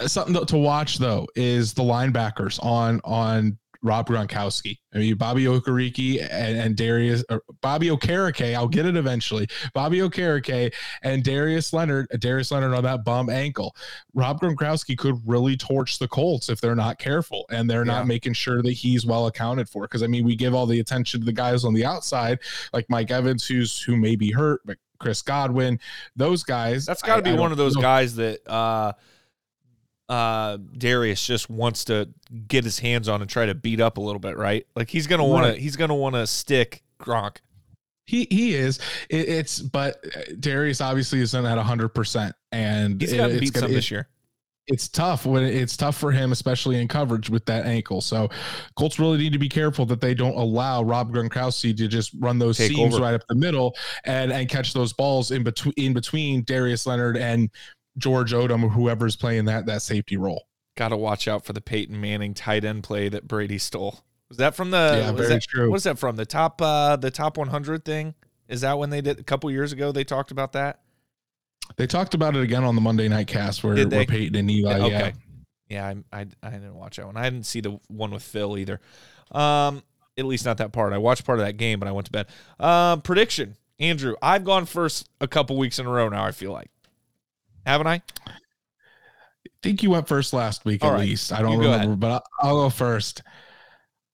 Uh, 0.00 0.08
something 0.08 0.44
to 0.44 0.56
watch 0.56 0.98
though 0.98 1.28
is 1.36 1.74
the 1.74 1.84
linebackers 1.84 2.58
on 2.60 3.00
on 3.04 3.56
Rob 3.82 4.08
Gronkowski. 4.08 4.78
I 4.94 4.98
mean, 4.98 5.16
Bobby 5.16 5.44
Okereke 5.44 6.20
and, 6.30 6.58
and 6.58 6.76
Darius, 6.76 7.24
Bobby 7.60 7.88
Okereke, 7.88 8.54
I'll 8.54 8.68
get 8.68 8.86
it 8.86 8.96
eventually. 8.96 9.46
Bobby 9.74 9.98
Okereke 9.98 10.72
and 11.02 11.22
Darius 11.22 11.72
Leonard, 11.72 12.08
Darius 12.18 12.50
Leonard 12.50 12.74
on 12.74 12.84
that 12.84 13.04
bum 13.04 13.28
ankle. 13.28 13.74
Rob 14.14 14.40
Gronkowski 14.40 14.96
could 14.96 15.20
really 15.26 15.56
torch 15.56 15.98
the 15.98 16.08
Colts 16.08 16.48
if 16.48 16.60
they're 16.60 16.74
not 16.74 16.98
careful 16.98 17.44
and 17.50 17.68
they're 17.68 17.86
yeah. 17.86 17.92
not 17.92 18.06
making 18.06 18.32
sure 18.32 18.62
that 18.62 18.72
he's 18.72 19.04
well 19.04 19.26
accounted 19.26 19.68
for. 19.68 19.82
Because 19.82 20.02
I 20.02 20.06
mean, 20.06 20.24
we 20.24 20.36
give 20.36 20.54
all 20.54 20.66
the 20.66 20.80
attention 20.80 21.20
to 21.20 21.26
the 21.26 21.32
guys 21.32 21.64
on 21.64 21.74
the 21.74 21.84
outside, 21.84 22.38
like 22.72 22.86
Mike 22.88 23.10
Evans, 23.10 23.46
who's 23.46 23.80
who 23.80 23.96
may 23.96 24.16
be 24.16 24.30
hurt, 24.30 24.60
but 24.64 24.78
Chris 24.98 25.20
Godwin, 25.20 25.78
those 26.14 26.42
guys. 26.42 26.86
That's 26.86 27.02
got 27.02 27.16
to 27.16 27.22
be 27.22 27.34
one 27.34 27.52
of 27.52 27.58
those 27.58 27.74
know. 27.74 27.82
guys 27.82 28.16
that. 28.16 28.46
uh 28.48 28.92
uh 30.08 30.58
Darius 30.76 31.24
just 31.26 31.50
wants 31.50 31.84
to 31.86 32.08
get 32.48 32.64
his 32.64 32.78
hands 32.78 33.08
on 33.08 33.20
and 33.20 33.30
try 33.30 33.46
to 33.46 33.54
beat 33.54 33.80
up 33.80 33.98
a 33.98 34.00
little 34.00 34.20
bit, 34.20 34.36
right? 34.36 34.66
Like 34.76 34.88
he's 34.88 35.06
gonna 35.06 35.24
want 35.24 35.54
to 35.54 35.60
he's 35.60 35.76
gonna 35.76 35.94
want 35.94 36.14
to 36.14 36.26
stick 36.26 36.82
Gronk. 37.00 37.38
He 38.06 38.26
he 38.30 38.54
is. 38.54 38.78
It, 39.10 39.28
it's 39.28 39.60
but 39.60 39.96
uh, 40.14 40.20
Darius 40.38 40.80
obviously 40.80 41.20
isn't 41.20 41.44
at 41.44 41.58
hundred 41.58 41.88
percent, 41.88 42.34
and 42.52 43.00
he's 43.00 43.12
got 43.12 43.28
to 43.28 43.38
beat 43.38 43.56
some 43.56 43.72
this 43.72 43.90
year. 43.90 44.08
It's 44.68 44.88
tough 44.88 45.26
when 45.26 45.44
it's 45.44 45.76
tough 45.76 45.96
for 45.96 46.10
him, 46.10 46.32
especially 46.32 46.80
in 46.80 46.88
coverage 46.88 47.30
with 47.30 47.46
that 47.46 47.66
ankle. 47.66 48.00
So 48.00 48.28
Colts 48.76 48.98
really 48.98 49.18
need 49.18 49.32
to 49.32 49.38
be 49.38 49.48
careful 49.48 49.86
that 49.86 50.00
they 50.00 50.12
don't 50.12 50.34
allow 50.34 50.82
Rob 50.82 51.12
Gronkowski 51.12 51.76
to 51.76 51.86
just 51.86 52.10
run 52.18 52.40
those 52.40 52.58
Take 52.58 52.72
seams 52.72 52.94
over. 52.94 53.04
right 53.04 53.14
up 53.14 53.22
the 53.28 53.36
middle 53.36 53.76
and 54.04 54.32
and 54.32 54.48
catch 54.48 54.72
those 54.72 54.92
balls 54.92 55.30
in 55.30 55.44
between 55.44 55.74
in 55.76 55.92
between 55.92 56.42
Darius 56.42 56.86
Leonard 56.86 57.16
and 57.16 57.48
George 57.96 58.32
Odum 58.32 58.62
or 58.64 58.70
whoever's 58.70 59.16
playing 59.16 59.46
that 59.46 59.66
that 59.66 59.82
safety 59.82 60.16
role. 60.16 60.46
Got 60.76 60.88
to 60.88 60.96
watch 60.96 61.26
out 61.26 61.44
for 61.44 61.52
the 61.52 61.60
Peyton 61.60 62.00
Manning 62.00 62.34
tight 62.34 62.64
end 62.64 62.82
play 62.82 63.08
that 63.08 63.26
Brady 63.26 63.58
stole. 63.58 64.00
Was 64.28 64.38
that 64.38 64.54
from 64.54 64.70
the? 64.70 64.98
Yeah, 65.00 65.12
very 65.12 65.28
that, 65.28 65.42
true. 65.42 65.70
What 65.70 65.76
is 65.76 65.84
that 65.84 65.98
from? 65.98 66.16
The 66.16 66.26
top 66.26 66.60
uh 66.60 66.96
the 66.96 67.10
top 67.10 67.36
100 67.36 67.84
thing? 67.84 68.14
Is 68.48 68.60
that 68.60 68.78
when 68.78 68.90
they 68.90 69.00
did 69.00 69.18
a 69.18 69.22
couple 69.22 69.50
years 69.50 69.72
ago? 69.72 69.92
They 69.92 70.04
talked 70.04 70.30
about 70.30 70.52
that. 70.52 70.80
They 71.76 71.86
talked 71.86 72.14
about 72.14 72.36
it 72.36 72.42
again 72.42 72.62
on 72.62 72.74
the 72.74 72.80
Monday 72.80 73.08
Night 73.08 73.26
Cast 73.26 73.64
where, 73.64 73.74
where 73.74 74.06
Peyton 74.06 74.36
and 74.36 74.50
Eli. 74.50 74.80
Okay. 74.80 75.12
Yeah, 75.68 75.92
yeah, 75.92 75.94
I, 76.12 76.20
I 76.20 76.26
I 76.42 76.50
didn't 76.50 76.74
watch 76.74 76.96
that 76.96 77.06
one. 77.06 77.16
I 77.16 77.24
didn't 77.24 77.46
see 77.46 77.60
the 77.60 77.80
one 77.88 78.10
with 78.10 78.22
Phil 78.22 78.56
either. 78.56 78.80
Um, 79.32 79.82
at 80.18 80.24
least 80.24 80.44
not 80.44 80.58
that 80.58 80.72
part. 80.72 80.92
I 80.92 80.98
watched 80.98 81.24
part 81.24 81.38
of 81.38 81.44
that 81.44 81.56
game, 81.56 81.78
but 81.78 81.88
I 81.88 81.92
went 81.92 82.06
to 82.06 82.12
bed. 82.12 82.26
Um, 82.60 83.02
prediction, 83.02 83.56
Andrew. 83.78 84.14
I've 84.22 84.44
gone 84.44 84.66
first 84.66 85.08
a 85.20 85.28
couple 85.28 85.56
weeks 85.56 85.78
in 85.78 85.86
a 85.86 85.90
row 85.90 86.08
now. 86.08 86.24
I 86.24 86.30
feel 86.30 86.52
like 86.52 86.70
haven't 87.66 87.88
I? 87.88 88.02
I 88.26 88.32
think 89.62 89.82
you 89.82 89.90
went 89.90 90.08
first 90.08 90.32
last 90.32 90.64
week 90.64 90.84
All 90.84 90.90
at 90.90 90.94
right. 90.94 91.00
least. 91.00 91.32
I 91.32 91.42
don't 91.42 91.58
remember, 91.58 91.96
but 91.96 92.10
I'll, 92.40 92.48
I'll 92.48 92.62
go 92.62 92.70
first. 92.70 93.22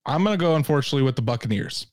I'm 0.07 0.25
going 0.25 0.37
to 0.37 0.43
go, 0.43 0.57
unfortunately, 0.57 1.03
with 1.03 1.17
the 1.17 1.23
Buccaneers. 1.23 1.87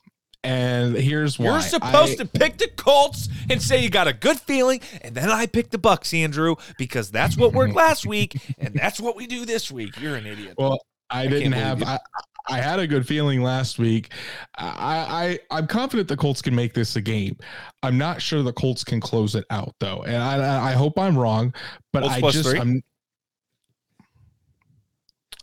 And 0.44 0.96
here's 0.96 1.38
why. 1.38 1.46
You're 1.46 1.62
supposed 1.62 2.22
I, 2.22 2.24
to 2.24 2.26
pick 2.26 2.58
the 2.58 2.70
Colts 2.70 3.28
and 3.50 3.62
say 3.62 3.84
you 3.84 3.90
got 3.90 4.08
a 4.08 4.14
good 4.14 4.40
feeling, 4.40 4.80
and 5.02 5.14
then 5.14 5.30
I 5.30 5.48
pick 5.48 5.70
the 5.70 5.78
Bucks, 5.78 6.14
Andrew, 6.14 6.56
because 6.78 7.12
that's 7.12 7.36
what 7.36 7.52
worked 7.52 7.76
last 7.76 8.06
week, 8.06 8.38
and 8.58 8.74
that's 8.74 9.02
what 9.02 9.18
we 9.18 9.28
do 9.28 9.46
this 9.46 9.70
week. 9.70 10.00
You're 10.00 10.16
an 10.16 10.26
idiot. 10.26 10.56
Well, 10.58 10.80
I, 11.10 11.24
I 11.24 11.28
didn't 11.28 11.52
have. 11.52 11.84
I, 11.84 12.00
I 12.48 12.60
had 12.60 12.80
a 12.80 12.88
good 12.88 13.08
feeling 13.08 13.42
last 13.42 13.80
week. 13.80 14.12
I, 14.58 15.40
I 15.50 15.58
I'm 15.58 15.68
confident 15.68 16.08
the 16.08 16.18
Colts 16.18 16.42
can 16.42 16.56
make 16.56 16.74
this 16.74 16.96
a 16.96 17.02
game. 17.02 17.38
I'm 17.84 17.98
not 17.98 18.22
sure 18.22 18.42
the 18.42 18.54
Colts 18.54 18.84
can 18.84 19.00
close 19.00 19.36
it 19.36 19.46
out 19.50 19.76
though, 19.80 20.04
and 20.04 20.18
I 20.18 20.70
I 20.70 20.74
hope 20.74 20.98
I'm 20.98 21.18
wrong, 21.18 21.54
but 21.94 22.04
Colts 22.04 22.16
I 22.16 22.32
just 22.32 22.56
i 22.56 22.60
I'm. 22.60 22.82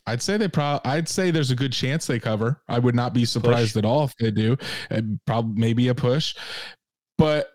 I'd 0.09 0.23
say 0.23 0.37
they 0.37 0.49
probably. 0.49 0.91
I'd 0.91 1.09
say 1.09 1.31
there's 1.31 1.51
a 1.51 1.57
good 1.57 1.73
chance 1.73 2.07
they 2.07 2.21
cover. 2.21 2.61
I 2.69 2.79
would 2.79 2.95
not 2.95 3.13
be 3.13 3.25
surprised 3.25 3.75
push. 3.75 3.79
at 3.79 3.85
all 3.85 4.05
if 4.05 4.15
they 4.17 4.31
do. 4.31 4.57
And 4.91 5.19
Probably 5.27 5.61
maybe 5.61 5.89
a 5.89 5.95
push, 5.95 6.37
but 7.19 7.51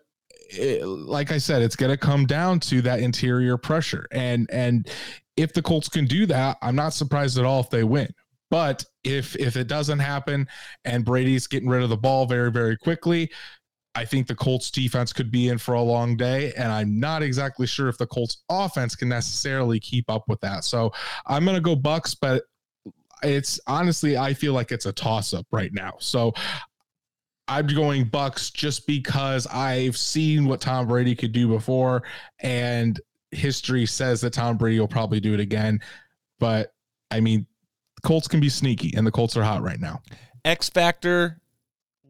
it, 0.50 0.86
like 0.86 1.32
I 1.32 1.38
said, 1.38 1.62
it's 1.62 1.78
going 1.78 1.92
to 1.92 1.98
come 1.98 2.26
down 2.26 2.60
to 2.62 2.82
that 2.82 3.00
interior 3.00 3.58
pressure, 3.58 4.06
and 4.12 4.50
and 4.52 4.90
if 5.38 5.54
the 5.54 5.62
Colts 5.62 5.90
can 5.90 6.06
do 6.06 6.26
that, 6.28 6.58
I'm 6.62 6.76
not 6.76 6.94
surprised 6.94 7.38
at 7.38 7.46
all 7.46 7.62
if 7.62 7.70
they 7.70 7.84
win. 7.84 8.14
But 8.52 8.86
if 9.04 9.36
if 9.38 9.58
it 9.58 9.68
doesn't 9.68 10.00
happen 10.00 10.48
and 10.86 11.04
Brady's 11.04 11.48
getting 11.48 11.70
rid 11.70 11.82
of 11.82 11.90
the 11.90 11.98
ball 11.98 12.28
very 12.28 12.52
very 12.52 12.78
quickly, 12.78 13.32
I 13.96 14.06
think 14.06 14.28
the 14.28 14.36
Colts 14.36 14.70
defense 14.70 15.12
could 15.12 15.32
be 15.32 15.48
in 15.48 15.58
for 15.58 15.74
a 15.74 15.82
long 15.82 16.16
day, 16.16 16.54
and 16.56 16.72
I'm 16.72 17.00
not 17.00 17.24
exactly 17.24 17.66
sure 17.66 17.90
if 17.90 17.98
the 17.98 18.06
Colts 18.06 18.44
offense 18.50 18.96
can 18.96 19.10
necessarily 19.10 19.80
keep 19.80 20.10
up 20.10 20.26
with 20.28 20.40
that. 20.42 20.64
So 20.64 20.92
I'm 21.26 21.44
going 21.44 21.56
to 21.56 21.62
go 21.62 21.76
Bucks, 21.76 22.14
but 22.14 22.44
it's 23.24 23.60
honestly 23.68 24.18
I 24.18 24.34
feel 24.34 24.54
like 24.54 24.72
it's 24.72 24.86
a 24.86 24.94
toss 24.94 25.34
up 25.34 25.48
right 25.52 25.74
now. 25.74 25.94
So 26.00 26.34
I'm 27.48 27.68
going 27.68 28.06
Bucks 28.06 28.50
just 28.50 28.88
because 28.88 29.48
I've 29.48 29.98
seen 29.98 30.46
what 30.46 30.62
Tom 30.62 30.88
Brady 30.88 31.16
could 31.16 31.32
do 31.32 31.48
before, 31.48 32.04
and 32.40 33.00
history 33.32 33.86
says 33.86 34.22
that 34.22 34.34
Tom 34.34 34.58
Brady 34.58 34.80
will 34.80 34.88
probably 34.88 35.20
do 35.20 35.34
it 35.34 35.40
again. 35.40 35.82
But 36.40 36.74
I 37.12 37.20
mean, 37.20 37.46
Colts 38.04 38.28
can 38.28 38.40
be 38.40 38.50
sneaky, 38.50 38.94
and 38.96 39.06
the 39.06 39.12
Colts 39.12 39.38
are 39.38 39.44
hot 39.44 39.62
right 39.62 39.80
now. 39.80 40.02
X 40.44 40.70
Factor, 40.70 41.40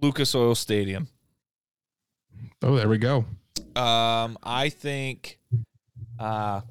Lucas 0.01 0.33
Oil 0.35 0.55
Stadium. 0.55 1.07
Oh, 2.61 2.75
there 2.75 2.89
we 2.89 2.97
go. 2.97 3.25
Um, 3.75 4.37
I 4.43 4.69
think, 4.69 5.39
uh, 6.19 6.61
I 6.61 6.67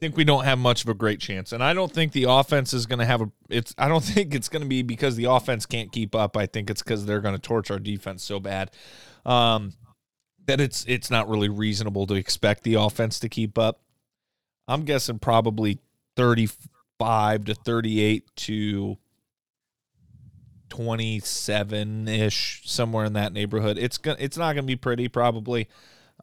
think 0.00 0.16
we 0.16 0.24
don't 0.24 0.44
have 0.44 0.58
much 0.58 0.82
of 0.82 0.88
a 0.88 0.94
great 0.94 1.20
chance, 1.20 1.52
and 1.52 1.62
I 1.62 1.74
don't 1.74 1.92
think 1.92 2.12
the 2.12 2.24
offense 2.24 2.72
is 2.72 2.86
going 2.86 3.00
to 3.00 3.04
have 3.04 3.22
a. 3.22 3.30
It's. 3.48 3.74
I 3.76 3.88
don't 3.88 4.04
think 4.04 4.34
it's 4.34 4.48
going 4.48 4.62
to 4.62 4.68
be 4.68 4.82
because 4.82 5.16
the 5.16 5.24
offense 5.24 5.66
can't 5.66 5.92
keep 5.92 6.14
up. 6.14 6.36
I 6.36 6.46
think 6.46 6.70
it's 6.70 6.82
because 6.82 7.06
they're 7.06 7.20
going 7.20 7.34
to 7.34 7.40
torch 7.40 7.70
our 7.70 7.78
defense 7.78 8.22
so 8.22 8.40
bad, 8.40 8.70
um, 9.26 9.74
that 10.46 10.60
it's 10.60 10.84
it's 10.88 11.10
not 11.10 11.28
really 11.28 11.48
reasonable 11.48 12.06
to 12.06 12.14
expect 12.14 12.62
the 12.62 12.74
offense 12.74 13.18
to 13.20 13.28
keep 13.28 13.58
up. 13.58 13.80
I'm 14.68 14.84
guessing 14.84 15.18
probably 15.18 15.80
35 16.16 17.44
to 17.46 17.54
38 17.54 18.24
to 18.36 18.98
27 20.70 22.08
ish, 22.08 22.62
somewhere 22.64 23.04
in 23.04 23.12
that 23.14 23.32
neighborhood. 23.32 23.76
It's 23.78 23.98
gonna, 23.98 24.16
it's 24.20 24.36
not 24.36 24.54
going 24.54 24.64
to 24.64 24.66
be 24.66 24.76
pretty, 24.76 25.08
probably. 25.08 25.68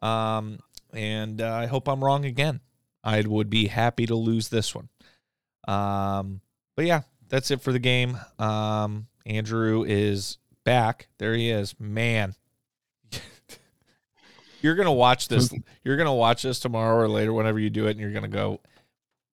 Um, 0.02 0.58
and 0.92 1.40
uh, 1.40 1.52
I 1.52 1.66
hope 1.66 1.88
I'm 1.88 2.02
wrong 2.02 2.24
again. 2.24 2.60
I 3.04 3.20
would 3.20 3.50
be 3.50 3.68
happy 3.68 4.06
to 4.06 4.14
lose 4.14 4.48
this 4.48 4.74
one. 4.74 4.88
Um, 5.68 6.40
but 6.74 6.86
yeah, 6.86 7.02
that's 7.28 7.50
it 7.50 7.60
for 7.60 7.72
the 7.72 7.78
game. 7.78 8.18
Um, 8.38 9.06
Andrew 9.26 9.84
is 9.86 10.38
back. 10.64 11.08
There 11.18 11.34
he 11.34 11.50
is. 11.50 11.78
Man. 11.78 12.34
you're 14.62 14.74
gonna 14.74 14.92
watch 14.92 15.28
this. 15.28 15.52
You're 15.84 15.96
gonna 15.96 16.14
watch 16.14 16.42
this 16.42 16.58
tomorrow 16.58 16.96
or 16.96 17.08
later, 17.08 17.32
whenever 17.32 17.58
you 17.58 17.70
do 17.70 17.86
it, 17.86 17.92
and 17.92 18.00
you're 18.00 18.12
gonna 18.12 18.28
go 18.28 18.60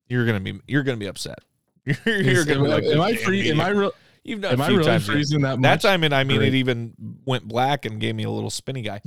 you're 0.07 0.25
gonna 0.25 0.39
be 0.39 0.59
you're 0.67 0.83
gonna 0.83 0.97
be 0.97 1.07
upset. 1.07 1.39
You're, 1.85 1.97
you're 2.05 2.45
gonna 2.45 2.59
am, 2.59 2.65
be 2.65 2.71
like, 2.71 2.83
am 2.83 3.01
I 3.01 3.15
free? 3.15 3.49
Am 3.49 3.61
I 3.61 3.69
real? 3.69 3.91
You've 4.23 4.41
done 4.41 4.53
am 4.53 4.61
I 4.61 4.69
really 4.69 4.99
freezing 4.99 5.41
that 5.41 5.59
much? 5.59 5.61
That 5.61 5.87
time, 5.87 6.03
and 6.03 6.13
I 6.13 6.23
mean, 6.23 6.37
Great. 6.37 6.53
it 6.53 6.57
even 6.57 6.93
went 7.25 7.47
black 7.47 7.85
and 7.85 7.99
gave 7.99 8.15
me 8.15 8.23
a 8.23 8.29
little 8.29 8.49
spinny 8.49 8.81
guy. 8.81 9.01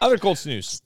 Other 0.00 0.18
Colts 0.18 0.44
news. 0.46 0.82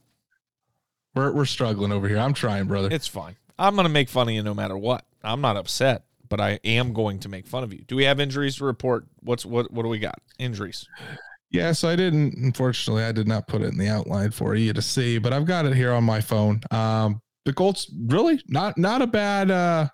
We're 1.14 1.32
we're 1.32 1.46
struggling 1.46 1.90
over 1.90 2.06
here. 2.06 2.18
I'm 2.18 2.34
trying, 2.34 2.66
brother. 2.66 2.88
It's 2.92 3.06
fine. 3.06 3.36
I'm 3.58 3.76
gonna 3.76 3.88
make 3.88 4.08
fun 4.08 4.28
of 4.28 4.34
you 4.34 4.42
no 4.42 4.54
matter 4.54 4.76
what. 4.76 5.04
I'm 5.22 5.40
not 5.40 5.56
upset, 5.56 6.04
but 6.28 6.40
I 6.40 6.60
am 6.64 6.92
going 6.92 7.18
to 7.20 7.28
make 7.28 7.46
fun 7.46 7.64
of 7.64 7.72
you. 7.72 7.82
Do 7.86 7.96
we 7.96 8.04
have 8.04 8.20
injuries 8.20 8.56
to 8.56 8.64
report? 8.64 9.06
What's 9.20 9.44
what? 9.44 9.70
What 9.70 9.82
do 9.82 9.88
we 9.88 9.98
got? 9.98 10.18
Injuries. 10.38 10.86
Yeah, 11.50 11.72
so 11.72 11.88
I 11.88 11.96
didn't. 11.96 12.34
Unfortunately, 12.36 13.02
I 13.02 13.12
did 13.12 13.26
not 13.26 13.48
put 13.48 13.62
it 13.62 13.72
in 13.72 13.78
the 13.78 13.88
outline 13.88 14.30
for 14.30 14.54
you 14.54 14.72
to 14.72 14.82
see, 14.82 15.18
but 15.18 15.32
I've 15.32 15.46
got 15.46 15.64
it 15.64 15.74
here 15.74 15.92
on 15.92 16.04
my 16.04 16.20
phone. 16.20 16.60
Um, 16.70 17.20
the 17.44 17.52
Colts 17.52 17.90
really 18.06 18.42
not 18.48 18.76
not 18.78 19.02
a 19.02 19.06
bad 19.06 19.50
uh 19.50 19.88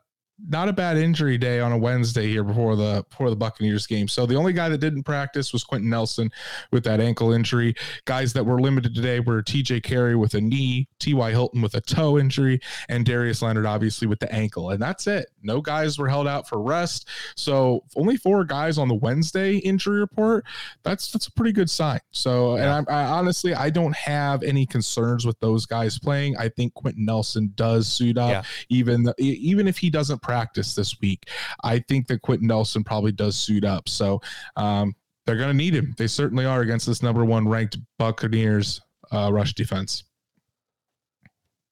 not 0.48 0.68
a 0.68 0.72
bad 0.72 0.96
injury 0.98 1.38
day 1.38 1.60
on 1.60 1.72
a 1.72 1.78
Wednesday 1.78 2.28
here 2.28 2.44
before 2.44 2.76
the 2.76 3.04
before 3.08 3.30
the 3.30 3.36
Buccaneers 3.36 3.86
game. 3.86 4.06
So 4.06 4.26
the 4.26 4.34
only 4.34 4.52
guy 4.52 4.68
that 4.68 4.78
didn't 4.78 5.04
practice 5.04 5.52
was 5.52 5.64
Quenton 5.64 5.88
Nelson 5.88 6.30
with 6.72 6.84
that 6.84 7.00
ankle 7.00 7.32
injury. 7.32 7.74
Guys 8.04 8.32
that 8.34 8.44
were 8.44 8.60
limited 8.60 8.94
today 8.94 9.20
were 9.20 9.42
TJ 9.42 9.82
Carrie 9.82 10.16
with 10.16 10.34
a 10.34 10.40
knee, 10.40 10.88
T.Y. 11.00 11.30
Hilton 11.30 11.62
with 11.62 11.74
a 11.74 11.80
toe 11.80 12.18
injury, 12.18 12.60
and 12.88 13.06
Darius 13.06 13.42
Leonard 13.42 13.66
obviously 13.66 14.06
with 14.06 14.20
the 14.20 14.32
ankle. 14.32 14.70
And 14.70 14.82
that's 14.82 15.06
it. 15.06 15.30
No 15.46 15.60
guys 15.60 15.98
were 15.98 16.08
held 16.08 16.26
out 16.28 16.48
for 16.48 16.60
rest. 16.60 17.08
So 17.36 17.84
only 17.96 18.16
four 18.16 18.44
guys 18.44 18.76
on 18.76 18.88
the 18.88 18.94
Wednesday 18.94 19.56
injury 19.58 20.00
report. 20.00 20.44
That's 20.82 21.10
that's 21.10 21.28
a 21.28 21.32
pretty 21.32 21.52
good 21.52 21.70
sign. 21.70 22.00
So 22.10 22.56
and 22.56 22.88
I, 22.88 22.92
I 22.92 23.04
honestly 23.06 23.54
I 23.54 23.70
don't 23.70 23.96
have 23.96 24.42
any 24.42 24.66
concerns 24.66 25.24
with 25.24 25.38
those 25.40 25.64
guys 25.66 25.98
playing. 25.98 26.36
I 26.36 26.48
think 26.48 26.74
Quenton 26.74 27.04
Nelson 27.04 27.52
does 27.54 27.86
suit 27.86 28.18
up, 28.18 28.30
Yeah. 28.30 28.42
even 28.68 29.06
even 29.18 29.68
if 29.68 29.78
he 29.78 29.88
doesn't 29.88 30.20
practice 30.20 30.74
this 30.74 31.00
week. 31.00 31.28
I 31.64 31.78
think 31.78 32.08
that 32.08 32.22
Quenton 32.22 32.48
Nelson 32.48 32.84
probably 32.84 33.12
does 33.12 33.36
suit 33.36 33.64
up. 33.64 33.88
So 33.88 34.20
um, 34.56 34.94
they're 35.24 35.36
going 35.36 35.48
to 35.50 35.54
need 35.56 35.74
him. 35.74 35.94
They 35.96 36.06
certainly 36.06 36.44
are 36.44 36.60
against 36.60 36.86
this 36.86 37.02
number 37.02 37.24
one 37.24 37.48
ranked 37.48 37.78
Buccaneers 37.98 38.80
uh, 39.12 39.30
rush 39.32 39.54
defense. 39.54 40.04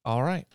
All 0.03 0.23
right. 0.23 0.45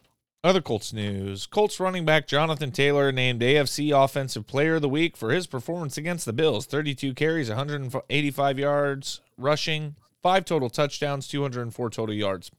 Other 0.43 0.62
Colts 0.62 0.93
news. 0.93 1.47
Colts 1.47 1.78
running 1.78 2.07
back 2.07 2.26
Jonathan 2.26 2.72
Taylor 2.72 3.12
named 3.12 3.43
AFC 3.43 3.93
Offensive 3.93 4.47
Player 4.47 4.76
of 4.76 4.82
the 4.82 4.88
Week 4.88 5.16
for 5.16 5.32
his 5.32 5.47
performance 5.47 5.99
against 5.99 6.24
the 6.24 6.32
Bills. 6.32 6.64
32 6.64 7.12
carries, 7.12 7.49
185 7.49 8.59
yards 8.59 9.20
rushing, 9.36 9.97
five 10.22 10.47
total 10.47 10.70
touchdowns, 10.70 11.28
204 11.28 11.91
total 11.91 12.14
yards. 12.14 12.51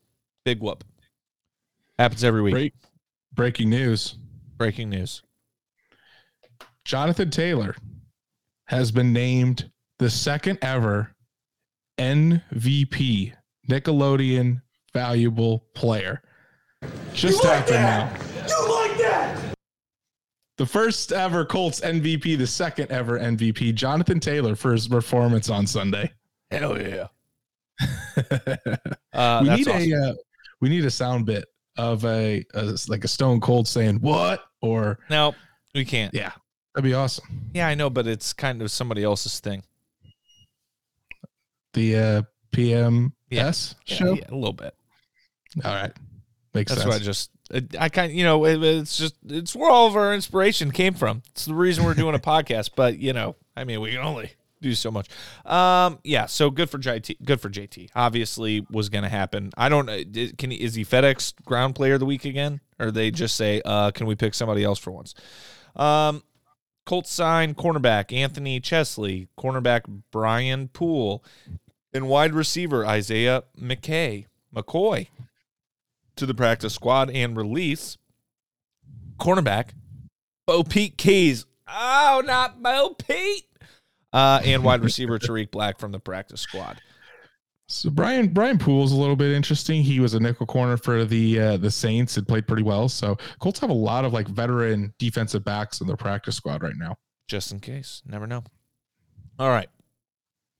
Big 0.45 0.59
whoop. 0.59 0.83
Happens 1.97 2.23
every 2.23 2.41
week. 2.41 2.53
Break, 2.53 2.73
breaking 3.33 3.69
news 3.69 4.15
Breaking 4.61 4.91
news. 4.91 5.23
Jonathan 6.85 7.31
Taylor 7.31 7.75
has 8.65 8.91
been 8.91 9.11
named 9.11 9.71
the 9.97 10.07
second 10.07 10.59
ever 10.61 11.15
MVP 11.97 13.33
Nickelodeon 13.67 14.61
valuable 14.93 15.65
player. 15.73 16.21
Just 17.13 17.43
happened 17.43 17.75
now. 17.75 18.11
You 18.47 18.69
like 18.89 18.97
that? 18.99 19.55
The 20.57 20.65
first 20.65 21.11
ever 21.11 21.45
Colts 21.45 21.79
MVP, 21.81 22.37
the 22.37 22.47
second 22.47 22.91
ever 22.91 23.19
MVP, 23.19 23.73
Jonathan 23.73 24.19
Taylor 24.19 24.55
for 24.55 24.71
his 24.73 24.87
performance 24.87 25.49
on 25.49 25.65
Sunday. 25.67 26.11
Hell 26.51 26.79
yeah. 26.81 27.07
Uh, 29.13 29.39
we 29.43 29.49
that's 29.49 29.57
need 29.59 29.67
awesome. 29.67 29.93
a 29.93 30.09
uh, 30.09 30.13
we 30.61 30.69
need 30.69 30.85
a 30.85 30.91
sound 30.91 31.25
bit 31.25 31.43
of 31.77 32.05
a, 32.05 32.45
a 32.53 32.77
like 32.87 33.03
a 33.03 33.07
Stone 33.07 33.41
Cold 33.41 33.67
saying 33.67 33.97
what 33.99 34.41
or 34.61 34.99
no, 35.09 35.35
we 35.75 35.83
can't. 35.83 36.13
yeah, 36.13 36.31
that'd 36.73 36.85
be 36.89 36.93
awesome. 36.93 37.25
Yeah, 37.53 37.67
I 37.67 37.75
know, 37.75 37.89
but 37.89 38.07
it's 38.07 38.31
kind 38.31 38.61
of 38.61 38.71
somebody 38.71 39.03
else's 39.03 39.39
thing. 39.41 39.63
The 41.73 41.97
uh, 41.97 42.21
PMS 42.53 43.11
Yeah, 43.29 43.51
show. 43.95 44.13
yeah, 44.13 44.23
a 44.29 44.35
little 44.35 44.53
bit. 44.53 44.73
All 45.65 45.73
right, 45.73 45.91
makes 46.53 46.71
That's 46.71 46.81
sense. 46.83 46.89
why 46.93 46.95
I 46.97 46.99
just 46.99 47.31
I 47.79 47.89
kind 47.89 48.11
you 48.13 48.23
know 48.23 48.45
it, 48.45 48.63
it's 48.63 48.97
just 48.97 49.15
it's 49.27 49.55
where 49.55 49.69
all 49.69 49.87
of 49.87 49.95
our 49.95 50.13
inspiration 50.13 50.71
came 50.71 50.93
from. 50.93 51.23
It's 51.31 51.45
the 51.45 51.53
reason 51.53 51.83
we're 51.83 51.93
doing 51.93 52.15
a 52.15 52.19
podcast. 52.31 52.71
But 52.75 52.97
you 52.97 53.13
know, 53.13 53.35
I 53.55 53.63
mean, 53.63 53.81
we 53.81 53.91
can 53.91 54.01
only 54.01 54.31
do 54.61 54.73
so 54.75 54.91
much. 54.91 55.09
Um, 55.45 55.99
yeah. 56.03 56.27
So 56.27 56.49
good 56.49 56.69
for 56.69 56.77
JT. 56.77 57.25
Good 57.25 57.41
for 57.41 57.49
JT. 57.49 57.89
Obviously, 57.95 58.65
was 58.69 58.89
going 58.89 59.03
to 59.03 59.09
happen. 59.09 59.51
I 59.57 59.69
don't. 59.69 59.89
uh, 59.89 60.03
Can 60.37 60.51
he, 60.51 60.61
is 60.61 60.75
he 60.75 60.85
FedEx 60.85 61.33
Ground 61.45 61.75
Player 61.75 61.95
of 61.95 61.99
the 61.99 62.05
Week 62.05 62.25
again, 62.25 62.61
or 62.79 62.91
they 62.91 63.11
just 63.11 63.35
say, 63.35 63.61
uh, 63.65 63.91
can 63.91 64.05
we 64.07 64.15
pick 64.15 64.33
somebody 64.33 64.63
else 64.63 64.79
for 64.79 64.91
once? 64.91 65.13
Um, 65.75 66.23
Colts 66.85 67.11
sign 67.11 67.53
cornerback 67.53 68.11
Anthony 68.15 68.59
Chesley, 68.59 69.27
cornerback 69.37 69.81
Brian 70.11 70.67
Poole, 70.67 71.23
and 71.93 72.07
wide 72.07 72.33
receiver 72.33 72.85
Isaiah 72.85 73.43
McKay 73.59 74.25
McCoy 74.53 75.07
to 76.21 76.27
the 76.27 76.35
practice 76.35 76.75
squad 76.75 77.09
and 77.09 77.35
release 77.35 77.97
cornerback 79.19 79.69
Bopete 80.47 80.95
Keyes. 80.95 81.47
Oh, 81.67 82.21
not 82.23 82.61
Bo 82.61 82.93
Pete. 82.93 83.47
Uh, 84.13 84.39
and 84.45 84.63
wide 84.63 84.83
receiver 84.83 85.17
Tarik 85.19 85.49
Black 85.49 85.79
from 85.79 85.91
the 85.91 85.99
practice 85.99 86.39
squad. 86.39 86.79
So 87.67 87.89
Brian 87.89 88.27
Brian 88.27 88.59
Poole's 88.59 88.91
a 88.91 88.95
little 88.95 89.15
bit 89.15 89.31
interesting. 89.31 89.81
He 89.81 89.99
was 89.99 90.13
a 90.13 90.19
nickel 90.19 90.45
corner 90.45 90.77
for 90.77 91.05
the 91.05 91.39
uh, 91.39 91.57
the 91.57 91.71
Saints 91.71 92.17
and 92.17 92.27
played 92.27 92.47
pretty 92.47 92.61
well. 92.63 92.87
So 92.87 93.17
Colts 93.39 93.59
have 93.61 93.71
a 93.71 93.73
lot 93.73 94.05
of 94.05 94.13
like 94.13 94.27
veteran 94.27 94.93
defensive 94.99 95.43
backs 95.43 95.81
in 95.81 95.87
their 95.87 95.97
practice 95.97 96.35
squad 96.35 96.61
right 96.61 96.75
now. 96.77 96.97
just 97.27 97.51
in 97.51 97.59
case. 97.59 98.03
Never 98.05 98.27
know. 98.27 98.43
All 99.39 99.49
right. 99.49 99.69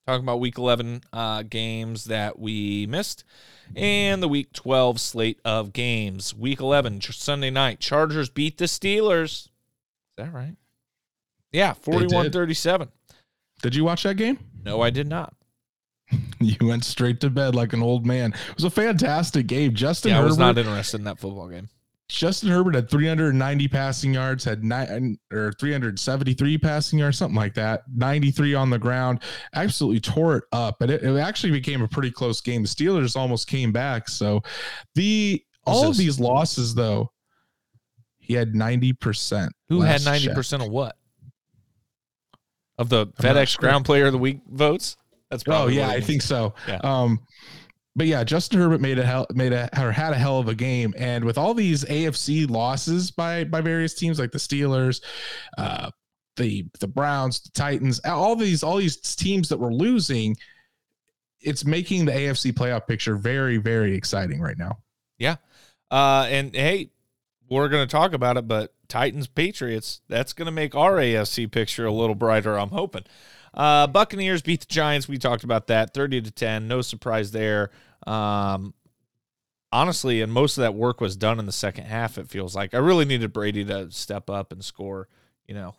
Talking 0.08 0.24
about 0.26 0.40
week 0.40 0.58
11 0.58 1.02
uh, 1.14 1.44
games 1.44 2.06
that 2.06 2.40
we 2.40 2.88
missed 2.88 3.24
and 3.76 4.22
the 4.22 4.28
week 4.28 4.52
12 4.54 5.00
slate 5.00 5.40
of 5.46 5.74
games. 5.74 6.34
Week 6.34 6.60
11, 6.60 7.00
Ch- 7.00 7.18
Sunday 7.18 7.50
night, 7.52 7.80
Chargers 7.80 8.30
beat 8.30 8.58
the 8.58 8.66
Steelers. 8.66 9.46
Is 9.46 9.50
that 10.18 10.34
right? 10.34 10.56
Yeah, 11.52 11.74
41 11.74 12.32
37. 12.32 12.90
Did 13.62 13.76
you 13.76 13.84
watch 13.84 14.04
that 14.04 14.16
game? 14.16 14.40
No, 14.66 14.82
I 14.82 14.90
did 14.90 15.08
not. 15.08 15.34
You 16.42 16.68
went 16.68 16.84
straight 16.84 17.20
to 17.20 17.30
bed 17.30 17.54
like 17.54 17.72
an 17.72 17.84
old 17.84 18.04
man. 18.04 18.34
It 18.34 18.56
was 18.56 18.64
a 18.64 18.72
fantastic 18.72 19.46
game. 19.46 19.76
Justin 19.76 20.10
Yeah, 20.10 20.16
I 20.16 20.22
Herbert, 20.22 20.30
was 20.30 20.38
not 20.40 20.58
interested 20.58 20.98
in 20.98 21.04
that 21.04 21.20
football 21.20 21.48
game. 21.48 21.70
Justin 22.12 22.50
Herbert 22.50 22.76
had 22.76 22.90
390 22.90 23.68
passing 23.70 24.14
yards, 24.14 24.44
had 24.44 24.64
nine 24.64 25.18
or 25.32 25.54
373 25.54 26.58
passing 26.58 27.00
yards, 27.00 27.18
something 27.18 27.36
like 27.36 27.54
that. 27.54 27.84
93 27.96 28.54
on 28.54 28.70
the 28.70 28.78
ground, 28.78 29.22
absolutely 29.56 30.02
tore 30.02 30.36
it 30.38 30.44
up. 30.52 30.82
And 30.82 30.92
it, 30.92 31.04
it 31.04 31.18
actually 31.18 31.52
became 31.52 31.82
a 31.82 31.88
pretty 31.88 32.12
close 32.12 32.42
game. 32.42 32.64
The 32.64 32.68
Steelers 32.68 33.16
almost 33.16 33.48
came 33.48 33.72
back. 33.72 34.10
So 34.10 34.42
the 34.94 35.42
all 35.66 35.90
of 35.90 35.98
these 35.98 36.20
losses, 36.20 36.76
though, 36.76 37.12
he 38.20 38.34
had 38.34 38.54
90%. 38.54 39.50
Who 39.70 39.82
had 39.82 40.02
90% 40.02 40.66
of 40.66 40.70
what? 40.70 40.98
Of 42.78 42.90
the 42.90 43.02
I'm 43.02 43.12
FedEx 43.14 43.48
sure. 43.50 43.62
Ground 43.62 43.86
Player 43.86 44.08
of 44.08 44.12
the 44.12 44.18
Week 44.18 44.42
votes? 44.50 44.98
That's 45.30 45.44
Oh 45.48 45.68
yeah, 45.68 45.88
I 45.88 46.02
think 46.02 46.22
so. 46.22 46.54
Yeah. 46.68 46.80
Um, 46.84 47.22
but 47.96 48.08
yeah, 48.08 48.24
Justin 48.24 48.60
Herbert 48.60 48.82
made 48.82 49.00
a 49.00 49.06
hell 49.06 49.28
made 49.34 49.54
a 49.54 49.70
or 49.82 49.92
had 49.92 50.14
a 50.14 50.18
hell 50.18 50.40
of 50.40 50.48
a 50.48 50.56
game, 50.56 50.94
and 50.98 51.26
with 51.26 51.38
all 51.38 51.54
these 51.54 51.84
AFC 51.86 52.50
losses 52.50 53.12
by 53.12 53.44
by 53.44 53.62
various 53.62 53.94
teams 53.94 54.20
like 54.20 54.32
the 54.32 54.38
Steelers, 54.38 55.02
uh, 55.58 55.92
the 56.38 56.66
the 56.80 56.88
Browns, 56.88 57.42
the 57.42 57.52
Titans, 57.52 58.00
all 58.06 58.36
these 58.36 58.64
all 58.64 58.78
these 58.78 58.98
teams 59.16 59.50
that 59.50 59.60
were 59.60 59.74
losing, 59.74 60.38
it's 61.42 61.66
making 61.66 62.06
the 62.06 62.14
AFC 62.14 62.54
playoff 62.54 62.88
picture 62.88 63.16
very 63.16 63.58
very 63.58 63.96
exciting 63.96 64.40
right 64.40 64.58
now. 64.58 64.78
Yeah, 65.18 65.36
uh, 65.90 66.28
and 66.30 66.56
hey, 66.56 66.92
we're 67.50 67.68
to 67.86 67.92
talk 67.92 68.14
about 68.14 68.38
it, 68.38 68.48
but 68.48 68.74
Titans 68.88 69.28
Patriots, 69.28 70.00
that's 70.08 70.32
to 70.46 70.52
make 70.52 70.76
our 70.76 70.94
AFC 70.94 71.52
picture 71.52 71.86
a 71.86 71.92
little 71.92 72.16
brighter, 72.16 72.58
I'm 72.58 72.70
hoping. 72.70 73.04
Uh, 73.54 73.88
Buccaneers 73.88 74.42
beat 74.42 74.62
the 74.62 74.66
Giants. 74.68 75.08
We 75.08 75.18
talked 75.18 75.44
about 75.44 75.68
that 75.68 75.94
30 75.94 76.22
to 76.22 76.32
10. 76.32 76.68
No 76.68 76.82
surprise 76.82 77.32
there. 77.32 77.72
Um, 78.08 78.74
honestly, 79.72 80.22
and 80.22 80.32
most 80.32 80.58
of 80.58 80.62
that 80.62 80.74
work 80.74 81.02
was 81.02 81.16
done 81.16 81.40
in 81.40 81.46
the 81.46 81.52
second 81.52 81.86
half, 81.86 82.18
it 82.18 82.30
feels 82.30 82.56
like. 82.56 82.74
I 82.74 82.78
really 82.78 83.06
needed 83.06 83.34
Brady 83.34 83.66
to 83.66 83.92
step 83.92 84.30
up 84.30 84.52
and 84.52 84.64
score, 84.64 85.08
you 85.48 85.54
know, 85.54 85.76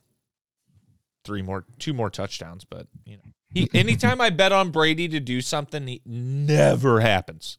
three 1.24 1.42
more, 1.42 1.64
two 1.78 1.94
more 1.94 2.10
touchdowns. 2.10 2.64
But, 2.64 2.86
you 3.06 3.16
know, 3.16 3.32
he, 3.54 3.70
anytime 3.74 4.20
I 4.20 4.30
bet 4.30 4.52
on 4.52 4.70
Brady 4.70 5.08
to 5.08 5.20
do 5.20 5.40
something, 5.40 5.88
it 5.88 6.02
never 6.04 7.00
happens. 7.00 7.58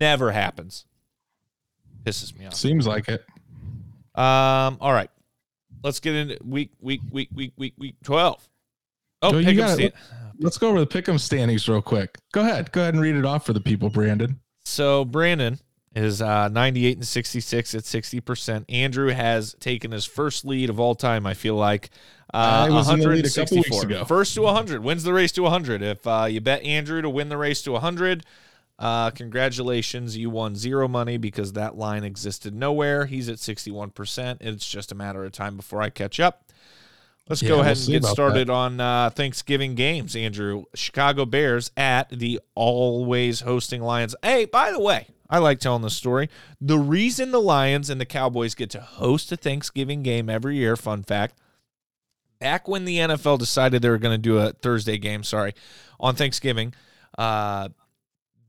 Never 0.00 0.32
happens. 0.32 0.86
Pisses 2.04 2.36
me 2.36 2.46
off. 2.46 2.54
Seems 2.54 2.86
like 2.86 3.08
it. 3.08 3.24
Um. 4.14 4.78
All 4.80 4.92
right. 4.92 5.10
Let's 5.82 6.00
get 6.00 6.14
into 6.14 6.38
week 6.44 6.72
week 6.80 7.00
week 7.10 7.28
week 7.32 7.52
week 7.56 7.74
week 7.78 7.94
twelve. 8.02 8.46
Oh, 9.22 9.32
Joe, 9.32 9.38
you 9.38 9.54
gotta- 9.54 9.74
stand- 9.74 9.92
Let's 10.38 10.58
go 10.58 10.70
over 10.70 10.80
the 10.80 10.86
pick'em 10.86 11.20
standings 11.20 11.68
real 11.68 11.82
quick. 11.82 12.18
Go 12.32 12.40
ahead, 12.40 12.72
go 12.72 12.80
ahead 12.80 12.94
and 12.94 13.02
read 13.02 13.14
it 13.14 13.24
off 13.24 13.46
for 13.46 13.52
the 13.52 13.60
people, 13.60 13.90
Brandon. 13.90 14.40
So 14.64 15.04
Brandon 15.04 15.60
is 15.94 16.20
uh, 16.20 16.48
98 16.48 16.96
and 16.96 17.06
66 17.06 17.74
at 17.74 17.82
60%. 17.82 18.64
Andrew 18.68 19.08
has 19.10 19.54
taken 19.60 19.92
his 19.92 20.04
first 20.04 20.44
lead 20.44 20.68
of 20.70 20.80
all 20.80 20.94
time, 20.96 21.26
I 21.26 21.34
feel 21.34 21.54
like. 21.54 21.90
Uh, 22.34 22.66
I 22.68 22.70
was 22.70 22.88
in 22.88 22.98
the 23.00 23.08
lead 23.08 23.26
a 23.26 23.28
164. 23.28 23.82
ago. 23.84 24.04
First 24.04 24.34
to 24.34 24.42
100. 24.42 24.82
Wins 24.82 25.04
the 25.04 25.12
race 25.12 25.32
to 25.32 25.42
100. 25.42 25.82
If 25.82 26.06
uh, 26.06 26.26
you 26.28 26.40
bet 26.40 26.62
Andrew 26.64 27.02
to 27.02 27.10
win 27.10 27.28
the 27.28 27.36
race 27.36 27.62
to 27.62 27.72
100, 27.72 28.24
uh, 28.78 29.10
congratulations. 29.10 30.16
You 30.16 30.30
won 30.30 30.56
zero 30.56 30.88
money 30.88 31.18
because 31.18 31.52
that 31.52 31.76
line 31.76 32.04
existed 32.04 32.54
nowhere. 32.54 33.04
He's 33.06 33.28
at 33.28 33.36
61%. 33.36 34.38
It's 34.40 34.68
just 34.68 34.90
a 34.92 34.94
matter 34.94 35.24
of 35.24 35.32
time 35.32 35.56
before 35.56 35.82
I 35.82 35.90
catch 35.90 36.18
up. 36.18 36.46
Let's 37.28 37.40
Yeah, 37.42 37.48
go 37.50 37.54
we'll 37.56 37.64
ahead 37.64 37.76
and 37.78 37.86
get 37.86 38.04
started 38.04 38.50
on 38.50 38.80
uh, 38.80 39.10
Thanksgiving 39.10 39.74
games, 39.74 40.16
Andrew. 40.16 40.64
Chicago 40.74 41.24
Bears 41.24 41.70
at 41.76 42.10
the 42.10 42.40
always 42.54 43.40
hosting 43.40 43.80
Lions. 43.82 44.14
Hey, 44.22 44.44
by 44.44 44.72
the 44.72 44.80
way, 44.80 45.06
I 45.30 45.38
like 45.38 45.60
telling 45.60 45.82
this 45.82 45.94
story. 45.94 46.28
The 46.60 46.78
reason 46.78 47.30
the 47.30 47.40
Lions 47.40 47.88
and 47.90 48.00
the 48.00 48.04
Cowboys 48.06 48.54
get 48.54 48.70
to 48.70 48.80
host 48.80 49.30
a 49.32 49.36
Thanksgiving 49.36 50.02
game 50.02 50.28
every 50.28 50.56
year, 50.56 50.76
fun 50.76 51.04
fact, 51.04 51.38
back 52.40 52.66
when 52.66 52.84
the 52.84 52.98
NFL 52.98 53.38
decided 53.38 53.82
they 53.82 53.88
were 53.88 53.98
going 53.98 54.14
to 54.14 54.18
do 54.18 54.38
a 54.38 54.52
Thursday 54.52 54.98
game, 54.98 55.22
sorry, 55.22 55.54
on 56.00 56.16
Thanksgiving, 56.16 56.74
uh, 57.16 57.68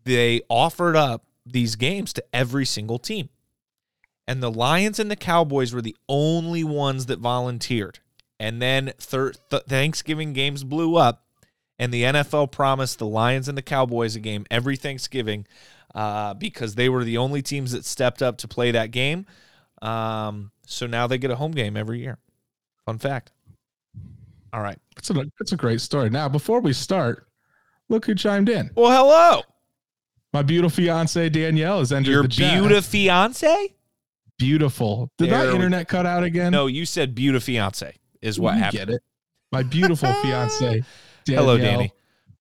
they 0.03 0.41
offered 0.49 0.95
up 0.95 1.25
these 1.45 1.75
games 1.75 2.11
to 2.13 2.23
every 2.33 2.65
single 2.65 2.97
team. 2.97 3.29
and 4.27 4.41
the 4.41 4.51
Lions 4.51 4.99
and 4.99 5.11
the 5.11 5.15
Cowboys 5.15 5.73
were 5.73 5.81
the 5.81 5.95
only 6.09 6.63
ones 6.63 7.05
that 7.07 7.19
volunteered. 7.19 7.99
And 8.39 8.61
then 8.61 8.93
thir- 8.97 9.33
th- 9.49 9.63
Thanksgiving 9.67 10.33
games 10.33 10.63
blew 10.63 10.95
up, 10.95 11.23
and 11.79 11.93
the 11.93 12.03
NFL 12.03 12.51
promised 12.51 12.99
the 12.99 13.05
Lions 13.05 13.47
and 13.47 13.57
the 13.57 13.61
Cowboys 13.61 14.15
a 14.15 14.19
game 14.19 14.45
every 14.51 14.75
Thanksgiving 14.75 15.45
uh, 15.95 16.33
because 16.33 16.75
they 16.75 16.89
were 16.89 17.03
the 17.03 17.17
only 17.17 17.41
teams 17.41 17.71
that 17.71 17.85
stepped 17.85 18.21
up 18.21 18.37
to 18.39 18.47
play 18.47 18.71
that 18.71 18.91
game. 18.91 19.25
Um, 19.81 20.51
so 20.65 20.87
now 20.87 21.07
they 21.07 21.17
get 21.17 21.31
a 21.31 21.35
home 21.35 21.51
game 21.51 21.77
every 21.77 21.99
year. 22.01 22.17
Fun 22.85 22.97
fact. 22.97 23.31
All 24.51 24.61
right. 24.61 24.77
That's 24.95 25.09
a 25.09 25.25
it's 25.39 25.51
a 25.51 25.57
great 25.57 25.81
story. 25.81 26.09
Now, 26.09 26.27
before 26.29 26.59
we 26.61 26.73
start, 26.73 27.27
look 27.89 28.05
who 28.05 28.15
chimed 28.15 28.49
in. 28.49 28.71
Well, 28.75 28.91
hello. 28.91 29.41
My 30.33 30.41
beautiful 30.41 30.75
fiance 30.75 31.29
Danielle 31.29 31.79
is 31.81 31.91
entered 31.93 32.11
Your 32.11 32.23
the 32.23 32.29
chat. 32.29 32.59
beautiful 32.59 32.81
fiance? 32.89 33.75
beautiful. 34.39 35.09
Did 35.17 35.29
There 35.29 35.37
my 35.39 35.47
we- 35.49 35.55
internet 35.55 35.87
cut 35.87 36.05
out 36.05 36.23
again? 36.23 36.51
No, 36.51 36.65
you 36.67 36.85
said 36.85 37.13
beautiful 37.15 37.45
fiance 37.45 37.95
is 38.23 38.39
what 38.39 38.55
you 38.55 38.59
happened. 38.59 38.79
get 38.79 38.89
it. 38.89 39.03
My 39.51 39.63
beautiful 39.63 40.11
fiance. 40.21 40.83
Hello, 41.27 41.57
Danny. 41.57 41.91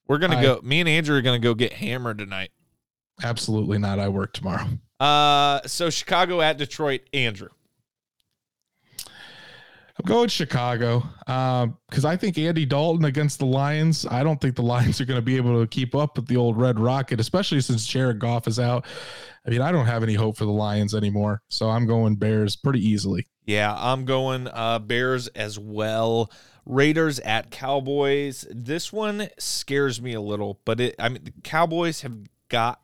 We're 0.09 0.19
gonna 0.19 0.43
go. 0.43 0.61
Me 0.63 0.81
and 0.81 0.89
Andrew 0.89 1.17
are 1.17 1.23
gonna 1.23 1.39
go 1.39 1.55
get 1.55 1.73
hammered 1.73 2.19
tonight. 2.19 2.51
Absolutely 3.23 3.79
not. 3.79 3.99
I 3.99 4.09
work 4.09 4.33
tomorrow. 4.33 4.67
Uh, 4.99 5.61
so 5.67 5.91
Chicago 5.91 6.41
at 6.41 6.59
Detroit. 6.59 7.03
Andrew. 7.13 7.49
I'm 9.99 10.07
going 10.07 10.29
Chicago 10.29 11.05
because 11.27 12.05
I 12.05 12.17
think 12.17 12.39
Andy 12.39 12.65
Dalton 12.65 13.05
against 13.05 13.39
the 13.39 13.47
Lions. 13.47 14.07
I 14.07 14.25
don't 14.25 14.41
think 14.41 14.57
the 14.57 14.63
Lions 14.63 15.01
are 15.01 15.05
going 15.05 15.19
to 15.19 15.25
be 15.25 15.37
able 15.37 15.61
to 15.61 15.67
keep 15.67 15.95
up 15.95 16.17
with 16.17 16.27
the 16.27 16.37
old 16.37 16.57
Red 16.57 16.79
Rocket, 16.81 17.21
especially 17.21 17.61
since 17.61 17.87
Jared 17.87 18.19
Goff 18.19 18.49
is 18.49 18.59
out. 18.59 18.87
I 19.47 19.51
mean, 19.51 19.61
I 19.61 19.71
don't 19.71 19.87
have 19.87 20.03
any 20.03 20.15
hope 20.15 20.37
for 20.39 20.47
the 20.47 20.51
Lions 20.51 20.95
anymore, 20.95 21.43
so 21.49 21.69
I'm 21.69 21.87
going 21.87 22.17
Bears 22.17 22.57
pretty 22.57 22.81
easily. 22.81 23.29
Yeah, 23.45 23.75
I'm 23.77 24.05
going 24.05 24.49
uh, 24.49 24.79
Bears 24.79 25.29
as 25.29 25.59
well. 25.59 26.31
Raiders 26.65 27.19
at 27.21 27.51
Cowboys. 27.51 28.47
This 28.51 28.93
one 28.93 29.29
scares 29.39 30.01
me 30.01 30.15
a 30.15 30.21
little, 30.21 30.61
but 30.65 30.81
it. 30.81 30.95
I 30.99 31.09
mean, 31.09 31.25
the 31.25 31.33
Cowboys 31.43 32.03
have 32.03 32.17
got 32.49 32.81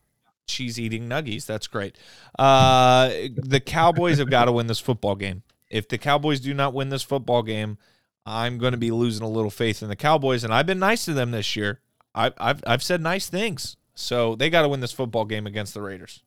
cheese 0.46 0.80
eating 0.80 1.08
nuggies. 1.08 1.46
That's 1.46 1.66
great. 1.66 1.96
Uh, 2.38 3.08
the 3.36 3.60
Cowboys 3.64 4.18
have 4.18 4.30
got 4.30 4.46
to 4.46 4.52
win 4.52 4.66
this 4.66 4.80
football 4.80 5.14
game. 5.14 5.42
If 5.70 5.88
the 5.88 5.98
Cowboys 5.98 6.40
do 6.40 6.54
not 6.54 6.74
win 6.74 6.88
this 6.88 7.02
football 7.02 7.42
game, 7.42 7.78
I'm 8.26 8.58
going 8.58 8.72
to 8.72 8.78
be 8.78 8.90
losing 8.90 9.24
a 9.24 9.28
little 9.28 9.50
faith 9.50 9.82
in 9.82 9.88
the 9.88 9.96
Cowboys. 9.96 10.42
And 10.42 10.52
I've 10.52 10.66
been 10.66 10.78
nice 10.78 11.04
to 11.04 11.14
them 11.14 11.30
this 11.30 11.54
year. 11.54 11.80
I, 12.14 12.32
I've 12.38 12.64
I've 12.66 12.82
said 12.82 13.00
nice 13.00 13.28
things. 13.28 13.76
So 13.94 14.34
they 14.34 14.50
got 14.50 14.62
to 14.62 14.68
win 14.68 14.80
this 14.80 14.92
football 14.92 15.24
game 15.24 15.46
against 15.46 15.74
the 15.74 15.82
Raiders. 15.82 16.22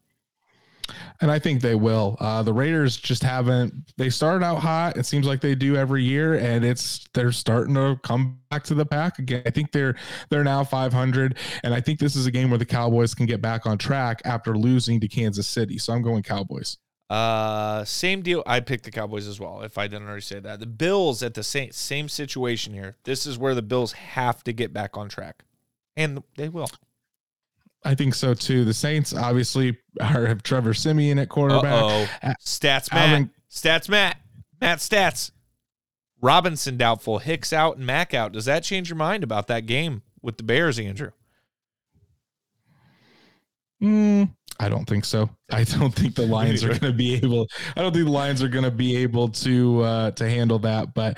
And 1.22 1.32
I 1.32 1.40
think 1.40 1.62
they 1.62 1.76
will. 1.76 2.18
Uh, 2.20 2.44
the 2.44 2.54
Raiders 2.54 2.98
just 2.98 3.24
haven't. 3.24 3.74
They 3.98 4.10
started 4.10 4.46
out 4.46 4.60
hot. 4.60 4.98
It 4.98 5.06
seems 5.06 5.26
like 5.26 5.42
they 5.42 5.56
do 5.56 5.76
every 5.76 6.04
year, 6.04 6.36
and 6.36 6.66
it's 6.66 7.08
they're 7.14 7.32
starting 7.32 7.76
to 7.76 8.00
come 8.04 8.40
back 8.50 8.64
to 8.66 8.74
the 8.74 8.86
pack 8.86 9.20
again. 9.20 9.44
I 9.46 9.50
think 9.50 9.72
they're 9.72 9.96
they're 10.30 10.44
now 10.44 10.64
500, 10.64 11.38
and 11.64 11.74
I 11.74 11.82
think 11.82 12.00
this 12.00 12.16
is 12.16 12.26
a 12.26 12.32
game 12.32 12.50
where 12.50 12.60
the 12.60 12.66
Cowboys 12.66 13.14
can 13.14 13.26
get 13.26 13.42
back 13.42 13.66
on 13.66 13.78
track 13.78 14.22
after 14.26 14.58
losing 14.58 15.00
to 15.02 15.08
Kansas 15.08 15.48
City. 15.48 15.78
So 15.78 15.94
I'm 15.94 16.02
going 16.02 16.24
Cowboys. 16.24 16.78
Uh, 17.12 17.84
same 17.84 18.22
deal. 18.22 18.42
I 18.46 18.62
picked 18.62 18.86
the 18.86 18.92
Cowboys 18.92 19.28
as 19.28 19.38
well. 19.38 19.64
If 19.64 19.78
I 19.78 19.88
didn't 19.88 20.08
already 20.08 20.22
say 20.22 20.40
that, 20.40 20.62
the 20.62 20.66
Bills 20.66 21.22
at 21.22 21.34
the 21.34 21.44
same 21.44 21.72
same 21.72 22.08
situation 22.08 22.74
here. 22.74 22.96
This 23.04 23.26
is 23.26 23.38
where 23.38 23.54
the 23.54 23.62
Bills 23.62 23.92
have 23.92 24.44
to 24.46 24.54
get 24.54 24.72
back 24.72 24.96
on 24.96 25.10
track, 25.10 25.44
and 25.98 26.24
they 26.38 26.48
will. 26.48 26.70
I 27.84 27.96
think 27.96 28.14
so 28.14 28.34
too. 28.34 28.64
The 28.64 28.74
Saints 28.74 29.14
obviously 29.14 29.78
are, 30.00 30.26
have 30.28 30.44
Trevor 30.44 30.74
Siemian 30.74 31.18
at 31.20 31.30
quarterback. 31.30 31.84
oh, 31.84 32.08
Uh, 32.22 32.34
stats 32.40 32.94
Matt, 32.94 33.10
Alvin- 33.10 33.32
stats 33.50 33.90
Matt, 33.90 34.18
Matt 34.60 34.80
stats. 34.80 35.32
Robinson 36.24 36.78
doubtful, 36.78 37.18
Hicks 37.18 37.52
out, 37.52 37.78
and 37.78 37.86
Mack 37.88 38.14
out. 38.14 38.32
Does 38.32 38.46
that 38.46 38.64
change 38.64 38.90
your 38.90 38.96
mind 38.98 39.24
about 39.24 39.48
that 39.48 39.66
game 39.66 40.04
with 40.22 40.38
the 40.38 40.44
Bears, 40.44 40.78
Andrew? 40.78 41.10
Mm, 43.82 44.30
I 44.60 44.70
don't 44.70 44.86
think 44.86 45.06
so. 45.06 45.30
I 45.52 45.64
don't 45.64 45.94
think 45.94 46.16
the 46.16 46.26
Lions 46.28 46.64
are 46.64 46.68
going 46.70 46.80
to 46.82 46.94
be 46.94 47.16
able. 47.16 47.48
I 47.76 47.82
don't 47.82 47.94
think 47.94 48.06
the 48.06 48.12
Lions 48.12 48.44
are 48.44 48.48
going 48.48 48.64
to 48.66 48.72
be 48.72 48.96
able 48.98 49.30
to 49.30 49.82
uh, 49.82 50.12
to 50.12 50.30
handle 50.30 50.60
that. 50.60 50.94
But 50.94 51.18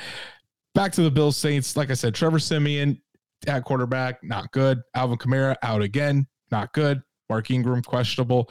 back 0.73 0.91
to 0.93 1.01
the 1.01 1.11
Bills 1.11 1.35
Saints. 1.37 1.75
Like 1.75 1.91
I 1.91 1.93
said, 1.95 2.15
Trevor 2.15 2.39
Siemian 2.39 3.01
at 3.47 3.65
quarterback, 3.65 4.23
not 4.23 4.51
good. 4.51 4.81
Alvin 4.95 5.17
Kamara 5.17 5.57
out 5.63 5.81
again, 5.81 6.25
not 6.53 6.71
good. 6.73 7.03
Mark 7.29 7.51
Ingram 7.51 7.81
questionable. 7.81 8.49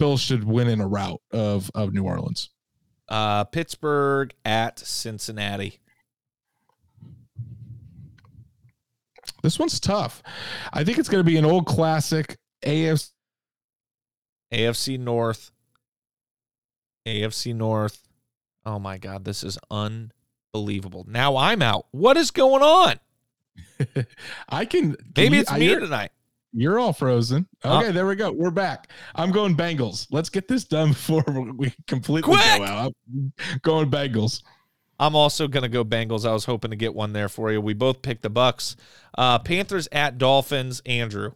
Bills 0.00 0.20
should 0.20 0.42
win 0.44 0.66
in 0.68 0.80
a 0.80 0.86
rout 0.88 1.20
of 1.30 1.70
of 1.74 1.92
New 1.92 2.02
Orleans. 2.04 2.50
Uh, 3.08 3.44
Pittsburgh 3.44 4.32
at 4.44 4.78
Cincinnati. 4.80 5.78
This 9.42 9.58
one's 9.58 9.78
tough. 9.78 10.22
I 10.72 10.84
think 10.84 10.98
it's 10.98 11.08
going 11.08 11.20
to 11.22 11.30
be 11.30 11.36
an 11.36 11.44
old 11.44 11.66
classic 11.66 12.38
AFC. 12.64 13.10
AFC 14.52 14.98
North. 14.98 15.50
AFC 17.06 17.54
North. 17.54 18.08
Oh 18.64 18.78
my 18.78 18.96
God, 18.96 19.24
this 19.24 19.44
is 19.44 19.58
unbelievable. 19.70 21.04
Now 21.06 21.36
I'm 21.36 21.60
out. 21.60 21.86
What 21.90 22.16
is 22.16 22.30
going 22.30 22.62
on? 22.62 23.00
I 24.48 24.64
can. 24.64 24.96
Maybe 25.14 25.38
it's 25.38 25.50
I- 25.50 25.58
me 25.58 25.68
tonight. 25.68 26.10
You're 26.56 26.78
all 26.78 26.92
frozen. 26.92 27.46
Uh, 27.64 27.78
Okay, 27.80 27.90
there 27.90 28.06
we 28.06 28.14
go. 28.14 28.30
We're 28.30 28.50
back. 28.50 28.90
I'm 29.14 29.32
going 29.32 29.56
Bengals. 29.56 30.06
Let's 30.10 30.28
get 30.30 30.46
this 30.46 30.64
done 30.64 30.88
before 30.90 31.24
we 31.56 31.74
completely 31.88 32.32
Quick! 32.34 32.58
go 32.58 32.64
out. 32.64 32.92
I'm 33.12 33.32
going 33.62 33.90
Bengals. 33.90 34.42
I'm 35.00 35.16
also 35.16 35.48
gonna 35.48 35.68
go 35.68 35.84
Bengals. 35.84 36.24
I 36.28 36.32
was 36.32 36.44
hoping 36.44 36.70
to 36.70 36.76
get 36.76 36.94
one 36.94 37.12
there 37.12 37.28
for 37.28 37.50
you. 37.50 37.60
We 37.60 37.74
both 37.74 38.00
picked 38.02 38.22
the 38.22 38.30
Bucks. 38.30 38.76
Uh, 39.18 39.40
Panthers 39.40 39.88
at 39.90 40.16
Dolphins. 40.18 40.80
Andrew. 40.86 41.32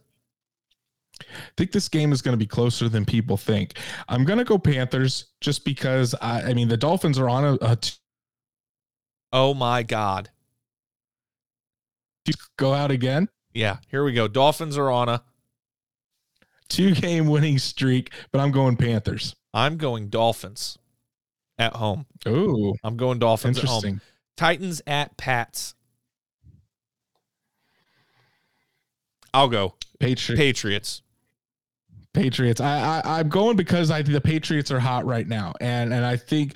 I 1.21 1.25
think 1.57 1.73
this 1.73 1.89
game 1.89 2.13
is 2.13 2.21
going 2.21 2.31
to 2.31 2.37
be 2.37 2.47
closer 2.47 2.87
than 2.87 3.03
people 3.03 3.35
think. 3.35 3.77
I'm 4.07 4.23
going 4.23 4.39
to 4.39 4.45
go 4.45 4.57
Panthers 4.57 5.25
just 5.41 5.65
because 5.65 6.15
I, 6.21 6.43
I 6.43 6.53
mean 6.53 6.69
the 6.69 6.77
Dolphins 6.77 7.19
are 7.19 7.27
on 7.27 7.43
a, 7.43 7.57
a 7.61 7.75
t- 7.75 7.97
Oh 9.33 9.53
my 9.53 9.83
God. 9.83 10.29
go 12.57 12.73
out 12.73 12.89
again, 12.91 13.27
Yeah, 13.59 13.79
here 13.89 14.05
we 14.05 14.13
go. 14.13 14.29
Dolphins 14.29 14.77
are 14.77 14.89
on 14.89 15.09
a. 15.09 15.21
two 16.69 16.95
game 16.95 17.27
winning 17.27 17.59
streak, 17.59 18.13
but 18.31 18.39
I'm 18.39 18.51
going 18.51 18.77
Panthers. 18.77 19.35
I'm 19.53 19.75
going 19.75 20.07
Dolphins 20.07 20.77
at 21.57 21.73
home. 21.73 22.05
Oh, 22.25 22.75
I'm 22.85 22.95
going 22.95 23.19
Dolphins 23.19 23.57
at 23.59 23.65
home. 23.65 23.99
Titans 24.37 24.81
at 24.87 25.17
Pats. 25.17 25.75
I'll 29.33 29.49
go 29.49 29.75
Patri- 29.99 30.37
Patriots. 30.37 31.01
Patriots. 32.13 32.61
I, 32.61 33.01
I 33.03 33.19
I'm 33.19 33.27
going 33.27 33.57
because 33.57 33.91
I 33.91 34.03
the 34.03 34.21
Patriots 34.21 34.71
are 34.71 34.79
hot 34.79 35.05
right 35.05 35.27
now, 35.27 35.53
and 35.59 35.93
and 35.93 36.05
I 36.05 36.15
think 36.15 36.53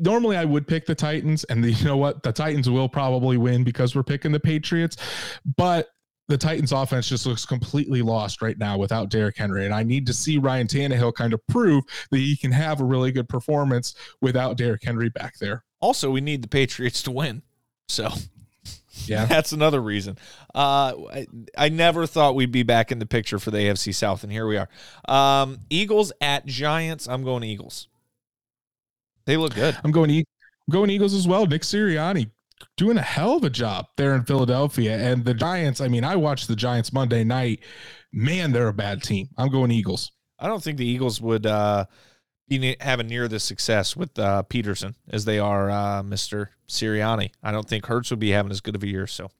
normally 0.00 0.38
I 0.38 0.46
would 0.46 0.66
pick 0.66 0.86
the 0.86 0.94
Titans, 0.94 1.44
and 1.44 1.62
the, 1.62 1.72
you 1.72 1.84
know 1.84 1.98
what, 1.98 2.22
the 2.22 2.32
Titans 2.32 2.70
will 2.70 2.88
probably 2.88 3.36
win 3.36 3.62
because 3.62 3.94
we're 3.94 4.02
picking 4.02 4.32
the 4.32 4.40
Patriots, 4.40 4.96
but 5.56 5.90
the 6.28 6.36
Titans 6.38 6.72
offense 6.72 7.08
just 7.08 7.24
looks 7.26 7.46
completely 7.46 8.02
lost 8.02 8.42
right 8.42 8.58
now 8.58 8.76
without 8.76 9.10
Derrick 9.10 9.36
Henry, 9.38 9.64
and 9.64 9.72
I 9.74 9.82
need 9.84 10.06
to 10.06 10.12
see 10.12 10.38
Ryan 10.38 10.66
Tannehill 10.66 11.14
kind 11.14 11.32
of 11.32 11.46
prove 11.46 11.84
that 12.10 12.18
he 12.18 12.36
can 12.36 12.50
have 12.52 12.80
a 12.80 12.84
really 12.84 13.12
good 13.12 13.28
performance 13.28 13.94
without 14.20 14.56
Derrick 14.56 14.82
Henry 14.84 15.08
back 15.08 15.38
there. 15.38 15.62
Also, 15.80 16.10
we 16.10 16.20
need 16.20 16.42
the 16.42 16.48
Patriots 16.48 17.02
to 17.04 17.10
win. 17.12 17.42
So 17.88 18.08
Yeah. 19.06 19.26
that's 19.26 19.52
another 19.52 19.80
reason. 19.80 20.18
Uh, 20.54 20.94
I, 21.12 21.26
I 21.56 21.68
never 21.68 22.06
thought 22.06 22.34
we'd 22.34 22.50
be 22.50 22.62
back 22.64 22.90
in 22.90 22.98
the 22.98 23.06
picture 23.06 23.38
for 23.38 23.50
the 23.52 23.58
AFC 23.58 23.94
South, 23.94 24.24
and 24.24 24.32
here 24.32 24.46
we 24.48 24.56
are. 24.56 24.68
Um, 25.08 25.58
Eagles 25.70 26.12
at 26.20 26.46
Giants. 26.46 27.06
I'm 27.06 27.22
going 27.22 27.44
Eagles. 27.44 27.86
They 29.26 29.36
look 29.36 29.54
good. 29.54 29.76
I'm 29.84 29.92
going, 29.92 30.10
e- 30.10 30.24
I'm 30.68 30.72
going 30.72 30.90
Eagles 30.90 31.14
as 31.14 31.28
well. 31.28 31.46
Nick 31.46 31.62
Sirianni 31.62 32.30
doing 32.76 32.96
a 32.96 33.02
hell 33.02 33.36
of 33.36 33.44
a 33.44 33.50
job 33.50 33.86
there 33.96 34.14
in 34.14 34.24
Philadelphia. 34.24 34.96
And 34.96 35.24
the 35.24 35.34
Giants, 35.34 35.80
I 35.80 35.88
mean, 35.88 36.04
I 36.04 36.16
watched 36.16 36.48
the 36.48 36.56
Giants 36.56 36.92
Monday 36.92 37.24
night. 37.24 37.60
Man, 38.12 38.52
they're 38.52 38.68
a 38.68 38.72
bad 38.74 39.02
team. 39.02 39.28
I'm 39.36 39.50
going 39.50 39.70
Eagles. 39.70 40.12
I 40.38 40.48
don't 40.48 40.62
think 40.62 40.78
the 40.78 40.86
Eagles 40.86 41.20
would 41.20 41.46
uh, 41.46 41.86
be 42.48 42.76
having 42.80 43.08
near 43.08 43.28
the 43.28 43.40
success 43.40 43.96
with 43.96 44.18
uh, 44.18 44.42
Peterson 44.42 44.94
as 45.08 45.24
they 45.24 45.38
are 45.38 45.70
uh, 45.70 46.02
Mr. 46.02 46.48
Sirianni. 46.68 47.30
I 47.42 47.52
don't 47.52 47.68
think 47.68 47.86
Hurts 47.86 48.10
would 48.10 48.20
be 48.20 48.30
having 48.30 48.52
as 48.52 48.60
good 48.60 48.76
of 48.76 48.82
a 48.82 48.88
year. 48.88 49.06
So 49.06 49.30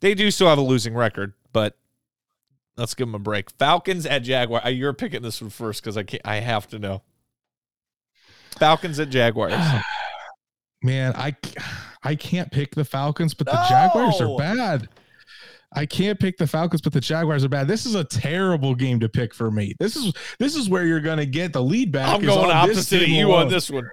they 0.00 0.14
do 0.14 0.30
still 0.30 0.48
have 0.48 0.58
a 0.58 0.62
losing 0.62 0.94
record, 0.94 1.34
but 1.52 1.76
let's 2.76 2.94
give 2.94 3.08
them 3.08 3.14
a 3.14 3.20
break. 3.20 3.50
Falcons 3.50 4.06
at 4.06 4.22
Jaguar. 4.22 4.64
Uh, 4.64 4.68
You're 4.68 4.92
picking 4.92 5.22
this 5.22 5.40
one 5.40 5.50
first 5.50 5.82
because 5.82 5.96
I 5.96 6.04
can't. 6.04 6.22
I 6.24 6.36
have 6.36 6.68
to 6.68 6.78
know. 6.78 7.02
Falcons 8.58 8.98
at 9.00 9.10
Jaguars. 9.10 9.54
Man, 10.82 11.14
I 11.14 11.36
I 12.02 12.14
can't 12.14 12.50
pick 12.50 12.74
the 12.74 12.84
Falcons, 12.84 13.34
but 13.34 13.46
the 13.46 13.64
Jaguars 13.68 14.20
are 14.20 14.36
bad. 14.36 14.88
I 15.72 15.86
can't 15.86 16.18
pick 16.18 16.36
the 16.36 16.46
Falcons, 16.46 16.80
but 16.80 16.92
the 16.92 17.00
Jaguars 17.00 17.44
are 17.44 17.48
bad. 17.48 17.68
This 17.68 17.86
is 17.86 17.94
a 17.94 18.02
terrible 18.02 18.74
game 18.74 18.98
to 19.00 19.08
pick 19.08 19.32
for 19.32 19.50
me. 19.50 19.74
This 19.78 19.94
is 19.96 20.12
this 20.38 20.56
is 20.56 20.68
where 20.68 20.84
you're 20.84 21.00
going 21.00 21.18
to 21.18 21.26
get 21.26 21.52
the 21.52 21.62
lead 21.62 21.92
back. 21.92 22.08
I'm 22.08 22.22
going 22.24 22.50
opposite 22.50 23.02
of 23.02 23.08
you 23.08 23.28
alone. 23.28 23.42
on 23.42 23.48
this 23.48 23.70
one. 23.70 23.88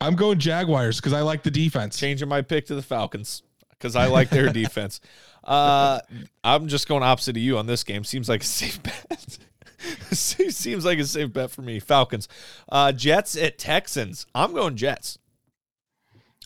I'm 0.00 0.16
going 0.16 0.40
Jaguars 0.40 0.96
because 0.96 1.12
I 1.12 1.20
like 1.20 1.44
the 1.44 1.50
defense. 1.50 1.96
Changing 1.96 2.28
my 2.28 2.42
pick 2.42 2.66
to 2.66 2.74
the 2.74 2.82
Falcons 2.82 3.42
because 3.70 3.94
I 3.94 4.06
like 4.06 4.30
their 4.30 4.48
defense. 4.52 5.00
Uh, 5.44 6.00
I'm 6.42 6.66
just 6.66 6.88
going 6.88 7.04
opposite 7.04 7.36
of 7.36 7.42
you 7.42 7.58
on 7.58 7.66
this 7.66 7.84
game. 7.84 8.02
Seems 8.02 8.28
like 8.28 8.42
a 8.42 8.46
safe 8.46 8.82
bet. 8.82 9.38
Seems 10.12 10.84
like 10.84 10.98
a 10.98 11.04
safe 11.04 11.32
bet 11.32 11.50
for 11.50 11.62
me. 11.62 11.80
Falcons. 11.80 12.28
Uh, 12.70 12.92
Jets 12.92 13.36
at 13.36 13.58
Texans. 13.58 14.26
I'm 14.34 14.54
going 14.54 14.76
Jets. 14.76 15.18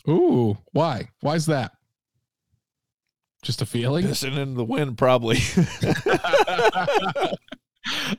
Ooh, 0.09 0.57
why? 0.73 1.11
Why's 1.21 1.47
that? 1.47 1.73
Just 3.43 3.63
a 3.63 3.67
feeling? 3.67 4.07
Pissing 4.07 4.37
in 4.37 4.55
the 4.55 4.65
wind, 4.65 4.99
probably. 4.99 5.39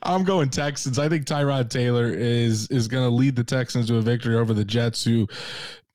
I'm 0.02 0.24
going 0.24 0.50
Texans. 0.50 1.00
I 1.00 1.10
think 1.10 1.26
Tyrod 1.26 1.70
Taylor 1.70 2.08
is 2.08 2.68
is 2.70 2.88
going 2.88 3.04
to 3.04 3.14
lead 3.14 3.36
the 3.36 3.44
Texans 3.44 3.88
to 3.88 3.98
a 3.98 4.02
victory 4.02 4.36
over 4.36 4.54
the 4.54 4.64
Jets. 4.64 5.04
Who, 5.04 5.28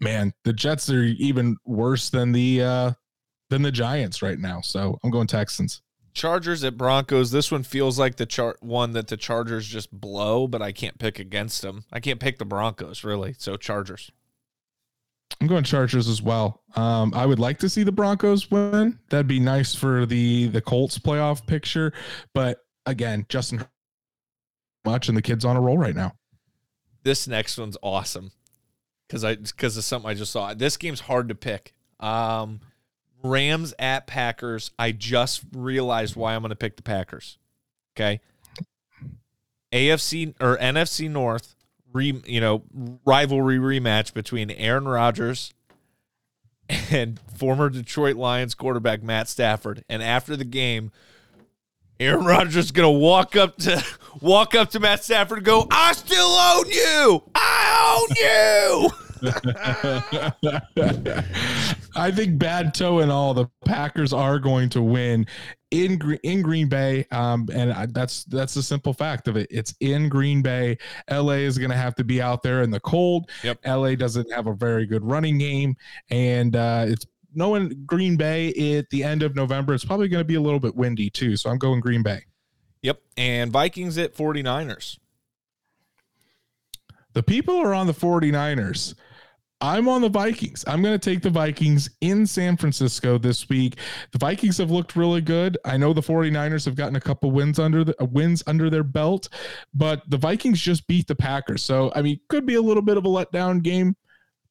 man, 0.00 0.34
the 0.44 0.52
Jets 0.52 0.90
are 0.90 1.02
even 1.02 1.56
worse 1.64 2.10
than 2.10 2.32
the 2.32 2.62
uh 2.62 2.92
than 3.48 3.62
the 3.62 3.72
Giants 3.72 4.22
right 4.22 4.38
now. 4.38 4.60
So 4.60 4.98
I'm 5.02 5.10
going 5.10 5.26
Texans. 5.26 5.82
Chargers 6.12 6.62
at 6.64 6.76
Broncos. 6.76 7.30
This 7.30 7.50
one 7.50 7.62
feels 7.62 7.98
like 7.98 8.16
the 8.16 8.26
chart 8.26 8.62
one 8.62 8.92
that 8.92 9.08
the 9.08 9.16
Chargers 9.16 9.66
just 9.66 9.90
blow, 9.92 10.46
but 10.46 10.62
I 10.62 10.72
can't 10.72 10.98
pick 10.98 11.18
against 11.18 11.62
them. 11.62 11.84
I 11.92 12.00
can't 12.00 12.20
pick 12.20 12.38
the 12.38 12.44
Broncos 12.44 13.04
really. 13.04 13.34
So 13.38 13.56
Chargers. 13.56 14.10
I'm 15.40 15.46
going 15.46 15.64
Chargers 15.64 16.08
as 16.08 16.20
well. 16.20 16.62
Um, 16.76 17.12
I 17.14 17.24
would 17.26 17.38
like 17.38 17.58
to 17.60 17.68
see 17.68 17.82
the 17.82 17.92
Broncos 17.92 18.50
win. 18.50 18.98
That'd 19.08 19.26
be 19.26 19.40
nice 19.40 19.74
for 19.74 20.06
the 20.06 20.48
the 20.48 20.60
Colts 20.60 20.98
playoff 20.98 21.46
picture. 21.46 21.92
But 22.34 22.58
again, 22.86 23.26
Justin 23.28 23.64
much 24.84 25.08
and 25.08 25.16
the 25.16 25.22
kid's 25.22 25.44
on 25.44 25.56
a 25.56 25.60
roll 25.60 25.78
right 25.78 25.94
now. 25.94 26.12
This 27.04 27.26
next 27.26 27.58
one's 27.58 27.76
awesome 27.82 28.32
because 29.08 29.24
I 29.24 29.36
because 29.36 29.76
of 29.76 29.84
something 29.84 30.10
I 30.10 30.14
just 30.14 30.32
saw. 30.32 30.54
This 30.54 30.76
game's 30.76 31.00
hard 31.00 31.28
to 31.28 31.34
pick. 31.34 31.74
Um, 31.98 32.60
Rams 33.22 33.74
at 33.78 34.06
Packers. 34.06 34.70
I 34.78 34.92
just 34.92 35.42
realized 35.52 36.16
why 36.16 36.34
I'm 36.34 36.42
going 36.42 36.50
to 36.50 36.56
pick 36.56 36.76
the 36.76 36.82
Packers. 36.82 37.38
Okay. 37.96 38.20
AFC 39.72 40.34
or 40.40 40.56
NFC 40.58 41.10
North, 41.10 41.54
re, 41.92 42.20
you 42.26 42.40
know, 42.40 42.62
rivalry 43.04 43.58
rematch 43.58 44.12
between 44.12 44.50
Aaron 44.50 44.86
Rodgers 44.86 45.52
and 46.90 47.18
former 47.36 47.70
Detroit 47.70 48.16
Lions 48.16 48.54
quarterback 48.54 49.02
Matt 49.02 49.28
Stafford. 49.28 49.84
And 49.88 50.02
after 50.02 50.36
the 50.36 50.44
game, 50.44 50.92
Aaron 52.00 52.24
Rodgers 52.24 52.56
is 52.56 52.72
gonna 52.72 52.90
walk 52.90 53.36
up 53.36 53.56
to 53.58 53.84
walk 54.20 54.54
up 54.54 54.70
to 54.72 54.80
Matt 54.80 55.04
Stafford 55.04 55.38
and 55.38 55.46
go, 55.46 55.66
"I 55.70 55.92
still 55.92 56.26
own 56.26 56.68
you. 56.68 57.22
I 57.34 57.98
own 58.00 58.16
you." 58.16 58.90
I 61.94 62.10
think 62.10 62.38
bad 62.38 62.74
toe 62.74 63.00
and 63.00 63.12
all, 63.12 63.34
the 63.34 63.46
Packers 63.64 64.12
are 64.12 64.38
going 64.38 64.68
to 64.70 64.82
win 64.82 65.26
in 65.70 66.18
in 66.22 66.42
Green 66.42 66.68
Bay, 66.68 67.06
um, 67.10 67.48
and 67.52 67.72
I, 67.72 67.86
that's 67.86 68.24
that's 68.24 68.54
the 68.54 68.62
simple 68.62 68.92
fact 68.92 69.26
of 69.26 69.36
it. 69.36 69.48
It's 69.50 69.74
in 69.80 70.08
Green 70.08 70.42
Bay. 70.42 70.78
LA 71.10 71.34
is 71.34 71.58
going 71.58 71.70
to 71.70 71.76
have 71.76 71.94
to 71.96 72.04
be 72.04 72.20
out 72.20 72.42
there 72.42 72.62
in 72.62 72.70
the 72.70 72.80
cold. 72.80 73.30
Yep. 73.42 73.60
LA 73.66 73.94
doesn't 73.94 74.30
have 74.32 74.46
a 74.46 74.54
very 74.54 74.86
good 74.86 75.04
running 75.04 75.38
game, 75.38 75.76
and 76.10 76.56
uh, 76.56 76.84
it's 76.86 77.06
knowing 77.34 77.84
Green 77.86 78.16
Bay 78.16 78.76
at 78.76 78.88
the 78.90 79.02
end 79.02 79.22
of 79.22 79.34
November. 79.34 79.74
It's 79.74 79.84
probably 79.84 80.08
going 80.08 80.20
to 80.20 80.26
be 80.26 80.34
a 80.34 80.40
little 80.40 80.60
bit 80.60 80.76
windy 80.76 81.10
too, 81.10 81.36
so 81.36 81.50
I'm 81.50 81.58
going 81.58 81.80
Green 81.80 82.02
Bay. 82.02 82.24
Yep, 82.82 83.00
and 83.16 83.50
Vikings 83.50 83.96
at 83.96 84.14
49ers. 84.14 84.98
The 87.14 87.22
people 87.22 87.56
are 87.56 87.74
on 87.74 87.86
the 87.86 87.94
49ers. 87.94 88.94
I'm 89.62 89.88
on 89.88 90.00
the 90.02 90.08
Vikings. 90.08 90.64
I'm 90.66 90.82
going 90.82 90.98
to 90.98 91.10
take 91.10 91.22
the 91.22 91.30
Vikings 91.30 91.88
in 92.00 92.26
San 92.26 92.56
Francisco 92.56 93.16
this 93.16 93.48
week. 93.48 93.76
The 94.10 94.18
Vikings 94.18 94.58
have 94.58 94.72
looked 94.72 94.96
really 94.96 95.20
good. 95.20 95.56
I 95.64 95.76
know 95.76 95.92
the 95.92 96.00
49ers 96.00 96.64
have 96.64 96.74
gotten 96.74 96.96
a 96.96 97.00
couple 97.00 97.30
wins 97.30 97.60
under 97.60 97.84
the 97.84 97.94
uh, 98.02 98.06
wins 98.06 98.42
under 98.48 98.68
their 98.68 98.82
belt, 98.82 99.28
but 99.72 100.02
the 100.10 100.16
Vikings 100.16 100.60
just 100.60 100.88
beat 100.88 101.06
the 101.06 101.14
Packers. 101.14 101.62
So, 101.62 101.92
I 101.94 102.02
mean, 102.02 102.18
could 102.28 102.44
be 102.44 102.56
a 102.56 102.60
little 102.60 102.82
bit 102.82 102.96
of 102.96 103.04
a 103.04 103.08
letdown 103.08 103.62
game, 103.62 103.94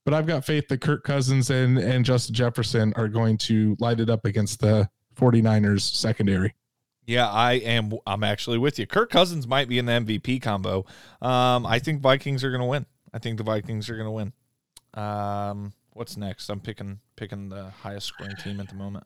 but 0.05 0.13
I've 0.13 0.25
got 0.25 0.45
faith 0.45 0.69
that 0.69 0.79
Kirk 0.79 1.03
Cousins 1.03 1.49
and 1.49 1.77
and 1.77 2.05
Justin 2.05 2.33
Jefferson 2.33 2.93
are 2.95 3.09
going 3.09 3.37
to 3.39 3.75
light 3.79 3.99
it 3.99 4.09
up 4.09 4.23
against 4.23 4.61
the 4.61 4.89
49ers 5.17 5.81
secondary. 5.81 6.55
Yeah, 7.05 7.29
I 7.29 7.53
am. 7.53 7.91
I'm 8.07 8.23
actually 8.23 8.59
with 8.59 8.79
you. 8.79 8.87
Kirk 8.87 9.09
Cousins 9.09 9.45
might 9.45 9.67
be 9.67 9.77
in 9.77 9.87
the 9.87 9.91
MVP 9.91 10.41
combo. 10.41 10.85
Um, 11.21 11.65
I 11.65 11.79
think 11.79 12.01
Vikings 12.01 12.45
are 12.45 12.49
going 12.49 12.61
to 12.61 12.67
win. 12.67 12.85
I 13.13 13.19
think 13.19 13.37
the 13.37 13.43
Vikings 13.43 13.89
are 13.89 13.95
going 13.95 14.05
to 14.05 14.11
win. 14.11 14.31
Um, 14.93 15.73
what's 15.91 16.17
next? 16.17 16.49
I'm 16.49 16.59
picking 16.59 16.99
picking 17.15 17.49
the 17.49 17.69
highest 17.69 18.07
scoring 18.07 18.35
team 18.37 18.59
at 18.59 18.69
the 18.69 18.75
moment. 18.75 19.05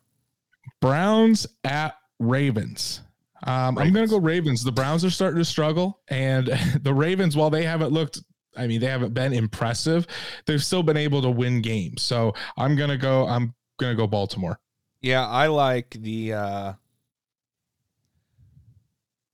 Browns 0.82 1.48
at 1.64 1.96
Ravens. 2.20 3.02
Um, 3.44 3.76
Ravens. 3.76 3.88
I'm 3.88 3.94
going 3.94 4.08
to 4.08 4.12
go 4.12 4.20
Ravens. 4.20 4.64
The 4.64 4.72
Browns 4.72 5.06
are 5.06 5.10
starting 5.10 5.40
to 5.40 5.46
struggle, 5.46 6.00
and 6.08 6.48
the 6.82 6.94
Ravens, 6.94 7.36
while 7.36 7.50
they 7.50 7.64
haven't 7.64 7.92
looked, 7.92 8.20
I 8.56 8.68
mean, 8.68 8.80
they 8.80 8.88
haven't 8.88 9.14
been 9.14 9.34
impressive, 9.34 10.08
they've 10.46 10.64
still 10.64 10.84
been 10.84 10.98
able 10.98 11.22
to 11.22 11.30
win 11.30 11.62
games. 11.62 12.02
So 12.02 12.34
I'm 12.58 12.76
going 12.76 12.90
to 12.90 12.98
go. 12.98 13.28
I'm 13.28 13.54
going 13.78 13.96
to 13.96 13.98
go 13.98 14.08
Baltimore. 14.08 14.60
Yeah, 15.02 15.28
I 15.28 15.48
like 15.48 15.92
the. 15.92 16.34
Uh, 16.34 16.74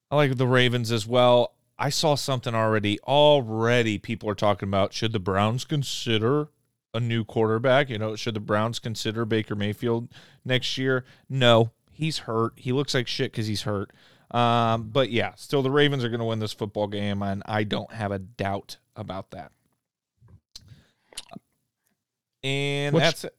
I 0.09 0.15
like 0.15 0.35
the 0.35 0.47
Ravens 0.47 0.91
as 0.91 1.07
well. 1.07 1.53
I 1.81 1.89
saw 1.89 2.13
something 2.13 2.53
already. 2.53 2.99
Already, 2.99 3.97
people 3.97 4.29
are 4.29 4.35
talking 4.35 4.69
about 4.69 4.93
should 4.93 5.13
the 5.13 5.19
Browns 5.19 5.65
consider 5.65 6.49
a 6.93 6.99
new 6.99 7.25
quarterback? 7.25 7.89
You 7.89 7.97
know, 7.97 8.15
should 8.15 8.35
the 8.35 8.39
Browns 8.39 8.77
consider 8.77 9.25
Baker 9.25 9.55
Mayfield 9.55 10.09
next 10.45 10.77
year? 10.77 11.05
No, 11.27 11.71
he's 11.91 12.19
hurt. 12.19 12.53
He 12.55 12.71
looks 12.71 12.93
like 12.93 13.07
shit 13.07 13.31
because 13.31 13.47
he's 13.47 13.63
hurt. 13.63 13.91
Um, 14.29 14.89
but 14.89 15.09
yeah, 15.09 15.33
still 15.33 15.63
the 15.63 15.71
Ravens 15.71 16.03
are 16.03 16.09
going 16.09 16.19
to 16.19 16.25
win 16.25 16.37
this 16.37 16.53
football 16.53 16.85
game, 16.85 17.23
and 17.23 17.41
I 17.47 17.63
don't 17.63 17.91
have 17.91 18.11
a 18.11 18.19
doubt 18.19 18.77
about 18.95 19.31
that. 19.31 19.51
And 22.43 22.93
what's, 22.93 23.05
that's 23.05 23.23
it. 23.23 23.35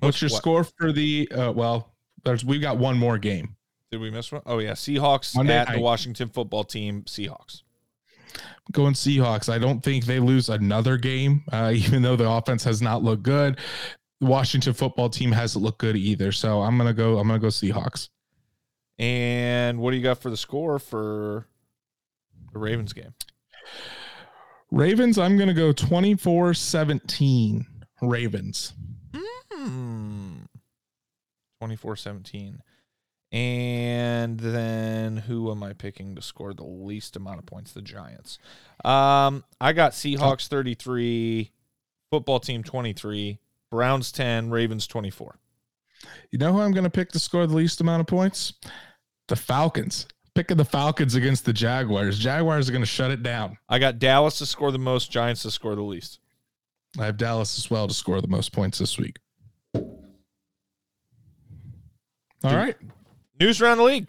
what's 0.00 0.22
your 0.22 0.30
what? 0.30 0.38
score 0.38 0.64
for 0.64 0.90
the? 0.90 1.30
Uh, 1.30 1.52
well, 1.52 1.92
there's 2.24 2.44
we've 2.44 2.60
got 2.60 2.78
one 2.78 2.98
more 2.98 3.16
game. 3.16 3.54
Did 3.90 4.00
we 4.00 4.10
miss 4.10 4.30
one? 4.30 4.42
Oh 4.46 4.58
yeah, 4.58 4.72
Seahawks 4.72 5.34
Monday 5.34 5.56
at 5.56 5.68
night. 5.68 5.76
the 5.76 5.82
Washington 5.82 6.28
football 6.28 6.64
team. 6.64 7.02
Seahawks. 7.02 7.62
Going 8.72 8.94
Seahawks. 8.94 9.52
I 9.52 9.58
don't 9.58 9.82
think 9.82 10.04
they 10.04 10.20
lose 10.20 10.48
another 10.48 10.96
game, 10.96 11.42
uh, 11.52 11.72
even 11.74 12.02
though 12.02 12.16
the 12.16 12.28
offense 12.28 12.62
has 12.64 12.80
not 12.80 13.02
looked 13.02 13.24
good. 13.24 13.58
The 14.20 14.26
Washington 14.26 14.74
football 14.74 15.08
team 15.08 15.32
hasn't 15.32 15.64
looked 15.64 15.78
good 15.78 15.96
either. 15.96 16.30
So 16.30 16.60
I'm 16.62 16.78
gonna 16.78 16.94
go. 16.94 17.18
I'm 17.18 17.26
gonna 17.26 17.40
go 17.40 17.48
Seahawks. 17.48 18.08
And 18.98 19.78
what 19.78 19.92
do 19.92 19.96
you 19.96 20.02
got 20.02 20.18
for 20.18 20.30
the 20.30 20.36
score 20.36 20.78
for 20.78 21.46
the 22.52 22.58
Ravens 22.58 22.92
game? 22.92 23.14
Ravens, 24.70 25.18
I'm 25.18 25.36
going 25.36 25.48
to 25.48 25.54
go 25.54 25.72
24 25.72 26.54
17. 26.54 27.66
Ravens. 28.02 28.74
Mm. 29.52 30.46
24 31.58 31.96
17. 31.96 32.62
And 33.32 34.40
then 34.40 35.18
who 35.18 35.50
am 35.50 35.62
I 35.62 35.72
picking 35.72 36.16
to 36.16 36.22
score 36.22 36.52
the 36.52 36.64
least 36.64 37.14
amount 37.14 37.38
of 37.38 37.46
points? 37.46 37.72
The 37.72 37.82
Giants. 37.82 38.38
Um, 38.84 39.44
I 39.60 39.72
got 39.72 39.92
Seahawks 39.92 40.48
33, 40.48 41.52
football 42.10 42.40
team 42.40 42.64
23, 42.64 43.38
Browns 43.70 44.10
10, 44.10 44.50
Ravens 44.50 44.86
24. 44.88 45.38
You 46.30 46.38
know 46.38 46.52
who 46.52 46.60
I'm 46.60 46.72
going 46.72 46.84
to 46.84 46.90
pick 46.90 47.12
to 47.12 47.18
score 47.18 47.46
the 47.46 47.54
least 47.54 47.80
amount 47.80 48.00
of 48.00 48.06
points? 48.06 48.54
The 49.28 49.36
Falcons. 49.36 50.06
Picking 50.34 50.56
the 50.56 50.64
Falcons 50.64 51.14
against 51.14 51.44
the 51.44 51.52
Jaguars. 51.52 52.18
Jaguars 52.18 52.68
are 52.68 52.72
going 52.72 52.82
to 52.82 52.86
shut 52.86 53.10
it 53.10 53.22
down. 53.22 53.58
I 53.68 53.78
got 53.78 53.98
Dallas 53.98 54.38
to 54.38 54.46
score 54.46 54.72
the 54.72 54.78
most, 54.78 55.10
Giants 55.10 55.42
to 55.42 55.50
score 55.50 55.74
the 55.74 55.82
least. 55.82 56.18
I 56.98 57.06
have 57.06 57.16
Dallas 57.16 57.58
as 57.58 57.70
well 57.70 57.86
to 57.86 57.94
score 57.94 58.20
the 58.20 58.28
most 58.28 58.52
points 58.52 58.78
this 58.78 58.98
week. 58.98 59.18
All 62.42 62.56
right. 62.56 62.76
News 63.40 63.62
around 63.62 63.78
the 63.78 63.84
league. 63.84 64.06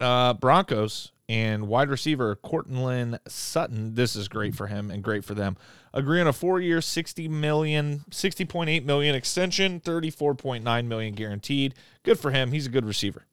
Uh, 0.00 0.32
Broncos 0.32 1.12
and 1.28 1.68
wide 1.68 1.90
receiver 1.90 2.34
Courtland 2.34 3.20
Sutton. 3.28 3.94
This 3.94 4.16
is 4.16 4.28
great 4.28 4.54
for 4.54 4.66
him 4.66 4.90
and 4.90 5.04
great 5.04 5.24
for 5.24 5.34
them. 5.34 5.56
Agree 5.92 6.20
on 6.20 6.26
a 6.26 6.32
four-year, 6.32 6.80
sixty 6.80 7.28
million, 7.28 8.04
sixty 8.10 8.46
point 8.46 8.70
eight 8.70 8.84
million 8.84 9.14
extension, 9.14 9.78
thirty-four 9.78 10.34
point 10.34 10.64
nine 10.64 10.88
million 10.88 11.14
guaranteed. 11.14 11.74
Good 12.02 12.18
for 12.18 12.30
him. 12.30 12.50
He's 12.50 12.66
a 12.66 12.70
good 12.70 12.86
receiver. 12.86 13.26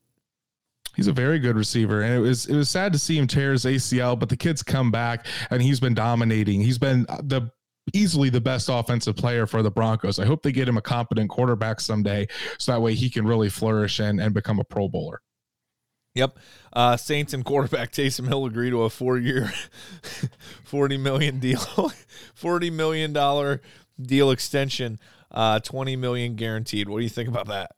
He's 0.96 1.08
a 1.08 1.14
very 1.14 1.40
good 1.40 1.56
receiver, 1.56 2.02
and 2.02 2.14
it 2.14 2.20
was 2.20 2.46
it 2.46 2.56
was 2.56 2.70
sad 2.70 2.92
to 2.94 3.00
see 3.00 3.18
him 3.18 3.28
tear 3.28 3.54
his 3.54 3.64
ACL, 3.64 4.20
but 4.20 4.28
the 4.28 4.36
kid's 4.36 4.62
come 4.62 4.92
back 4.92 5.26
and 5.50 5.62
he's 5.62 5.80
been 5.80 5.94
dominating. 5.94 6.62
He's 6.62 6.78
been 6.78 7.06
the 7.24 7.50
easily 7.94 8.30
the 8.30 8.42
best 8.42 8.70
offensive 8.70 9.16
player 9.16 9.46
for 9.46 9.62
the 9.62 9.72
Broncos. 9.72 10.20
I 10.20 10.26
hope 10.26 10.44
they 10.44 10.52
get 10.52 10.68
him 10.68 10.78
a 10.78 10.82
competent 10.82 11.30
quarterback 11.30 11.80
someday 11.80 12.28
so 12.58 12.72
that 12.72 12.82
way 12.82 12.94
he 12.94 13.10
can 13.10 13.26
really 13.26 13.50
flourish 13.50 14.00
and, 14.00 14.20
and 14.20 14.34
become 14.34 14.60
a 14.60 14.64
pro 14.64 14.88
bowler. 14.88 15.22
Yep. 16.16 16.38
Uh, 16.74 16.98
Saints 16.98 17.34
and 17.34 17.46
quarterback 17.46 17.92
Taysom 17.92 18.28
Hill 18.28 18.46
agree 18.46 18.70
to 18.70 18.84
a 18.84 18.90
four-year, 18.90 19.52
forty 20.64 20.98
million 20.98 21.40
deal, 21.40 21.60
forty 22.34 22.70
million 22.70 23.14
dollar 23.14 23.62
deal 24.02 24.32
extension, 24.32 25.00
uh, 25.32 25.60
twenty 25.60 25.96
million 25.96 26.36
guaranteed. 26.36 26.90
What 26.90 26.98
do 26.98 27.04
you 27.04 27.10
think 27.10 27.30
about 27.30 27.48
that? 27.48 27.72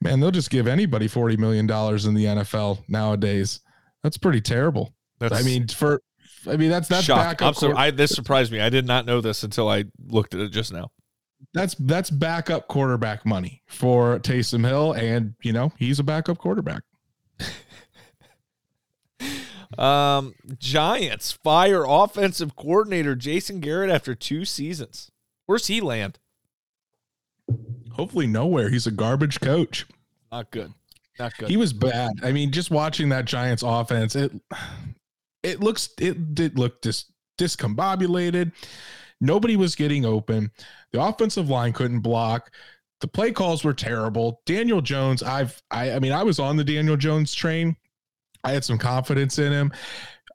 Man, 0.00 0.20
they'll 0.20 0.30
just 0.30 0.50
give 0.50 0.66
anybody 0.66 1.06
forty 1.06 1.36
million 1.36 1.66
dollars 1.66 2.06
in 2.06 2.14
the 2.14 2.24
NFL 2.24 2.82
nowadays. 2.88 3.60
That's 4.02 4.18
pretty 4.18 4.40
terrible. 4.40 4.94
That's, 5.18 5.34
I 5.34 5.42
mean, 5.42 5.68
for 5.68 6.02
I 6.48 6.56
mean 6.56 6.70
that's 6.70 6.88
that's 6.88 7.04
shocked. 7.04 7.40
backup. 7.40 7.56
So, 7.56 7.76
I, 7.76 7.90
this 7.90 8.10
surprised 8.10 8.52
me. 8.52 8.60
I 8.60 8.68
did 8.68 8.86
not 8.86 9.06
know 9.06 9.20
this 9.20 9.42
until 9.42 9.68
I 9.68 9.84
looked 10.06 10.34
at 10.34 10.40
it 10.40 10.50
just 10.50 10.72
now. 10.72 10.90
That's 11.52 11.74
that's 11.78 12.10
backup 12.10 12.68
quarterback 12.68 13.26
money 13.26 13.62
for 13.66 14.18
Taysom 14.20 14.66
Hill, 14.66 14.92
and 14.92 15.34
you 15.42 15.52
know 15.52 15.72
he's 15.78 15.98
a 15.98 16.02
backup 16.02 16.38
quarterback. 16.38 16.82
um, 19.78 20.34
Giants 20.58 21.32
fire 21.32 21.84
offensive 21.86 22.56
coordinator 22.56 23.14
Jason 23.14 23.60
Garrett 23.60 23.90
after 23.90 24.14
two 24.14 24.44
seasons. 24.44 25.10
Where's 25.46 25.66
he 25.66 25.80
land? 25.80 26.18
Hopefully 27.92 28.26
nowhere. 28.26 28.70
He's 28.70 28.86
a 28.86 28.90
garbage 28.90 29.40
coach. 29.40 29.86
Not 30.32 30.50
good. 30.50 30.72
Not 31.18 31.36
good. 31.38 31.48
He 31.48 31.56
was 31.56 31.72
bad. 31.72 32.12
I 32.22 32.32
mean, 32.32 32.50
just 32.50 32.70
watching 32.70 33.10
that 33.10 33.24
Giants 33.24 33.62
offense, 33.64 34.16
it 34.16 34.32
it 35.44 35.60
looks 35.60 35.90
it 36.00 36.34
did 36.34 36.58
look 36.58 36.80
dis, 36.80 37.06
discombobulated. 37.38 38.52
Nobody 39.20 39.56
was 39.56 39.74
getting 39.74 40.04
open. 40.04 40.50
The 40.92 41.02
offensive 41.02 41.48
line 41.48 41.72
couldn't 41.72 42.00
block. 42.00 42.52
The 43.00 43.08
play 43.08 43.32
calls 43.32 43.64
were 43.64 43.74
terrible. 43.74 44.40
Daniel 44.46 44.80
Jones, 44.80 45.22
I've 45.22 45.62
I 45.70 45.92
I 45.92 45.98
mean, 45.98 46.12
I 46.12 46.22
was 46.22 46.38
on 46.38 46.56
the 46.56 46.64
Daniel 46.64 46.96
Jones 46.96 47.34
train. 47.34 47.76
I 48.42 48.52
had 48.52 48.64
some 48.64 48.78
confidence 48.78 49.38
in 49.38 49.52
him. 49.52 49.72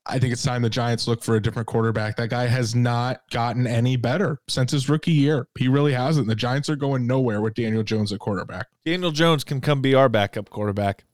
I 0.06 0.18
think 0.18 0.34
it's 0.34 0.42
time 0.42 0.64
the 0.64 0.70
Giants 0.70 1.08
look 1.08 1.24
for 1.24 1.36
a 1.36 1.42
different 1.42 1.68
quarterback. 1.68 2.16
That 2.16 2.30
guy 2.30 2.48
has 2.48 2.74
not 2.74 3.22
gotten 3.30 3.68
any 3.68 3.96
better 3.96 4.40
since 4.48 4.72
his 4.72 4.90
rookie 4.90 5.12
year. 5.12 5.48
He 5.58 5.68
really 5.68 5.94
hasn't. 5.94 6.28
The 6.28 6.36
Giants 6.36 6.70
are 6.70 6.76
going 6.76 7.06
nowhere 7.06 7.42
with 7.42 7.54
Daniel 7.54 7.84
Jones 7.84 8.12
at 8.12 8.20
quarterback. 8.20 8.68
Daniel 8.86 9.12
Jones 9.12 9.44
can 9.44 9.62
come 9.62 9.82
be 9.82 9.94
our 9.94 10.10
backup 10.10 10.50
quarterback. 10.50 11.06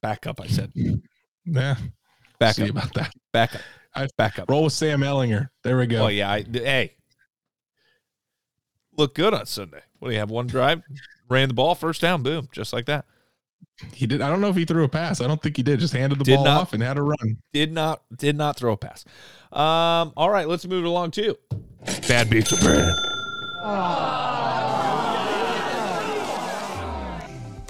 Backup, 0.00 0.40
I 0.40 0.46
said. 0.46 0.72
Yeah. 1.44 1.76
Back 2.38 2.56
See 2.56 2.64
up. 2.64 2.70
about 2.70 2.94
that. 2.94 3.12
Back 3.32 3.54
up. 3.54 3.60
I, 3.94 4.08
back 4.16 4.38
up. 4.38 4.48
Roll 4.48 4.64
with 4.64 4.72
Sam 4.72 5.00
Ehlinger. 5.00 5.48
There 5.64 5.78
we 5.78 5.86
go. 5.86 6.04
Oh 6.04 6.08
yeah. 6.08 6.30
I, 6.30 6.44
hey, 6.52 6.94
look 8.96 9.14
good 9.14 9.34
on 9.34 9.46
Sunday. 9.46 9.80
What 9.98 10.08
do 10.08 10.14
you 10.14 10.20
have? 10.20 10.30
One 10.30 10.46
drive, 10.46 10.82
ran 11.28 11.48
the 11.48 11.54
ball, 11.54 11.74
first 11.74 12.00
down, 12.00 12.22
boom, 12.22 12.48
just 12.52 12.72
like 12.72 12.86
that. 12.86 13.04
He 13.92 14.06
did. 14.06 14.20
I 14.20 14.28
don't 14.28 14.40
know 14.40 14.48
if 14.48 14.56
he 14.56 14.64
threw 14.64 14.84
a 14.84 14.88
pass. 14.88 15.20
I 15.20 15.26
don't 15.26 15.40
think 15.42 15.56
he 15.56 15.62
did. 15.62 15.80
Just 15.80 15.92
handed 15.94 16.18
the 16.18 16.24
did 16.24 16.36
ball 16.36 16.44
not, 16.44 16.60
off 16.62 16.72
and 16.72 16.82
had 16.82 16.98
a 16.98 17.02
run. 17.02 17.38
Did 17.52 17.72
not. 17.72 18.02
Did 18.16 18.36
not 18.36 18.56
throw 18.56 18.72
a 18.72 18.76
pass. 18.76 19.04
Um. 19.52 20.12
All 20.16 20.30
right. 20.30 20.48
Let's 20.48 20.66
move 20.66 20.84
it 20.84 20.88
along 20.88 21.12
too. 21.12 21.36
Bad 22.08 22.28
beats 22.28 22.52
of 22.52 22.60
bread. 22.60 22.94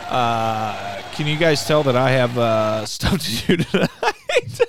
Uh, 0.09 1.01
can 1.13 1.25
you 1.25 1.37
guys 1.37 1.65
tell 1.65 1.83
that 1.83 1.95
I 1.95 2.11
have 2.11 2.37
uh, 2.37 2.85
stuff 2.87 3.19
to 3.19 3.57
do 3.57 3.63
tonight? 3.63 4.61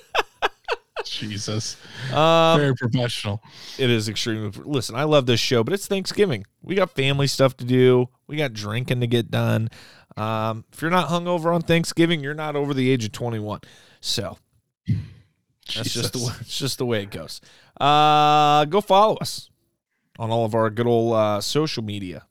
Jesus. 1.05 1.77
Um, 2.13 2.59
Very 2.59 2.75
professional. 2.75 3.43
It 3.79 3.91
is 3.91 4.09
extremely. 4.09 4.51
Listen, 4.65 4.97
I 4.97 5.05
love 5.05 5.27
this 5.27 5.41
show, 5.41 5.63
but 5.63 5.75
it's 5.75 5.87
Thanksgiving. 5.87 6.45
We 6.63 6.75
got 6.75 6.91
family 6.91 7.27
stuff 7.27 7.57
to 7.59 7.65
do. 7.65 8.09
We 8.27 8.37
got 8.37 8.53
drinking 8.55 9.01
to 9.01 9.07
get 9.07 9.31
done. 9.31 9.69
Um, 10.17 10.65
if 10.73 10.83
you're 10.83 10.91
not 10.91 11.09
hungover 11.09 11.55
on 11.55 11.63
Thanksgiving, 11.63 12.21
you're 12.21 12.35
not 12.35 12.57
over 12.57 12.75
the 12.75 12.91
age 12.91 13.05
of 13.05 13.13
21. 13.13 13.61
So 14.01 14.39
that's 15.67 15.93
Jesus. 15.93 16.03
just 16.03 16.13
the 16.13 16.19
way, 16.19 16.33
it's 16.41 16.59
just 16.59 16.79
the 16.79 16.87
way 16.87 17.03
it 17.03 17.11
goes. 17.11 17.41
Uh, 17.81 18.65
go 18.67 18.81
follow 18.81 19.17
us 19.17 19.51
on 20.19 20.31
all 20.31 20.45
of 20.45 20.55
our 20.55 20.71
good 20.71 20.87
old 20.87 21.15
uh, 21.15 21.41
social 21.41 21.83
media 21.83 22.27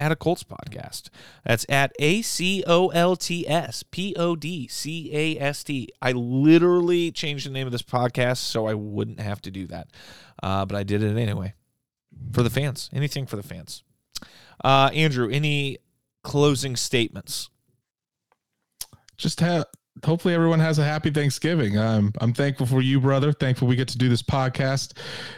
at 0.00 0.10
a 0.10 0.16
Colts 0.16 0.42
podcast. 0.42 1.10
That's 1.44 1.64
at 1.68 1.92
A 1.98 2.22
C 2.22 2.64
O 2.66 2.88
L 2.88 3.14
T 3.14 3.48
S 3.48 3.82
P 3.84 4.14
O 4.16 4.34
D 4.34 4.66
C 4.66 5.10
A 5.12 5.38
S 5.40 5.62
T. 5.62 5.88
I 6.02 6.12
literally 6.12 7.12
changed 7.12 7.46
the 7.46 7.50
name 7.50 7.66
of 7.66 7.72
this 7.72 7.82
podcast 7.82 8.38
so 8.38 8.66
I 8.66 8.74
wouldn't 8.74 9.20
have 9.20 9.40
to 9.42 9.50
do 9.50 9.66
that. 9.68 9.88
Uh, 10.42 10.64
but 10.66 10.76
I 10.76 10.82
did 10.82 11.02
it 11.02 11.16
anyway 11.16 11.54
for 12.32 12.42
the 12.42 12.50
fans. 12.50 12.90
Anything 12.92 13.26
for 13.26 13.36
the 13.36 13.42
fans. 13.42 13.84
Uh, 14.64 14.90
Andrew, 14.92 15.30
any 15.30 15.78
closing 16.24 16.74
statements? 16.76 17.48
Just 19.16 19.40
have 19.40 19.66
hopefully 20.04 20.34
everyone 20.34 20.58
has 20.60 20.78
a 20.78 20.84
happy 20.84 21.10
Thanksgiving. 21.10 21.78
Um, 21.78 22.12
I'm 22.20 22.32
thankful 22.32 22.66
for 22.66 22.80
you, 22.80 23.00
brother. 23.00 23.32
Thankful 23.32 23.68
we 23.68 23.76
get 23.76 23.88
to 23.88 23.98
do 23.98 24.08
this 24.08 24.22
podcast. 24.22 24.96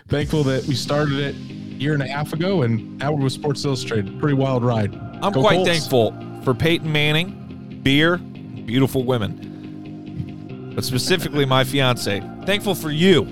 Thankful 0.08 0.42
that 0.44 0.64
we 0.64 0.74
started 0.74 1.18
it 1.18 1.34
a 1.34 1.38
year 1.38 1.94
and 1.94 2.02
a 2.02 2.06
half 2.08 2.32
ago, 2.32 2.62
and 2.62 2.98
now 2.98 3.12
we're 3.12 3.24
with 3.24 3.32
Sports 3.32 3.64
Illustrated. 3.64 4.18
Pretty 4.20 4.34
wild 4.36 4.64
ride. 4.64 4.94
I'm 5.22 5.32
Go 5.32 5.40
quite 5.40 5.56
Colts. 5.56 5.70
thankful 5.70 6.14
for 6.44 6.54
Peyton 6.54 6.90
Manning, 6.90 7.80
beer, 7.82 8.18
beautiful 8.18 9.04
women, 9.04 10.72
but 10.74 10.84
specifically 10.84 11.44
my 11.44 11.64
fiance. 11.64 12.20
Thankful 12.46 12.74
for 12.74 12.90
you. 12.90 13.26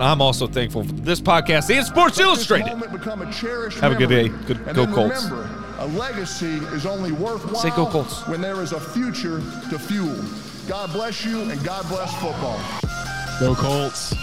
I'm 0.00 0.20
also 0.20 0.48
thankful 0.48 0.82
for 0.82 0.92
this 0.92 1.20
podcast 1.20 1.70
and 1.72 1.86
Sports 1.86 2.18
Illustrated. 2.18 2.66
Have 2.66 3.92
a 3.92 3.94
good 3.94 4.08
day. 4.08 4.28
Good, 4.28 4.74
go 4.74 4.86
Colts. 4.88 5.24
Remember, 5.24 5.53
a 5.84 5.86
legacy 5.98 6.54
is 6.72 6.86
only 6.86 7.12
worthwhile 7.12 7.56
Say 7.56 7.68
go 7.70 7.84
Colts. 7.86 8.26
when 8.26 8.40
there 8.40 8.62
is 8.62 8.72
a 8.72 8.80
future 8.80 9.40
to 9.68 9.78
fuel. 9.78 10.16
God 10.66 10.90
bless 10.92 11.26
you 11.26 11.42
and 11.50 11.62
God 11.62 11.86
bless 11.88 12.10
football. 12.14 12.58
Go 13.38 13.54
Colts. 13.54 14.14